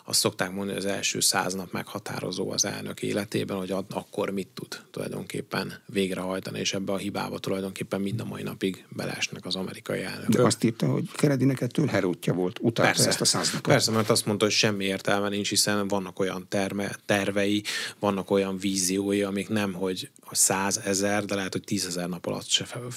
azt 0.05 0.19
szokták 0.19 0.49
mondani, 0.49 0.77
hogy 0.77 0.85
az 0.85 0.91
első 0.91 1.19
száz 1.19 1.53
nap 1.53 1.71
meghatározó 1.71 2.51
az 2.51 2.65
elnök 2.65 3.01
életében, 3.01 3.57
hogy 3.57 3.71
akkor 3.89 4.29
mit 4.29 4.47
tud 4.47 4.81
tulajdonképpen 4.91 5.73
végrehajtani, 5.85 6.59
és 6.59 6.73
ebbe 6.73 6.91
a 6.91 6.97
hibába 6.97 7.39
tulajdonképpen 7.39 8.01
mind 8.01 8.19
a 8.19 8.25
mai 8.25 8.43
napig 8.43 8.85
belesnek 8.89 9.45
az 9.45 9.55
amerikai 9.55 10.01
elnök. 10.01 10.29
De 10.29 10.41
azt 10.41 10.63
írta, 10.63 10.87
hogy 10.87 11.11
Kennedynek 11.11 11.61
ettől 11.61 11.85
herútja 11.85 12.33
volt, 12.33 12.59
utálta 12.61 12.91
persze, 12.91 13.09
ezt 13.09 13.21
a 13.21 13.25
száz 13.25 13.51
napot. 13.51 13.71
Persze, 13.71 13.91
mert 13.91 14.09
azt 14.09 14.25
mondta, 14.25 14.45
hogy 14.45 14.53
semmi 14.53 14.85
értelme 14.85 15.29
nincs, 15.29 15.49
hiszen 15.49 15.87
vannak 15.87 16.19
olyan 16.19 16.45
terme, 16.49 16.95
tervei, 17.05 17.63
vannak 17.99 18.31
olyan 18.31 18.57
víziói, 18.57 19.23
amik 19.23 19.49
nem, 19.49 19.73
hogy 19.73 20.09
százezer, 20.31 21.25
de 21.25 21.35
lehet, 21.35 21.51
hogy 21.51 21.63
tízezer 21.63 22.09
nap 22.09 22.25
alatt 22.25 22.47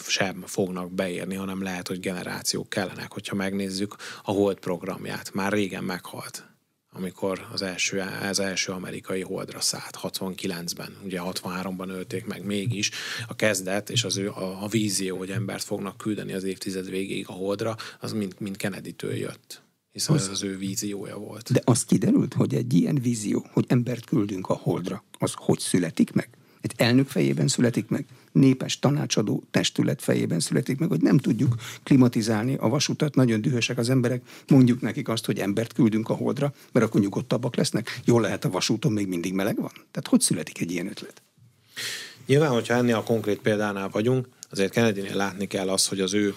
sem 0.07 0.45
fognak 0.47 0.93
beérni, 0.93 1.35
hanem 1.35 1.63
lehet, 1.63 1.89
hogy 1.89 2.01
generációk 2.01 2.69
kell 2.69 2.84
kellenek, 2.87 3.13
hogyha 3.13 3.37
megnézzük 3.37 3.97
a 4.23 4.31
Hold 4.31 4.59
programját. 4.59 5.35
Már 5.35 5.53
régen 5.53 5.85
meghalt 5.85 6.49
amikor 6.97 7.47
az 7.53 7.63
első, 7.63 8.05
az 8.23 8.39
első 8.39 8.73
amerikai 8.73 9.21
holdra 9.21 9.61
szállt, 9.61 9.99
69-ben, 10.03 10.97
ugye 11.05 11.21
63-ban 11.23 11.89
ölték 11.89 12.27
meg 12.27 12.45
mégis, 12.45 12.91
a 13.29 13.37
kezdet 13.37 13.91
és 13.91 14.05
az 14.05 14.17
ő, 14.17 14.29
a, 14.29 14.63
a 14.63 14.67
vízió, 14.67 15.17
hogy 15.17 15.31
embert 15.31 15.65
fognak 15.65 15.97
küldeni 15.97 16.33
az 16.33 16.45
évtized 16.45 16.91
végéig 16.91 17.29
a 17.29 17.33
holdra, 17.33 17.77
az 18.01 18.13
mind, 18.13 18.35
mind 18.39 18.57
Kennedy-től 18.57 19.15
jött 19.15 19.63
hiszen 19.93 20.15
az, 20.15 20.23
ez 20.23 20.29
az 20.29 20.43
ő 20.43 20.57
víziója 20.59 21.17
volt. 21.17 21.53
De 21.53 21.61
az 21.65 21.85
kiderült, 21.85 22.35
hogy 22.35 22.55
egy 22.55 22.75
ilyen 22.75 22.95
vízió, 22.95 23.47
hogy 23.53 23.65
embert 23.69 24.05
küldünk 24.05 24.49
a 24.49 24.55
holdra, 24.55 25.05
az 25.19 25.33
hogy 25.37 25.59
születik 25.59 26.13
meg? 26.13 26.29
Egy 26.61 26.73
elnök 26.77 27.09
fejében 27.09 27.49
születik 27.49 27.89
meg? 27.89 28.07
Népes 28.35 28.79
tanácsadó 28.79 29.45
testület 29.51 30.03
fejében 30.03 30.41
születik 30.41 30.79
meg, 30.79 30.89
hogy 30.89 31.01
nem 31.01 31.19
tudjuk 31.19 31.55
klimatizálni 31.83 32.55
a 32.55 32.69
vasutat, 32.69 33.15
nagyon 33.15 33.41
dühösek 33.41 33.79
az 33.79 33.91
emberek, 33.91 34.23
mondjuk 34.49 34.81
nekik 34.81 35.09
azt, 35.09 35.27
hogy 35.27 35.39
embert 35.39 35.73
küldünk 35.73 36.09
a 36.09 36.15
holdra, 36.15 36.55
mert 36.73 36.87
akkor 36.87 37.01
nyugodtabbak 37.01 37.57
lesznek. 37.57 38.01
Jól 38.05 38.21
lehet 38.21 38.45
a 38.45 38.51
vasúton 38.51 38.93
még 38.93 39.07
mindig 39.07 39.33
meleg 39.33 39.57
van? 39.57 39.73
Tehát 39.73 40.07
hogy 40.09 40.21
születik 40.21 40.61
egy 40.61 40.71
ilyen 40.71 40.87
ötlet? 40.87 41.23
Nyilván, 42.27 42.51
hogyha 42.51 42.75
ennél 42.75 42.97
a 42.97 43.03
konkrét 43.03 43.39
példánál 43.39 43.89
vagyunk, 43.89 44.29
azért 44.51 44.73
kennedy 44.73 45.13
látni 45.13 45.47
kell 45.47 45.69
azt, 45.69 45.89
hogy 45.89 46.01
az 46.01 46.15
ő, 46.15 46.35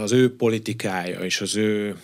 az 0.00 0.12
ő 0.12 0.36
politikája 0.36 1.20
és 1.20 1.40
az 1.40 1.56
ő 1.56 1.96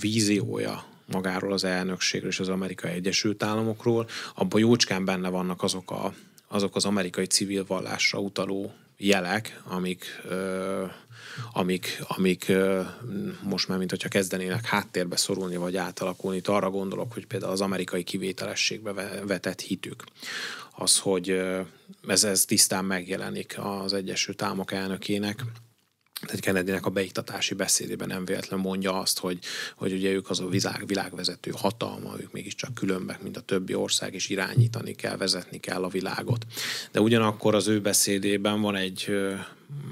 víziója 0.00 0.84
magáról 1.12 1.52
az 1.52 1.64
elnökségről 1.64 2.30
és 2.30 2.40
az 2.40 2.48
Amerikai 2.48 2.90
Egyesült 2.90 3.42
Államokról, 3.42 4.08
abban 4.34 4.60
jócskán 4.60 5.04
benne 5.04 5.28
vannak 5.28 5.62
azok 5.62 5.90
a 5.90 6.14
azok 6.54 6.76
az 6.76 6.84
amerikai 6.84 7.26
civil 7.26 7.64
vallásra 7.66 8.18
utaló 8.18 8.74
jelek, 8.96 9.62
amik, 9.64 10.04
amik, 11.52 12.02
amik 12.08 12.52
most 13.42 13.68
már, 13.68 13.78
mint 13.78 13.90
hogyha 13.90 14.08
kezdenének 14.08 14.66
háttérbe 14.66 15.16
szorulni, 15.16 15.56
vagy 15.56 15.76
átalakulni. 15.76 16.36
Itt 16.36 16.48
arra 16.48 16.70
gondolok, 16.70 17.12
hogy 17.12 17.26
például 17.26 17.52
az 17.52 17.60
amerikai 17.60 18.02
kivételességbe 18.02 18.92
vetett 19.26 19.60
hitük. 19.60 20.04
Az, 20.76 20.98
hogy 20.98 21.40
ez, 22.06 22.24
ez 22.24 22.44
tisztán 22.44 22.84
megjelenik 22.84 23.56
az 23.58 23.92
Egyesült 23.92 24.42
Államok 24.42 24.72
elnökének, 24.72 25.44
tehát 26.20 26.40
Kennedynek 26.40 26.86
a 26.86 26.90
beiktatási 26.90 27.54
beszédében 27.54 28.08
nem 28.08 28.24
véletlen 28.24 28.60
mondja 28.60 29.00
azt, 29.00 29.18
hogy, 29.18 29.38
hogy 29.76 29.92
ugye 29.92 30.10
ők 30.10 30.30
az 30.30 30.40
a 30.40 30.48
világ, 30.48 30.86
világvezető 30.86 31.52
hatalma, 31.54 32.14
ők 32.20 32.32
mégiscsak 32.32 32.74
különbek, 32.74 33.22
mint 33.22 33.36
a 33.36 33.40
többi 33.40 33.74
ország, 33.74 34.14
és 34.14 34.28
irányítani 34.28 34.94
kell, 34.94 35.16
vezetni 35.16 35.58
kell 35.58 35.82
a 35.82 35.88
világot. 35.88 36.46
De 36.92 37.00
ugyanakkor 37.00 37.54
az 37.54 37.68
ő 37.68 37.80
beszédében 37.80 38.60
van 38.60 38.76
egy 38.76 39.10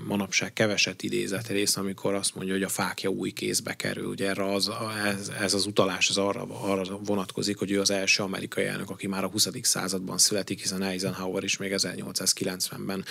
manapság 0.07 0.53
keveset 0.53 1.03
idézett 1.03 1.47
rész, 1.47 1.77
amikor 1.77 2.15
azt 2.15 2.35
mondja, 2.35 2.55
hogy 2.55 2.63
a 2.63 2.69
fákja 2.69 3.11
új 3.11 3.31
kézbe 3.31 3.75
kerül. 3.75 4.07
Ugye 4.07 4.29
erre 4.29 4.53
az, 4.53 4.71
ez, 5.05 5.31
ez 5.41 5.55
az 5.55 5.67
utalás 5.67 6.09
az 6.09 6.19
arra, 6.19 6.47
arra 6.61 6.99
vonatkozik, 6.99 7.57
hogy 7.59 7.71
ő 7.71 7.81
az 7.81 7.91
első 7.91 8.23
amerikai 8.23 8.65
elnök, 8.65 8.91
aki 8.91 9.07
már 9.07 9.25
a 9.25 9.29
20. 9.29 9.49
században 9.63 10.19
születik, 10.19 10.61
hiszen 10.61 10.83
Eisenhower 10.83 11.45
is 11.45 11.57
még 11.57 11.73
1890-ben 11.77 13.05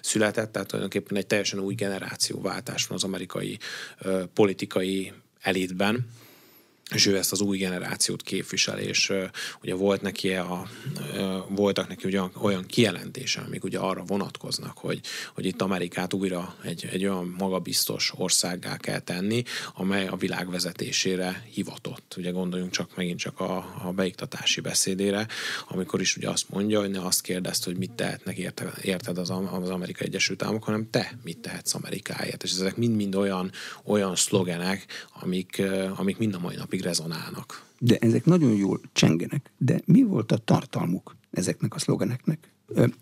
született, 0.00 0.52
tehát 0.52 0.68
tulajdonképpen 0.68 1.16
egy 1.16 1.26
teljesen 1.26 1.58
új 1.58 1.74
generációváltás 1.74 2.86
van 2.86 2.96
az 2.96 3.04
amerikai 3.04 3.58
ö, 3.98 4.22
politikai 4.34 5.12
elitben 5.40 6.06
és 6.94 7.06
ő 7.06 7.16
ezt 7.16 7.32
az 7.32 7.40
új 7.40 7.58
generációt 7.58 8.22
képvisel, 8.22 8.78
és 8.78 9.12
ugye 9.62 9.74
volt 9.74 10.02
neki 10.02 10.32
a, 10.34 10.68
voltak 11.48 11.88
neki 11.88 12.06
ugye 12.06 12.20
olyan 12.40 12.66
kijelentése, 12.66 13.40
amik 13.40 13.64
ugye 13.64 13.78
arra 13.78 14.02
vonatkoznak, 14.02 14.78
hogy, 14.78 15.00
hogy 15.34 15.44
itt 15.46 15.62
Amerikát 15.62 16.12
újra 16.12 16.54
egy, 16.64 16.88
egy 16.92 17.04
olyan 17.04 17.34
magabiztos 17.38 18.12
országgá 18.16 18.76
kell 18.76 18.98
tenni, 18.98 19.42
amely 19.74 20.06
a 20.06 20.16
világ 20.16 20.50
vezetésére 20.50 21.46
hivatott. 21.52 22.14
Ugye 22.16 22.30
gondoljunk 22.30 22.72
csak 22.72 22.96
megint 22.96 23.18
csak 23.18 23.40
a, 23.40 23.56
a 23.84 23.92
beiktatási 23.92 24.60
beszédére, 24.60 25.26
amikor 25.68 26.00
is 26.00 26.16
ugye 26.16 26.28
azt 26.28 26.48
mondja, 26.48 26.80
hogy 26.80 26.90
ne 26.90 27.00
azt 27.00 27.20
kérdezt, 27.20 27.64
hogy 27.64 27.76
mit 27.76 27.90
tehetnek 27.90 28.36
érted, 28.36 28.72
érted 28.82 29.18
az, 29.18 29.30
az 29.30 29.70
Amerikai 29.70 30.06
Egyesült 30.06 30.42
Államok, 30.42 30.64
hanem 30.64 30.90
te 30.90 31.18
mit 31.22 31.38
tehetsz 31.38 31.74
Amerikáért. 31.74 32.42
És 32.42 32.50
ezek 32.50 32.76
mind-mind 32.76 33.14
olyan, 33.14 33.50
olyan 33.84 34.16
szlogenek, 34.16 34.86
amik, 35.20 35.62
amik 35.96 36.18
mind 36.18 36.34
a 36.34 36.38
mai 36.38 36.56
napig 36.56 36.81
rezonálnak. 36.82 37.64
De 37.78 37.96
ezek 37.96 38.24
nagyon 38.24 38.52
jól 38.52 38.80
csengenek. 38.92 39.52
De 39.58 39.80
mi 39.84 40.02
volt 40.02 40.32
a 40.32 40.36
tartalmuk 40.36 41.16
ezeknek 41.30 41.74
a 41.74 41.78
szlogeneknek? 41.78 42.52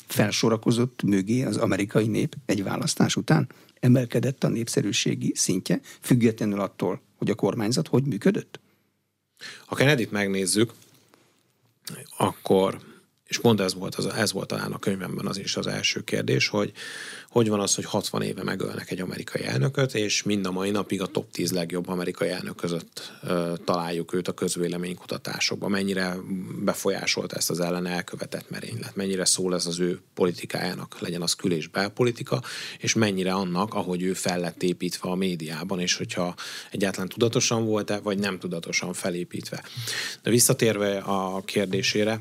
Felsorakozott 0.07 1.03
mögé 1.03 1.43
az 1.43 1.57
amerikai 1.57 2.07
nép 2.07 2.37
egy 2.47 2.63
választás 2.63 3.17
után? 3.17 3.49
Emelkedett 3.81 4.45
a 4.45 4.49
népszerűségi 4.49 5.33
szintje, 5.35 5.81
függetlenül 6.01 6.61
attól, 6.61 7.01
hogy 7.17 7.31
a 7.31 7.35
kormányzat 7.35 7.89
hogy 7.89 8.05
működött? 8.05 8.61
Ha 9.67 9.75
Kennedy-t 9.75 10.11
megnézzük, 10.11 10.73
akkor 12.17 12.81
és 13.31 13.39
pont 13.39 13.61
ez 13.61 13.75
volt, 13.75 13.95
az, 13.95 14.07
ez 14.07 14.33
volt 14.33 14.49
talán 14.49 14.73
a 14.73 14.79
könyvemben 14.79 15.27
az 15.27 15.39
is 15.39 15.57
az 15.57 15.67
első 15.67 16.05
kérdés, 16.05 16.49
hogy 16.49 16.73
hogy 17.31 17.49
van 17.49 17.61
az, 17.61 17.75
hogy 17.75 17.85
60 17.85 18.23
éve 18.23 18.43
megölnek 18.43 18.91
egy 18.91 19.01
amerikai 19.01 19.45
elnököt, 19.45 19.95
és 19.95 20.23
mind 20.23 20.47
a 20.47 20.51
mai 20.51 20.71
napig 20.71 21.01
a 21.01 21.07
top 21.07 21.31
10 21.31 21.53
legjobb 21.53 21.89
amerikai 21.89 22.29
elnök 22.29 22.57
között 22.57 23.13
ö, 23.23 23.53
találjuk 23.65 24.13
őt 24.13 24.29
a 24.29 24.33
közvéleménykutatásokban. 24.33 25.71
Mennyire 25.71 26.17
befolyásolta 26.65 27.37
ezt 27.37 27.51
az 27.51 27.61
ellen 27.61 27.87
elkövetett 27.87 28.51
merénylet, 28.51 28.97
mennyire 28.97 29.25
szól 29.25 29.55
ez 29.55 29.67
az 29.67 29.79
ő 29.79 30.01
politikájának, 30.15 31.01
legyen 31.01 31.23
az 31.23 31.35
kül- 31.35 31.57
és 31.57 31.69
belpolitika, 31.69 32.43
és 32.79 32.95
mennyire 32.95 33.33
annak, 33.33 33.75
ahogy 33.75 34.03
ő 34.03 34.13
fel 34.13 34.41
lett 34.41 34.63
építve 34.63 35.11
a 35.11 35.15
médiában, 35.15 35.81
és 35.81 35.97
hogyha 35.97 36.35
egyáltalán 36.71 37.09
tudatosan 37.09 37.65
volt-e, 37.65 37.99
vagy 37.99 38.19
nem 38.19 38.39
tudatosan 38.39 38.93
felépítve. 38.93 39.65
De 40.23 40.31
visszatérve 40.31 40.99
a 40.99 41.43
kérdésére, 41.45 42.21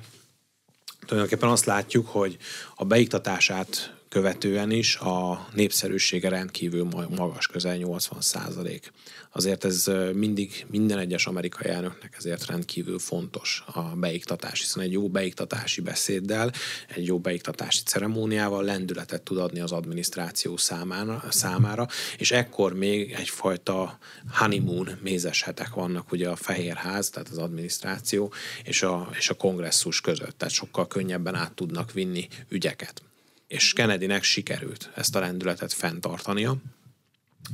tulajdonképpen 1.05 1.49
azt 1.49 1.65
látjuk, 1.65 2.07
hogy 2.07 2.37
a 2.75 2.85
beiktatását 2.85 3.97
követően 4.09 4.71
is 4.71 4.95
a 4.95 5.47
népszerűsége 5.53 6.29
rendkívül 6.29 6.87
magas, 7.09 7.47
közel 7.47 7.75
80 7.75 8.21
százalék. 8.21 8.91
Azért 9.31 9.65
ez 9.65 9.91
mindig 10.13 10.65
minden 10.67 10.97
egyes 10.97 11.25
amerikai 11.25 11.71
elnöknek 11.71 12.15
ezért 12.17 12.45
rendkívül 12.45 12.99
fontos 12.99 13.63
a 13.73 13.81
beiktatás, 13.81 14.59
hiszen 14.59 14.83
egy 14.83 14.91
jó 14.91 15.09
beiktatási 15.09 15.81
beszéddel, 15.81 16.51
egy 16.95 17.05
jó 17.05 17.19
beiktatási 17.19 17.81
ceremóniával 17.83 18.63
lendületet 18.63 19.21
tud 19.21 19.37
adni 19.37 19.59
az 19.59 19.71
adminisztráció 19.71 20.57
számára, 20.57 21.23
számára 21.29 21.87
és 22.17 22.31
ekkor 22.31 22.73
még 22.73 23.11
egyfajta 23.11 23.97
honeymoon 24.31 24.89
mézes 25.01 25.43
hetek 25.43 25.73
vannak 25.73 26.11
ugye 26.11 26.29
a 26.29 26.35
Fehérház, 26.35 27.09
tehát 27.09 27.29
az 27.29 27.37
adminisztráció 27.37 28.33
és 28.63 28.81
a, 28.81 29.09
és 29.17 29.29
a 29.29 29.33
kongresszus 29.33 30.01
között, 30.01 30.37
tehát 30.37 30.53
sokkal 30.53 30.87
könnyebben 30.87 31.35
át 31.35 31.53
tudnak 31.53 31.91
vinni 31.91 32.27
ügyeket 32.49 33.01
és 33.49 33.73
Kennedynek 33.73 34.23
sikerült 34.23 34.89
ezt 34.95 35.15
a 35.15 35.19
rendületet 35.19 35.73
fenntartania. 35.73 36.57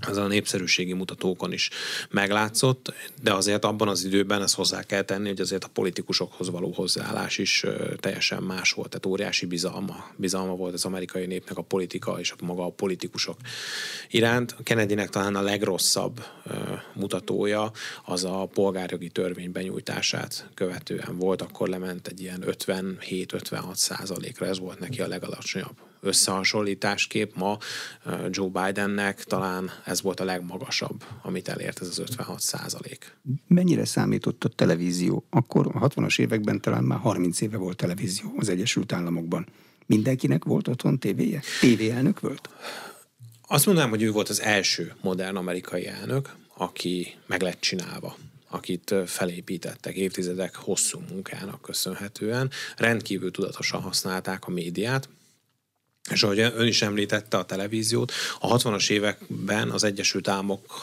Ez 0.08 0.18
a 0.18 0.28
népszerűségi 0.28 0.94
mutatókon 0.94 1.52
is 1.52 1.70
meglátszott, 2.10 2.94
de 3.22 3.34
azért 3.34 3.66
abban 3.66 3.88
az 3.88 4.04
időben 4.04 4.42
ezt 4.42 4.56
hozzá 4.56 4.84
kell 4.84 5.02
tenni, 5.02 5.28
hogy 5.28 5.42
azért 5.42 5.64
a 5.64 5.70
politikusokhoz 5.74 6.50
való 6.50 6.72
hozzáállás 6.72 7.38
is 7.38 7.66
teljesen 8.00 8.44
más 8.44 8.72
volt, 8.72 8.90
tehát 8.90 9.06
óriási 9.06 9.46
bizalma, 9.46 10.12
bizalma 10.16 10.56
volt 10.56 10.74
az 10.74 10.86
amerikai 10.86 11.26
népnek 11.26 11.58
a 11.58 11.62
politika 11.62 12.20
és 12.20 12.32
a 12.32 12.46
maga 12.46 12.66
a 12.66 12.70
politikusok 12.70 13.38
iránt. 14.10 14.56
Kennedynek 14.64 15.10
talán 15.10 15.36
a 15.36 15.42
legrosszabb 15.42 16.26
mutatója 16.94 17.72
az 18.06 18.24
a 18.24 18.50
polgárjogi 18.54 19.10
törvény 19.10 19.52
benyújtását 19.52 20.50
követően 20.54 21.18
volt, 21.18 21.42
akkor 21.42 21.68
lement 21.68 22.08
egy 22.08 22.22
ilyen 22.22 22.44
57-56 22.48 23.74
százalékra, 23.74 24.46
ez 24.46 24.60
volt 24.60 24.80
neki 24.80 25.02
a 25.02 25.08
legalacsonyabb 25.08 25.85
összehasonlításképp 26.06 27.36
ma 27.36 27.58
Joe 28.30 28.48
Bidennek 28.48 29.24
talán 29.24 29.72
ez 29.86 30.02
volt 30.02 30.20
a 30.20 30.24
legmagasabb, 30.24 31.04
amit 31.22 31.48
elért 31.48 31.82
ez 31.82 31.88
az 31.88 32.00
56 32.00 32.40
százalék. 32.40 33.16
Mennyire 33.48 33.86
számított 33.86 34.44
a 34.44 34.50
televízió? 34.50 35.26
Akkor 35.30 35.68
a 35.74 35.90
60-as 35.90 36.20
években 36.20 36.62
talán 36.62 36.84
már 36.84 37.00
30 37.00 37.42
éve 37.42 37.58
volt 37.58 37.78
televízió 37.78 38.34
az 38.38 38.50
Egyesült 38.50 38.92
Államokban. 38.92 39.46
Mindenkinek 39.86 40.44
volt 40.44 40.68
otthon 40.68 41.00
tévéje? 41.00 41.42
elnök 41.92 42.20
volt? 42.20 42.50
Azt 43.48 43.66
mondanám, 43.66 43.90
hogy 43.90 44.02
ő 44.02 44.12
volt 44.12 44.30
az 44.30 44.42
első 44.42 44.94
modern 45.02 45.36
amerikai 45.36 45.88
elnök, 45.88 46.36
aki 46.58 47.16
meg 47.28 47.42
lett 47.42 47.60
csinálva 47.60 48.16
akit 48.50 48.96
felépítettek 49.06 49.96
évtizedek 49.96 50.56
hosszú 50.56 51.00
munkának 51.10 51.62
köszönhetően. 51.62 52.52
Rendkívül 52.78 53.32
tudatosan 53.32 53.82
használták 53.82 54.48
a 54.48 54.52
médiát, 54.52 55.10
és 56.10 56.24
ahogy 56.24 56.40
ön 56.40 56.68
is 56.68 56.82
említette 56.82 57.38
a 57.38 57.46
televíziót, 57.46 58.12
a 58.40 58.58
60-as 58.58 58.90
években 58.90 59.70
az 59.70 59.84
Egyesült 59.84 60.28
Államok 60.28 60.82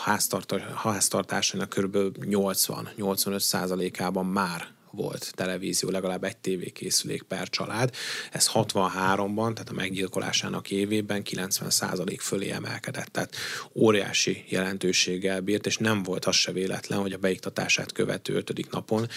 háztartásainak 0.74 1.68
kb. 1.68 1.96
80-85 2.20 3.38
százalékában 3.38 4.26
már 4.26 4.68
volt 4.92 5.32
televízió, 5.34 5.90
legalább 5.90 6.24
egy 6.24 6.36
tévékészülék 6.36 7.22
per 7.22 7.48
család. 7.48 7.94
Ez 8.32 8.50
63-ban, 8.54 9.52
tehát 9.52 9.68
a 9.68 9.72
meggyilkolásának 9.74 10.70
évében 10.70 11.22
90% 11.30 12.16
fölé 12.20 12.50
emelkedett, 12.50 13.06
tehát 13.06 13.36
óriási 13.74 14.44
jelentőséggel 14.48 15.40
bírt, 15.40 15.66
és 15.66 15.76
nem 15.76 16.02
volt 16.02 16.24
az 16.24 16.36
se 16.36 16.52
véletlen, 16.52 16.98
hogy 16.98 17.12
a 17.12 17.18
beiktatását 17.18 17.92
követő 17.92 18.34
ötödik 18.34 18.70
napon 18.70 19.08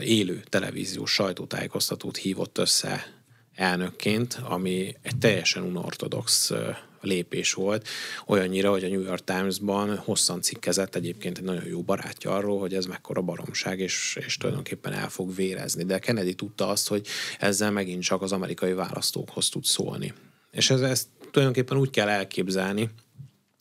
élő 0.00 0.42
televíziós 0.48 1.12
sajtótájékoztatót 1.12 2.16
hívott 2.16 2.58
össze 2.58 3.19
elnökként, 3.60 4.40
ami 4.42 4.94
egy 5.02 5.18
teljesen 5.18 5.62
unortodox 5.62 6.52
lépés 7.00 7.52
volt, 7.52 7.88
olyannyira, 8.26 8.70
hogy 8.70 8.84
a 8.84 8.88
New 8.88 9.02
York 9.02 9.24
Times-ban 9.24 9.96
hosszan 9.96 10.40
cikkezett 10.40 10.94
egyébként 10.94 11.38
egy 11.38 11.44
nagyon 11.44 11.64
jó 11.64 11.82
barátja 11.82 12.34
arról, 12.34 12.58
hogy 12.58 12.74
ez 12.74 12.84
mekkora 12.84 13.20
baromság, 13.20 13.78
és, 13.78 14.18
és 14.26 14.36
tulajdonképpen 14.36 14.92
el 14.92 15.08
fog 15.08 15.34
vérezni. 15.34 15.84
De 15.84 15.98
Kennedy 15.98 16.34
tudta 16.34 16.68
azt, 16.68 16.88
hogy 16.88 17.06
ezzel 17.38 17.70
megint 17.70 18.02
csak 18.02 18.22
az 18.22 18.32
amerikai 18.32 18.72
választókhoz 18.72 19.48
tud 19.48 19.64
szólni. 19.64 20.12
És 20.50 20.70
ez, 20.70 20.80
ezt 20.80 21.06
tulajdonképpen 21.30 21.78
úgy 21.78 21.90
kell 21.90 22.08
elképzelni, 22.08 22.90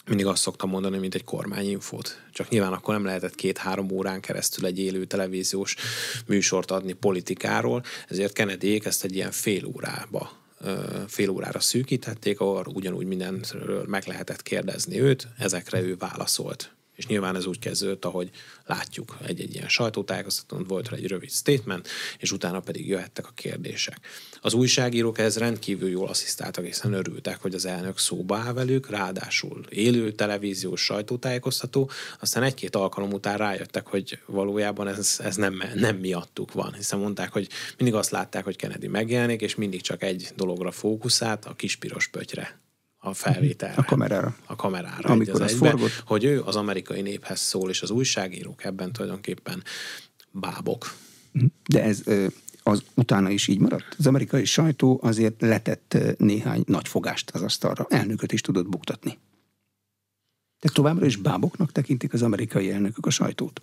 mindig 0.07 0.25
azt 0.25 0.41
szoktam 0.41 0.69
mondani, 0.69 0.97
mint 0.97 1.15
egy 1.15 1.23
kormányinfót. 1.23 2.21
Csak 2.31 2.49
nyilván 2.49 2.73
akkor 2.73 2.93
nem 2.93 3.05
lehetett 3.05 3.35
két-három 3.35 3.91
órán 3.91 4.21
keresztül 4.21 4.65
egy 4.65 4.79
élő 4.79 5.05
televíziós 5.05 5.75
műsort 6.25 6.71
adni 6.71 6.93
politikáról, 6.93 7.83
ezért 8.07 8.33
kennedy 8.33 8.81
ezt 8.83 9.03
egy 9.03 9.15
ilyen 9.15 9.31
fél 9.31 9.65
órába 9.65 10.37
fél 11.07 11.29
órára 11.29 11.59
szűkítették, 11.59 12.39
ahol 12.39 12.65
ugyanúgy 12.73 13.05
mindenről 13.05 13.85
meg 13.87 14.07
lehetett 14.07 14.41
kérdezni 14.41 15.01
őt, 15.01 15.27
ezekre 15.37 15.81
ő 15.81 15.95
válaszolt. 15.97 16.71
És 16.99 17.05
nyilván 17.05 17.35
ez 17.35 17.45
úgy 17.45 17.59
kezdődött, 17.59 18.05
ahogy 18.05 18.29
látjuk. 18.65 19.17
Egy-egy 19.25 19.53
ilyen 19.53 19.69
sajtótájékoztatón, 19.69 20.63
volt 20.67 20.91
egy 20.91 21.07
rövid 21.07 21.31
statement, 21.31 21.87
és 22.17 22.31
utána 22.31 22.59
pedig 22.59 22.87
jöhettek 22.87 23.27
a 23.27 23.31
kérdések. 23.35 23.99
Az 24.41 24.53
újságírók 24.53 25.17
ez 25.17 25.37
rendkívül 25.37 25.89
jól 25.89 26.07
asszisztáltak, 26.07 26.65
hiszen 26.65 26.93
örültek, 26.93 27.41
hogy 27.41 27.53
az 27.53 27.65
elnök 27.65 27.97
szóba 27.97 28.37
áll 28.37 28.53
velük, 28.53 28.89
ráadásul 28.89 29.65
élő 29.69 30.11
televíziós 30.11 30.83
sajtótájékoztató, 30.83 31.89
aztán 32.19 32.43
egy-két 32.43 32.75
alkalom 32.75 33.11
után 33.11 33.37
rájöttek, 33.37 33.87
hogy 33.87 34.19
valójában 34.25 34.87
ez, 34.87 35.19
ez 35.23 35.35
nem, 35.35 35.63
nem 35.75 35.95
miattuk 35.95 36.53
van, 36.53 36.73
hiszen 36.73 36.99
mondták, 36.99 37.31
hogy 37.31 37.47
mindig 37.77 37.95
azt 37.95 38.11
látták, 38.11 38.43
hogy 38.43 38.55
Kennedy 38.55 38.87
megjelenik, 38.87 39.41
és 39.41 39.55
mindig 39.55 39.81
csak 39.81 40.03
egy 40.03 40.29
dologra 40.35 40.71
fókuszált, 40.71 41.45
a 41.45 41.55
kispiros 41.55 42.07
pötyre 42.07 42.59
a 42.99 43.13
felvételre. 43.13 43.73
A 43.77 43.83
kamerára. 43.83 44.35
A 44.45 44.55
kamerára. 44.55 45.09
Amikor 45.09 45.41
az 45.41 45.53
egybe, 45.53 45.69
forgott. 45.69 46.03
Hogy 46.05 46.23
ő 46.23 46.41
az 46.41 46.55
amerikai 46.55 47.01
néphez 47.01 47.39
szól, 47.39 47.69
és 47.69 47.81
az 47.81 47.89
újságírók 47.89 48.63
ebben 48.63 48.91
tulajdonképpen 48.91 49.63
bábok. 50.31 50.93
De 51.67 51.83
ez 51.83 52.03
az 52.63 52.83
utána 52.93 53.29
is 53.29 53.47
így 53.47 53.59
maradt. 53.59 53.95
Az 53.97 54.07
amerikai 54.07 54.45
sajtó 54.45 54.99
azért 55.03 55.41
letett 55.41 55.97
néhány 56.17 56.63
nagy 56.65 56.87
fogást 56.87 57.29
az 57.29 57.41
asztalra. 57.41 57.85
Elnököt 57.89 58.31
is 58.31 58.41
tudott 58.41 58.69
buktatni. 58.69 59.17
De 60.59 60.69
továbbra 60.73 61.05
is 61.05 61.15
báboknak 61.15 61.71
tekintik 61.71 62.13
az 62.13 62.21
amerikai 62.21 62.71
elnökök 62.71 63.05
a 63.05 63.09
sajtót. 63.09 63.61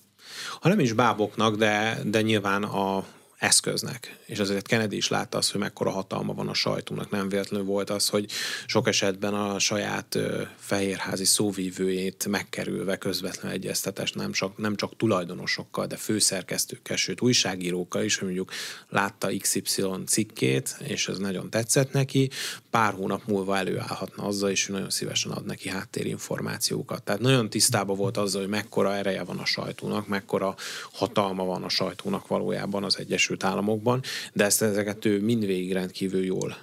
Ha 0.61 0.69
nem 0.69 0.81
is 0.81 0.93
báboknak, 0.93 1.57
de, 1.57 1.99
de 2.05 2.23
nyilván 2.23 2.63
a, 2.63 3.07
eszköznek. 3.39 4.19
És 4.27 4.39
azért 4.39 4.67
Kennedy 4.67 4.97
is 4.97 5.09
látta 5.09 5.39
azt, 5.39 5.51
hogy 5.51 5.61
mekkora 5.61 5.91
hatalma 5.91 6.35
van 6.35 6.49
a 6.49 6.55
sajtónak. 6.55 7.11
Nem 7.11 7.29
véletlenül 7.29 7.67
volt 7.67 7.91
az, 7.91 8.09
hogy 8.09 8.31
sok 8.67 8.89
esetben 8.89 9.35
a 9.35 9.59
saját 9.59 10.19
fehérházi 10.57 11.25
szóvívőjét 11.25 12.27
megkerülve 12.29 12.97
közvetlen 12.97 13.53
egyeztetés 13.53 14.13
nem 14.13 14.33
csak, 14.33 14.57
nem 14.57 14.77
csak 14.77 14.97
tulajdonosokkal, 14.97 15.87
de 15.87 15.97
főszerkesztőkkel, 15.97 16.97
sőt 16.97 17.21
újságírókkal 17.21 18.03
is, 18.03 18.17
hogy 18.17 18.25
mondjuk 18.25 18.51
látta 18.89 19.29
XY 19.39 19.85
cikkét, 20.07 20.77
és 20.85 21.09
ez 21.09 21.19
nagyon 21.19 21.51
tetszett 21.51 21.93
neki, 21.93 22.31
pár 22.71 22.93
hónap 22.93 23.27
múlva 23.27 23.57
előállhatna 23.57 24.25
azzal, 24.25 24.51
és 24.51 24.69
ő 24.69 24.73
nagyon 24.73 24.91
szívesen 24.91 25.31
ad 25.31 25.45
neki 25.45 25.69
háttérinformációkat. 25.69 27.03
Tehát 27.03 27.21
nagyon 27.21 27.51
tisztában 27.51 27.97
volt 27.97 28.17
azzal, 28.17 28.41
hogy 28.41 28.51
mekkora 28.51 28.95
ereje 28.95 29.23
van 29.23 29.39
a 29.39 29.45
sajtónak, 29.45 30.09
mekkora 30.09 30.55
hatalma 30.93 31.45
van 31.45 31.63
a 31.63 31.69
sajtónak 31.69 32.27
valójában 32.27 32.85
az 32.85 32.99
egyes 32.99 33.26
Egyesült 33.27 33.53
Államokban, 33.55 34.03
de 34.33 34.45
ezt 34.45 34.63
ezeket 34.63 35.05
ő 35.05 35.21
mindvégig 35.21 35.73
rendkívül 35.73 36.25
jól 36.25 36.57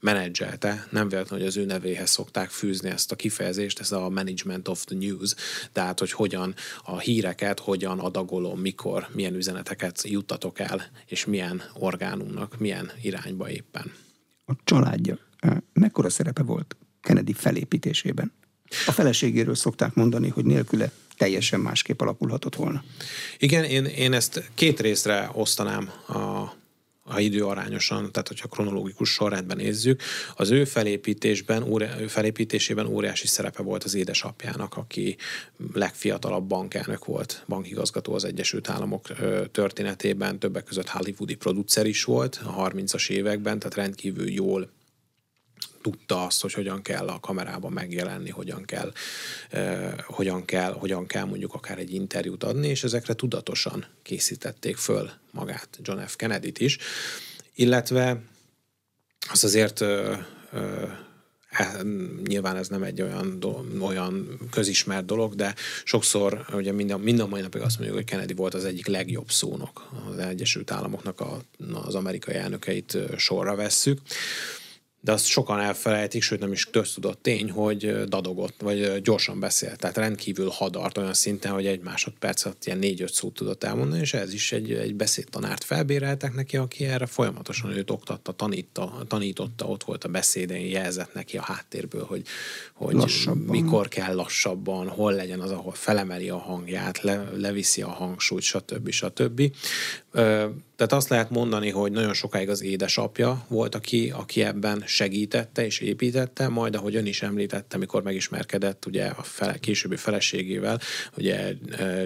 menedzselte, 0.00 0.86
nem 0.90 1.08
véletlenül, 1.08 1.44
hogy 1.46 1.56
az 1.56 1.62
ő 1.62 1.64
nevéhez 1.64 2.10
szokták 2.10 2.50
fűzni 2.50 2.88
ezt 2.88 3.12
a 3.12 3.16
kifejezést, 3.16 3.80
ez 3.80 3.92
a 3.92 4.08
management 4.08 4.68
of 4.68 4.84
the 4.84 4.96
news, 4.96 5.34
tehát 5.72 5.98
hogy 5.98 6.12
hogyan 6.12 6.54
a 6.84 6.98
híreket, 6.98 7.60
hogyan 7.60 7.98
adagolom, 7.98 8.60
mikor, 8.60 9.08
milyen 9.12 9.34
üzeneteket 9.34 10.02
juttatok 10.08 10.58
el, 10.58 10.82
és 11.06 11.24
milyen 11.24 11.62
orgánumnak, 11.74 12.58
milyen 12.58 12.90
irányba 13.02 13.50
éppen. 13.50 13.92
A 14.46 14.52
családja 14.64 15.18
mekkora 15.72 16.10
szerepe 16.10 16.42
volt 16.42 16.76
Kennedy 17.00 17.32
felépítésében? 17.32 18.32
A 18.86 18.92
feleségéről 18.92 19.54
szokták 19.54 19.94
mondani, 19.94 20.28
hogy 20.28 20.44
nélküle 20.44 20.90
teljesen 21.16 21.60
másképp 21.60 22.00
alakulhatott 22.00 22.54
volna. 22.54 22.84
Igen, 23.38 23.64
én, 23.64 23.84
én 23.84 24.12
ezt 24.12 24.50
két 24.54 24.80
részre 24.80 25.30
osztanám 25.32 25.90
a 26.08 26.52
ha 27.04 27.20
időarányosan, 27.20 28.12
tehát 28.12 28.28
hogyha 28.28 28.48
kronológikus 28.48 29.10
sorrendben 29.10 29.56
nézzük, 29.56 30.02
az 30.36 30.50
ő 30.50 30.64
felépítésben, 30.64 31.82
ő 32.00 32.06
felépítésében 32.06 32.86
óriási 32.86 33.26
szerepe 33.26 33.62
volt 33.62 33.84
az 33.84 33.94
édesapjának, 33.94 34.76
aki 34.76 35.16
legfiatalabb 35.72 36.44
bankelnök 36.44 37.04
volt, 37.04 37.44
bankigazgató 37.48 38.14
az 38.14 38.24
Egyesült 38.24 38.68
Államok 38.68 39.06
történetében, 39.52 40.38
többek 40.38 40.64
között 40.64 40.88
hollywoodi 40.88 41.34
producer 41.34 41.86
is 41.86 42.04
volt 42.04 42.40
a 42.44 42.70
30-as 42.70 43.10
években, 43.10 43.58
tehát 43.58 43.74
rendkívül 43.74 44.30
jól 44.30 44.70
tudta 45.84 46.24
azt, 46.24 46.42
hogy 46.42 46.52
hogyan 46.52 46.82
kell 46.82 47.08
a 47.08 47.20
kamerában 47.20 47.72
megjelenni, 47.72 48.30
hogyan 48.30 48.64
kell, 48.64 48.92
eh, 49.50 49.92
hogyan 50.06 50.44
kell, 50.44 50.72
hogyan 50.72 51.06
kell 51.06 51.24
mondjuk 51.24 51.54
akár 51.54 51.78
egy 51.78 51.92
interjút 51.92 52.44
adni, 52.44 52.68
és 52.68 52.84
ezekre 52.84 53.14
tudatosan 53.14 53.86
készítették 54.02 54.76
föl 54.76 55.10
magát 55.30 55.68
John 55.82 56.00
F. 56.00 56.16
Kennedy-t 56.16 56.58
is, 56.58 56.78
illetve 57.54 58.20
az 59.30 59.44
azért 59.44 59.80
eh, 59.80 60.18
eh, 60.50 60.88
nyilván 62.26 62.56
ez 62.56 62.68
nem 62.68 62.82
egy 62.82 63.02
olyan, 63.02 63.44
olyan 63.80 64.38
közismert 64.50 65.04
dolog, 65.04 65.34
de 65.34 65.54
sokszor 65.84 66.46
ugye 66.52 66.72
minden, 66.72 67.00
minden 67.00 67.28
mai 67.28 67.40
napig 67.40 67.60
azt 67.60 67.76
mondjuk, 67.78 67.98
hogy 67.98 68.08
Kennedy 68.08 68.34
volt 68.34 68.54
az 68.54 68.64
egyik 68.64 68.86
legjobb 68.86 69.30
szónok. 69.30 69.90
Az 70.10 70.18
Egyesült 70.18 70.70
Államoknak 70.70 71.20
a, 71.20 71.42
az 71.72 71.94
amerikai 71.94 72.34
elnökeit 72.34 72.98
sorra 73.16 73.54
vesszük 73.54 74.00
de 75.04 75.12
azt 75.12 75.26
sokan 75.26 75.60
elfelejtik, 75.60 76.22
sőt 76.22 76.40
nem 76.40 76.52
is 76.52 76.64
köztudott 76.64 77.22
tény, 77.22 77.50
hogy 77.50 78.04
dadogott, 78.04 78.54
vagy 78.60 79.02
gyorsan 79.02 79.40
beszélt. 79.40 79.78
Tehát 79.78 79.96
rendkívül 79.96 80.48
hadart 80.48 80.98
olyan 80.98 81.14
szinten, 81.14 81.52
hogy 81.52 81.66
egy 81.66 81.80
másodperc 81.80 82.44
alatt 82.44 82.64
ilyen 82.64 82.78
négy-öt 82.78 83.12
szót 83.12 83.34
tudott 83.34 83.64
elmondani, 83.64 84.00
és 84.00 84.14
ez 84.14 84.32
is 84.32 84.52
egy, 84.52 84.72
egy 84.72 84.94
beszédtanárt 84.94 85.64
felbéreltek 85.64 86.34
neki, 86.34 86.56
aki 86.56 86.84
erre 86.84 87.06
folyamatosan 87.06 87.70
őt 87.70 87.90
oktatta, 87.90 88.32
tanítta, 88.32 89.04
tanította, 89.08 89.66
ott 89.66 89.84
volt 89.84 90.04
a 90.04 90.08
beszédén, 90.08 90.66
jelzett 90.66 91.14
neki 91.14 91.36
a 91.36 91.42
háttérből, 91.42 92.04
hogy, 92.04 92.22
hogy 92.72 92.96
mikor 93.46 93.88
kell 93.88 94.14
lassabban, 94.14 94.88
hol 94.88 95.12
legyen 95.12 95.40
az, 95.40 95.50
ahol 95.50 95.72
felemeli 95.72 96.28
a 96.28 96.38
hangját, 96.38 97.00
le, 97.00 97.30
leviszi 97.36 97.82
a 97.82 97.90
hangsúlyt, 97.90 98.42
stb. 98.42 98.90
stb. 98.90 99.52
Tehát 100.76 100.92
azt 100.92 101.08
lehet 101.08 101.30
mondani, 101.30 101.70
hogy 101.70 101.92
nagyon 101.92 102.14
sokáig 102.14 102.48
az 102.48 102.62
édesapja 102.62 103.44
volt, 103.48 103.74
aki, 103.74 104.10
aki 104.10 104.42
ebben 104.42 104.82
segítette 104.86 105.64
és 105.64 105.78
építette, 105.78 106.48
majd 106.48 106.74
ahogy 106.74 106.96
ön 106.96 107.06
is 107.06 107.22
említette, 107.22 107.76
amikor 107.76 108.02
megismerkedett 108.02 108.86
ugye 108.86 109.06
a 109.06 109.22
fele, 109.22 109.58
későbbi 109.58 109.96
feleségével, 109.96 110.80
ugye 111.16 111.52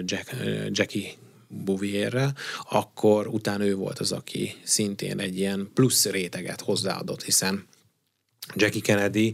Jack, 0.03 0.35
Jackie 0.69 1.11
Bouvierrel, 1.47 2.35
akkor 2.69 3.27
utána 3.27 3.65
ő 3.65 3.75
volt 3.75 3.99
az, 3.99 4.11
aki 4.11 4.55
szintén 4.63 5.19
egy 5.19 5.37
ilyen 5.37 5.71
plusz 5.73 6.05
réteget 6.05 6.61
hozzáadott, 6.61 7.23
hiszen 7.23 7.67
Jackie 8.55 8.81
Kennedy 8.81 9.33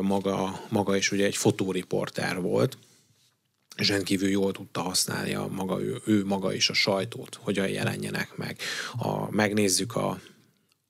maga, 0.00 0.60
maga 0.68 0.96
is 0.96 1.12
ugye 1.12 1.24
egy 1.24 1.36
fotóriporter 1.36 2.40
volt, 2.40 2.78
és 3.76 3.88
rendkívül 3.88 4.28
jól 4.28 4.52
tudta 4.52 4.80
használni 4.80 5.34
a 5.34 5.46
maga, 5.46 5.82
ő, 5.82 6.00
ő 6.04 6.24
maga 6.24 6.52
is 6.52 6.70
a 6.70 6.74
sajtót, 6.74 7.34
hogyan 7.34 7.68
jelenjenek 7.68 8.36
meg. 8.36 8.58
A, 8.96 9.30
megnézzük 9.30 9.96
a, 9.96 10.20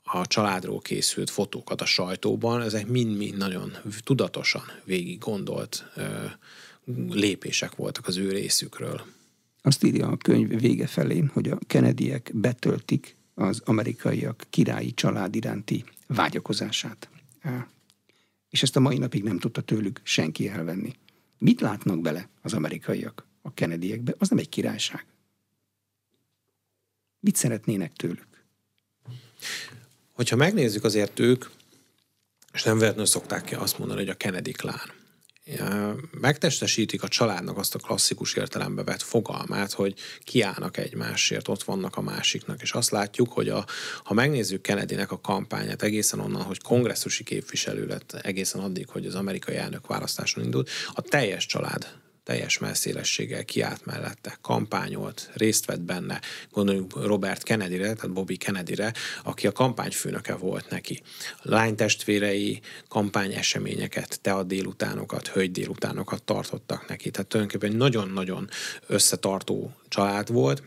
a 0.02 0.26
családról 0.26 0.80
készült 0.80 1.30
fotókat 1.30 1.80
a 1.80 1.84
sajtóban, 1.86 2.62
ezek 2.62 2.86
mind-mind 2.86 3.36
nagyon 3.36 3.76
tudatosan 4.04 4.62
végig 4.84 5.18
gondolt 5.18 5.84
ö, 5.96 6.02
lépések 7.08 7.74
voltak 7.74 8.06
az 8.06 8.16
ő 8.16 8.30
részükről. 8.30 9.00
Azt 9.62 9.84
írja 9.84 10.08
a 10.08 10.16
könyv 10.16 10.60
vége 10.60 10.86
felén, 10.86 11.30
hogy 11.32 11.48
a 11.48 11.58
Kennedyek 11.66 12.30
betöltik 12.34 13.16
az 13.34 13.60
amerikaiak 13.64 14.46
királyi 14.50 14.94
család 14.94 15.34
iránti 15.34 15.84
vágyakozását. 16.06 17.08
És 18.50 18.62
ezt 18.62 18.76
a 18.76 18.80
mai 18.80 18.98
napig 18.98 19.22
nem 19.22 19.38
tudta 19.38 19.60
tőlük 19.60 20.00
senki 20.02 20.48
elvenni. 20.48 20.92
Mit 21.38 21.60
látnak 21.60 22.00
bele 22.00 22.28
az 22.42 22.52
amerikaiak 22.52 23.26
a 23.42 23.54
Kennedyekbe? 23.54 24.14
Az 24.18 24.28
nem 24.28 24.38
egy 24.38 24.48
királyság. 24.48 25.06
Mit 27.20 27.36
szeretnének 27.36 27.92
tőlük? 27.92 28.44
Hogyha 30.12 30.36
megnézzük 30.36 30.84
azért 30.84 31.18
ők, 31.18 31.44
és 32.52 32.62
nem 32.62 32.74
véletlenül 32.78 33.06
szokták 33.06 33.60
azt 33.60 33.78
mondani, 33.78 34.00
hogy 34.00 34.08
a 34.08 34.14
Kennedy 34.14 34.52
klán 34.52 34.92
megtestesítik 36.10 37.02
a 37.02 37.08
családnak 37.08 37.58
azt 37.58 37.74
a 37.74 37.78
klasszikus 37.78 38.34
értelembe 38.34 38.84
vett 38.84 39.02
fogalmát, 39.02 39.72
hogy 39.72 39.94
kiállnak 40.20 40.76
egymásért, 40.76 41.48
ott 41.48 41.62
vannak 41.62 41.96
a 41.96 42.00
másiknak, 42.00 42.62
és 42.62 42.72
azt 42.72 42.90
látjuk, 42.90 43.32
hogy 43.32 43.48
a, 43.48 43.64
ha 44.04 44.14
megnézzük 44.14 44.60
Kennedynek 44.60 45.10
a 45.10 45.20
kampányát 45.20 45.82
egészen 45.82 46.20
onnan, 46.20 46.42
hogy 46.42 46.62
kongresszusi 46.62 47.24
képviselő 47.24 47.86
lett, 47.86 48.12
egészen 48.12 48.60
addig, 48.60 48.88
hogy 48.88 49.06
az 49.06 49.14
amerikai 49.14 49.56
elnök 49.56 49.86
választáson 49.86 50.44
indult, 50.44 50.70
a 50.92 51.00
teljes 51.00 51.46
család 51.46 52.04
teljes 52.26 52.58
messzélességgel 52.58 53.44
kiállt 53.44 53.84
mellette, 53.84 54.38
kampányolt, 54.40 55.30
részt 55.34 55.64
vett 55.64 55.80
benne. 55.80 56.20
Gondoljunk 56.50 57.04
Robert 57.04 57.42
Kennedyre, 57.42 57.92
tehát 57.92 58.12
Bobby 58.12 58.36
Kennedyre, 58.36 58.92
aki 59.24 59.46
a 59.46 59.52
kampányfőnöke 59.52 60.34
volt 60.34 60.70
neki. 60.70 61.02
Lánytestvérei 61.42 62.60
kampányeseményeket, 62.88 64.26
a 64.26 64.42
délutánokat, 64.42 65.28
hölgy 65.28 65.50
délutánokat 65.50 66.22
tartottak 66.22 66.88
neki. 66.88 67.10
Tehát 67.10 67.28
tulajdonképpen 67.28 67.76
nagyon-nagyon 67.76 68.48
összetartó 68.86 69.74
család 69.88 70.32
volt, 70.32 70.62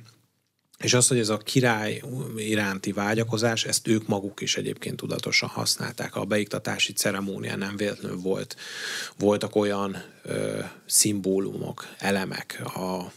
és 0.80 0.94
az, 0.94 1.08
hogy 1.08 1.20
ez 1.20 1.30
a 1.30 1.38
király 1.38 2.02
iránti 2.36 2.92
vágyakozás, 2.92 3.66
ezt 3.66 3.88
ők 3.88 4.08
maguk 4.08 4.42
is 4.42 4.58
egyébként 4.58 4.96
tudatosan 4.96 5.50
használták. 5.50 6.16
A 6.16 6.26
beiktatási 6.26 6.94
ceremónián 6.94 7.58
nem 7.58 7.78
véletlenül 7.78 8.18
volt, 8.18 8.56
voltak 9.18 9.56
olyan 9.56 10.04
ö, 10.24 10.60
szimbólumok, 10.86 11.88
elemek 11.98 12.62
a 12.64 13.12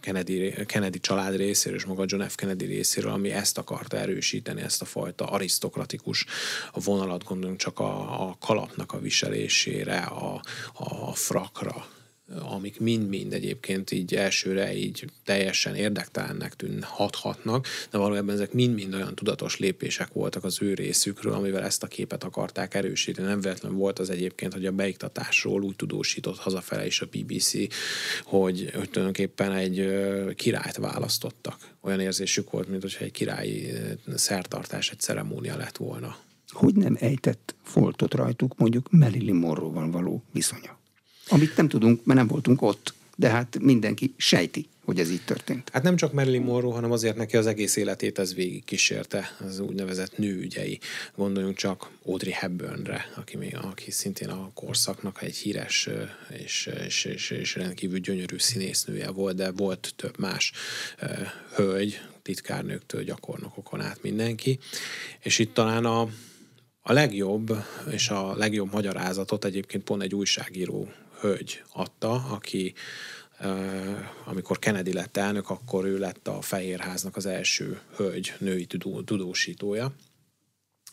Kennedy, 0.00 0.54
Kennedy 0.66 1.00
család 1.00 1.36
részéről, 1.36 1.78
és 1.78 1.84
maga 1.84 2.04
John 2.06 2.22
F. 2.22 2.34
Kennedy 2.34 2.64
részéről, 2.64 3.12
ami 3.12 3.30
ezt 3.30 3.58
akarta 3.58 3.96
erősíteni, 3.96 4.60
ezt 4.60 4.82
a 4.82 4.84
fajta 4.84 5.26
arisztokratikus 5.26 6.26
vonalat, 6.72 7.24
gondolunk 7.24 7.58
csak 7.58 7.78
a, 7.78 8.22
a 8.28 8.36
kalapnak 8.40 8.92
a 8.92 8.98
viselésére, 8.98 9.98
a, 9.98 10.42
a 10.72 11.14
frakra, 11.14 11.86
amik 12.36 12.80
mind-mind 12.80 13.32
egyébként 13.32 13.90
így 13.90 14.14
elsőre 14.14 14.74
így 14.74 15.04
teljesen 15.24 15.74
érdektelennek 15.74 16.54
tűnhatnak, 16.54 17.66
de 17.90 17.98
valójában 17.98 18.34
ezek 18.34 18.52
mind-mind 18.52 18.94
olyan 18.94 19.14
tudatos 19.14 19.58
lépések 19.58 20.12
voltak 20.12 20.44
az 20.44 20.62
ő 20.62 20.74
részükről, 20.74 21.32
amivel 21.32 21.64
ezt 21.64 21.82
a 21.82 21.86
képet 21.86 22.24
akarták 22.24 22.74
erősíteni. 22.74 23.28
Nem 23.28 23.40
véletlen 23.40 23.76
volt 23.76 23.98
az 23.98 24.10
egyébként, 24.10 24.52
hogy 24.52 24.66
a 24.66 24.72
beiktatásról 24.72 25.62
úgy 25.62 25.76
tudósított 25.76 26.38
hazafele 26.38 26.86
is 26.86 27.00
a 27.00 27.06
BBC, 27.06 27.52
hogy, 28.24 28.70
hogy 28.74 28.90
tulajdonképpen 28.90 29.52
egy 29.52 29.88
királyt 30.34 30.76
választottak. 30.76 31.56
Olyan 31.80 32.00
érzésük 32.00 32.50
volt, 32.50 32.68
mint 32.68 32.84
egy 32.84 33.10
királyi 33.10 33.72
szertartás, 34.14 34.90
egy 34.90 35.00
ceremónia 35.00 35.56
lett 35.56 35.76
volna. 35.76 36.16
Hogy 36.48 36.74
nem 36.74 36.96
ejtett 37.00 37.54
foltot 37.62 38.14
rajtuk 38.14 38.56
mondjuk 38.56 38.90
Marilyn 38.90 39.34
Monroe-val 39.34 39.90
való 39.90 40.22
viszonya? 40.32 40.77
Amit 41.28 41.56
nem 41.56 41.68
tudunk, 41.68 42.04
mert 42.04 42.18
nem 42.18 42.28
voltunk 42.28 42.62
ott, 42.62 42.94
de 43.16 43.28
hát 43.28 43.58
mindenki 43.60 44.14
sejti, 44.16 44.66
hogy 44.84 45.00
ez 45.00 45.10
így 45.10 45.24
történt. 45.24 45.70
Hát 45.72 45.82
nem 45.82 45.96
csak 45.96 46.12
Marilyn 46.12 46.42
Monroe, 46.42 46.74
hanem 46.74 46.92
azért 46.92 47.16
neki 47.16 47.36
az 47.36 47.46
egész 47.46 47.76
életét 47.76 48.18
ez 48.18 48.34
végig 48.34 48.64
kísérte, 48.64 49.36
az 49.46 49.58
úgynevezett 49.58 50.18
nőügyei. 50.18 50.78
Gondoljunk 51.16 51.56
csak 51.56 51.90
Audrey 52.04 52.32
Hepburnre, 52.32 53.10
aki, 53.16 53.36
még, 53.36 53.56
aki 53.62 53.90
szintén 53.90 54.28
a 54.28 54.50
korszaknak 54.54 55.22
egy 55.22 55.36
híres 55.36 55.88
és, 56.42 56.70
és, 56.86 57.04
és, 57.04 57.30
és 57.30 57.54
rendkívül 57.54 57.98
gyönyörű 57.98 58.38
színésznője 58.38 59.10
volt, 59.10 59.36
de 59.36 59.50
volt 59.50 59.92
több 59.96 60.18
más 60.18 60.52
hölgy, 61.54 62.00
titkárnőktől 62.22 63.02
gyakornokokon 63.02 63.80
át 63.80 64.02
mindenki. 64.02 64.58
És 65.22 65.38
itt 65.38 65.54
talán 65.54 65.84
a, 65.84 66.00
a 66.80 66.92
legjobb 66.92 67.64
és 67.90 68.08
a 68.08 68.36
legjobb 68.36 68.72
magyarázatot 68.72 69.44
egyébként 69.44 69.84
pont 69.84 70.02
egy 70.02 70.14
újságíró 70.14 70.88
hölgy 71.20 71.62
adta, 71.72 72.10
aki 72.10 72.74
amikor 74.24 74.58
Kennedy 74.58 74.92
lett 74.92 75.16
elnök, 75.16 75.50
akkor 75.50 75.84
ő 75.84 75.98
lett 75.98 76.28
a 76.28 76.40
Fehérháznak 76.40 77.16
az 77.16 77.26
első 77.26 77.80
hölgy 77.96 78.32
női 78.38 78.66
tudósítója. 79.04 79.92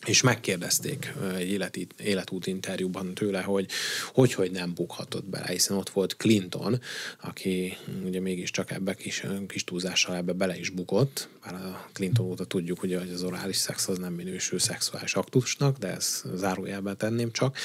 És 0.06 0.22
megkérdezték 0.22 1.12
egy 1.36 1.48
életi, 1.48 1.86
életút 1.98 2.46
interjúban 2.46 3.14
tőle, 3.14 3.40
hogy, 3.42 3.70
hogy 4.12 4.32
hogy 4.34 4.50
nem 4.50 4.74
bukhatott 4.74 5.24
bele, 5.24 5.46
hiszen 5.46 5.76
ott 5.76 5.88
volt 5.88 6.16
Clinton, 6.16 6.80
aki 7.20 7.76
ugye 8.04 8.20
mégiscsak 8.20 8.70
ebbe 8.70 8.94
kis, 8.94 9.24
kis 9.46 9.64
túlzással 9.64 10.16
ebbe 10.16 10.32
bele 10.32 10.58
is 10.58 10.70
bukott, 10.70 11.28
bár 11.44 11.54
a 11.54 11.88
Clinton 11.92 12.26
óta 12.26 12.44
tudjuk, 12.44 12.82
ugye, 12.82 12.98
hogy 12.98 13.10
az 13.10 13.22
orális 13.22 13.56
szex 13.56 13.88
az 13.88 13.98
nem 13.98 14.12
minősül 14.12 14.58
szexuális 14.58 15.14
aktusnak, 15.14 15.78
de 15.78 15.88
ezt 15.88 16.24
zárójelben 16.34 16.96
tenném 16.96 17.30
csak, 17.32 17.56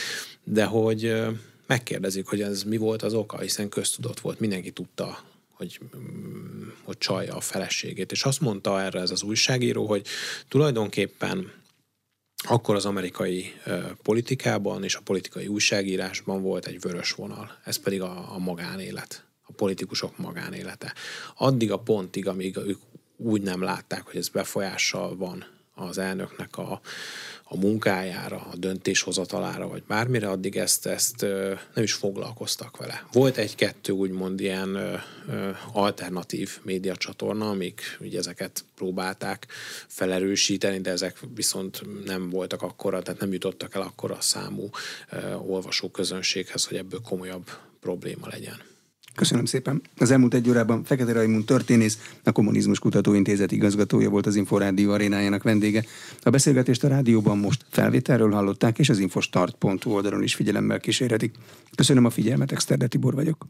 de 0.44 0.64
hogy 0.64 1.14
megkérdezik, 1.72 2.28
hogy 2.28 2.42
ez 2.42 2.64
mi 2.64 2.78
volt 2.78 3.02
az 3.02 3.14
oka, 3.14 3.40
hiszen 3.40 3.70
köztudott 3.70 4.20
volt, 4.20 4.40
mindenki 4.40 4.72
tudta, 4.72 5.20
hogy, 5.54 5.80
mm, 5.98 6.68
hogy 6.84 6.98
csalja 6.98 7.36
a 7.36 7.42
feleségét. 7.42 8.12
És 8.12 8.24
azt 8.24 8.40
mondta 8.40 8.82
erre 8.82 9.00
ez 9.00 9.12
az 9.12 9.24
újságíró, 9.24 9.86
hogy 9.86 10.08
tulajdonképpen 10.48 11.52
akkor 12.44 12.76
az 12.76 12.86
amerikai 12.86 13.54
politikában 14.02 14.84
és 14.84 14.96
a 14.96 15.02
politikai 15.02 15.48
újságírásban 15.48 16.42
volt 16.42 16.66
egy 16.66 16.80
vörös 16.80 17.12
vonal, 17.12 17.58
ez 17.64 17.78
pedig 17.78 18.02
a, 18.02 18.34
a 18.34 18.38
magánélet, 18.38 19.26
a 19.42 19.52
politikusok 19.52 20.18
magánélete. 20.18 20.94
Addig 21.38 21.72
a 21.72 21.80
pontig, 21.80 22.28
amíg 22.28 22.58
ők 22.58 22.80
úgy 23.18 23.42
nem 23.42 23.62
látták, 23.62 24.02
hogy 24.06 24.16
ez 24.16 24.30
befolyással 24.30 25.16
van 25.16 25.46
az 25.76 25.98
elnöknek 25.98 26.58
a, 26.58 26.82
a 27.54 27.58
munkájára, 27.58 28.48
a 28.52 28.56
döntéshozatalára, 28.56 29.68
vagy 29.68 29.84
bármire, 29.88 30.30
addig 30.30 30.58
ezt, 30.58 30.86
ezt 30.86 31.22
nem 31.74 31.84
is 31.84 31.94
foglalkoztak 31.94 32.78
vele. 32.78 33.08
Volt 33.12 33.38
egy-kettő 33.38 33.94
úgymond 33.94 34.40
ilyen 34.40 35.02
alternatív 35.74 36.60
médiacsatorna, 36.64 37.50
amik 37.50 37.98
ugye 38.00 38.20
ezeket 38.20 38.66
próbálták 38.76 39.48
felerősíteni, 39.88 40.80
de 40.80 40.92
ezek 40.92 41.20
viszont 41.36 41.82
nem 42.06 42.30
voltak 42.30 42.62
akkora, 42.62 43.02
tehát 43.02 43.20
nem 43.20 43.32
jutottak 43.32 43.76
el 43.76 43.82
akkora 43.82 44.18
számú 44.22 44.70
olvasó 45.46 45.90
közönséghez, 45.90 46.66
hogy 46.66 46.78
ebből 46.78 47.02
komolyabb 47.02 47.50
probléma 47.80 48.28
legyen. 48.28 48.71
Köszönöm 49.16 49.46
szépen. 49.46 49.82
Az 49.98 50.12
elmúlt 50.12 50.34
egy 50.34 50.50
órában 50.50 50.84
Fekete 50.84 51.12
Rajmund 51.12 51.46
történész, 51.46 51.98
a 52.24 52.32
Kommunizmus 52.32 52.80
Kutatóintézet 52.80 53.52
igazgatója 53.52 54.10
volt 54.10 54.26
az 54.26 54.36
Inforádió 54.36 54.92
arénájának 54.92 55.44
vendége. 55.44 55.86
A 56.22 56.30
beszélgetést 56.30 56.84
a 56.84 56.88
rádióban 56.88 57.38
most 57.38 57.66
felvételről 57.70 58.32
hallották, 58.32 58.80
és 58.80 58.90
az 58.90 59.00
infostart.hu 59.00 59.92
oldalon 59.92 60.24
is 60.24 60.36
figyelemmel 60.36 60.80
kísérhetik. 60.80 61.36
Köszönöm 61.76 62.06
a 62.06 62.10
figyelmet, 62.10 62.52
Exterde 62.52 62.88
Tibor 62.88 63.14
vagyok. 63.14 63.48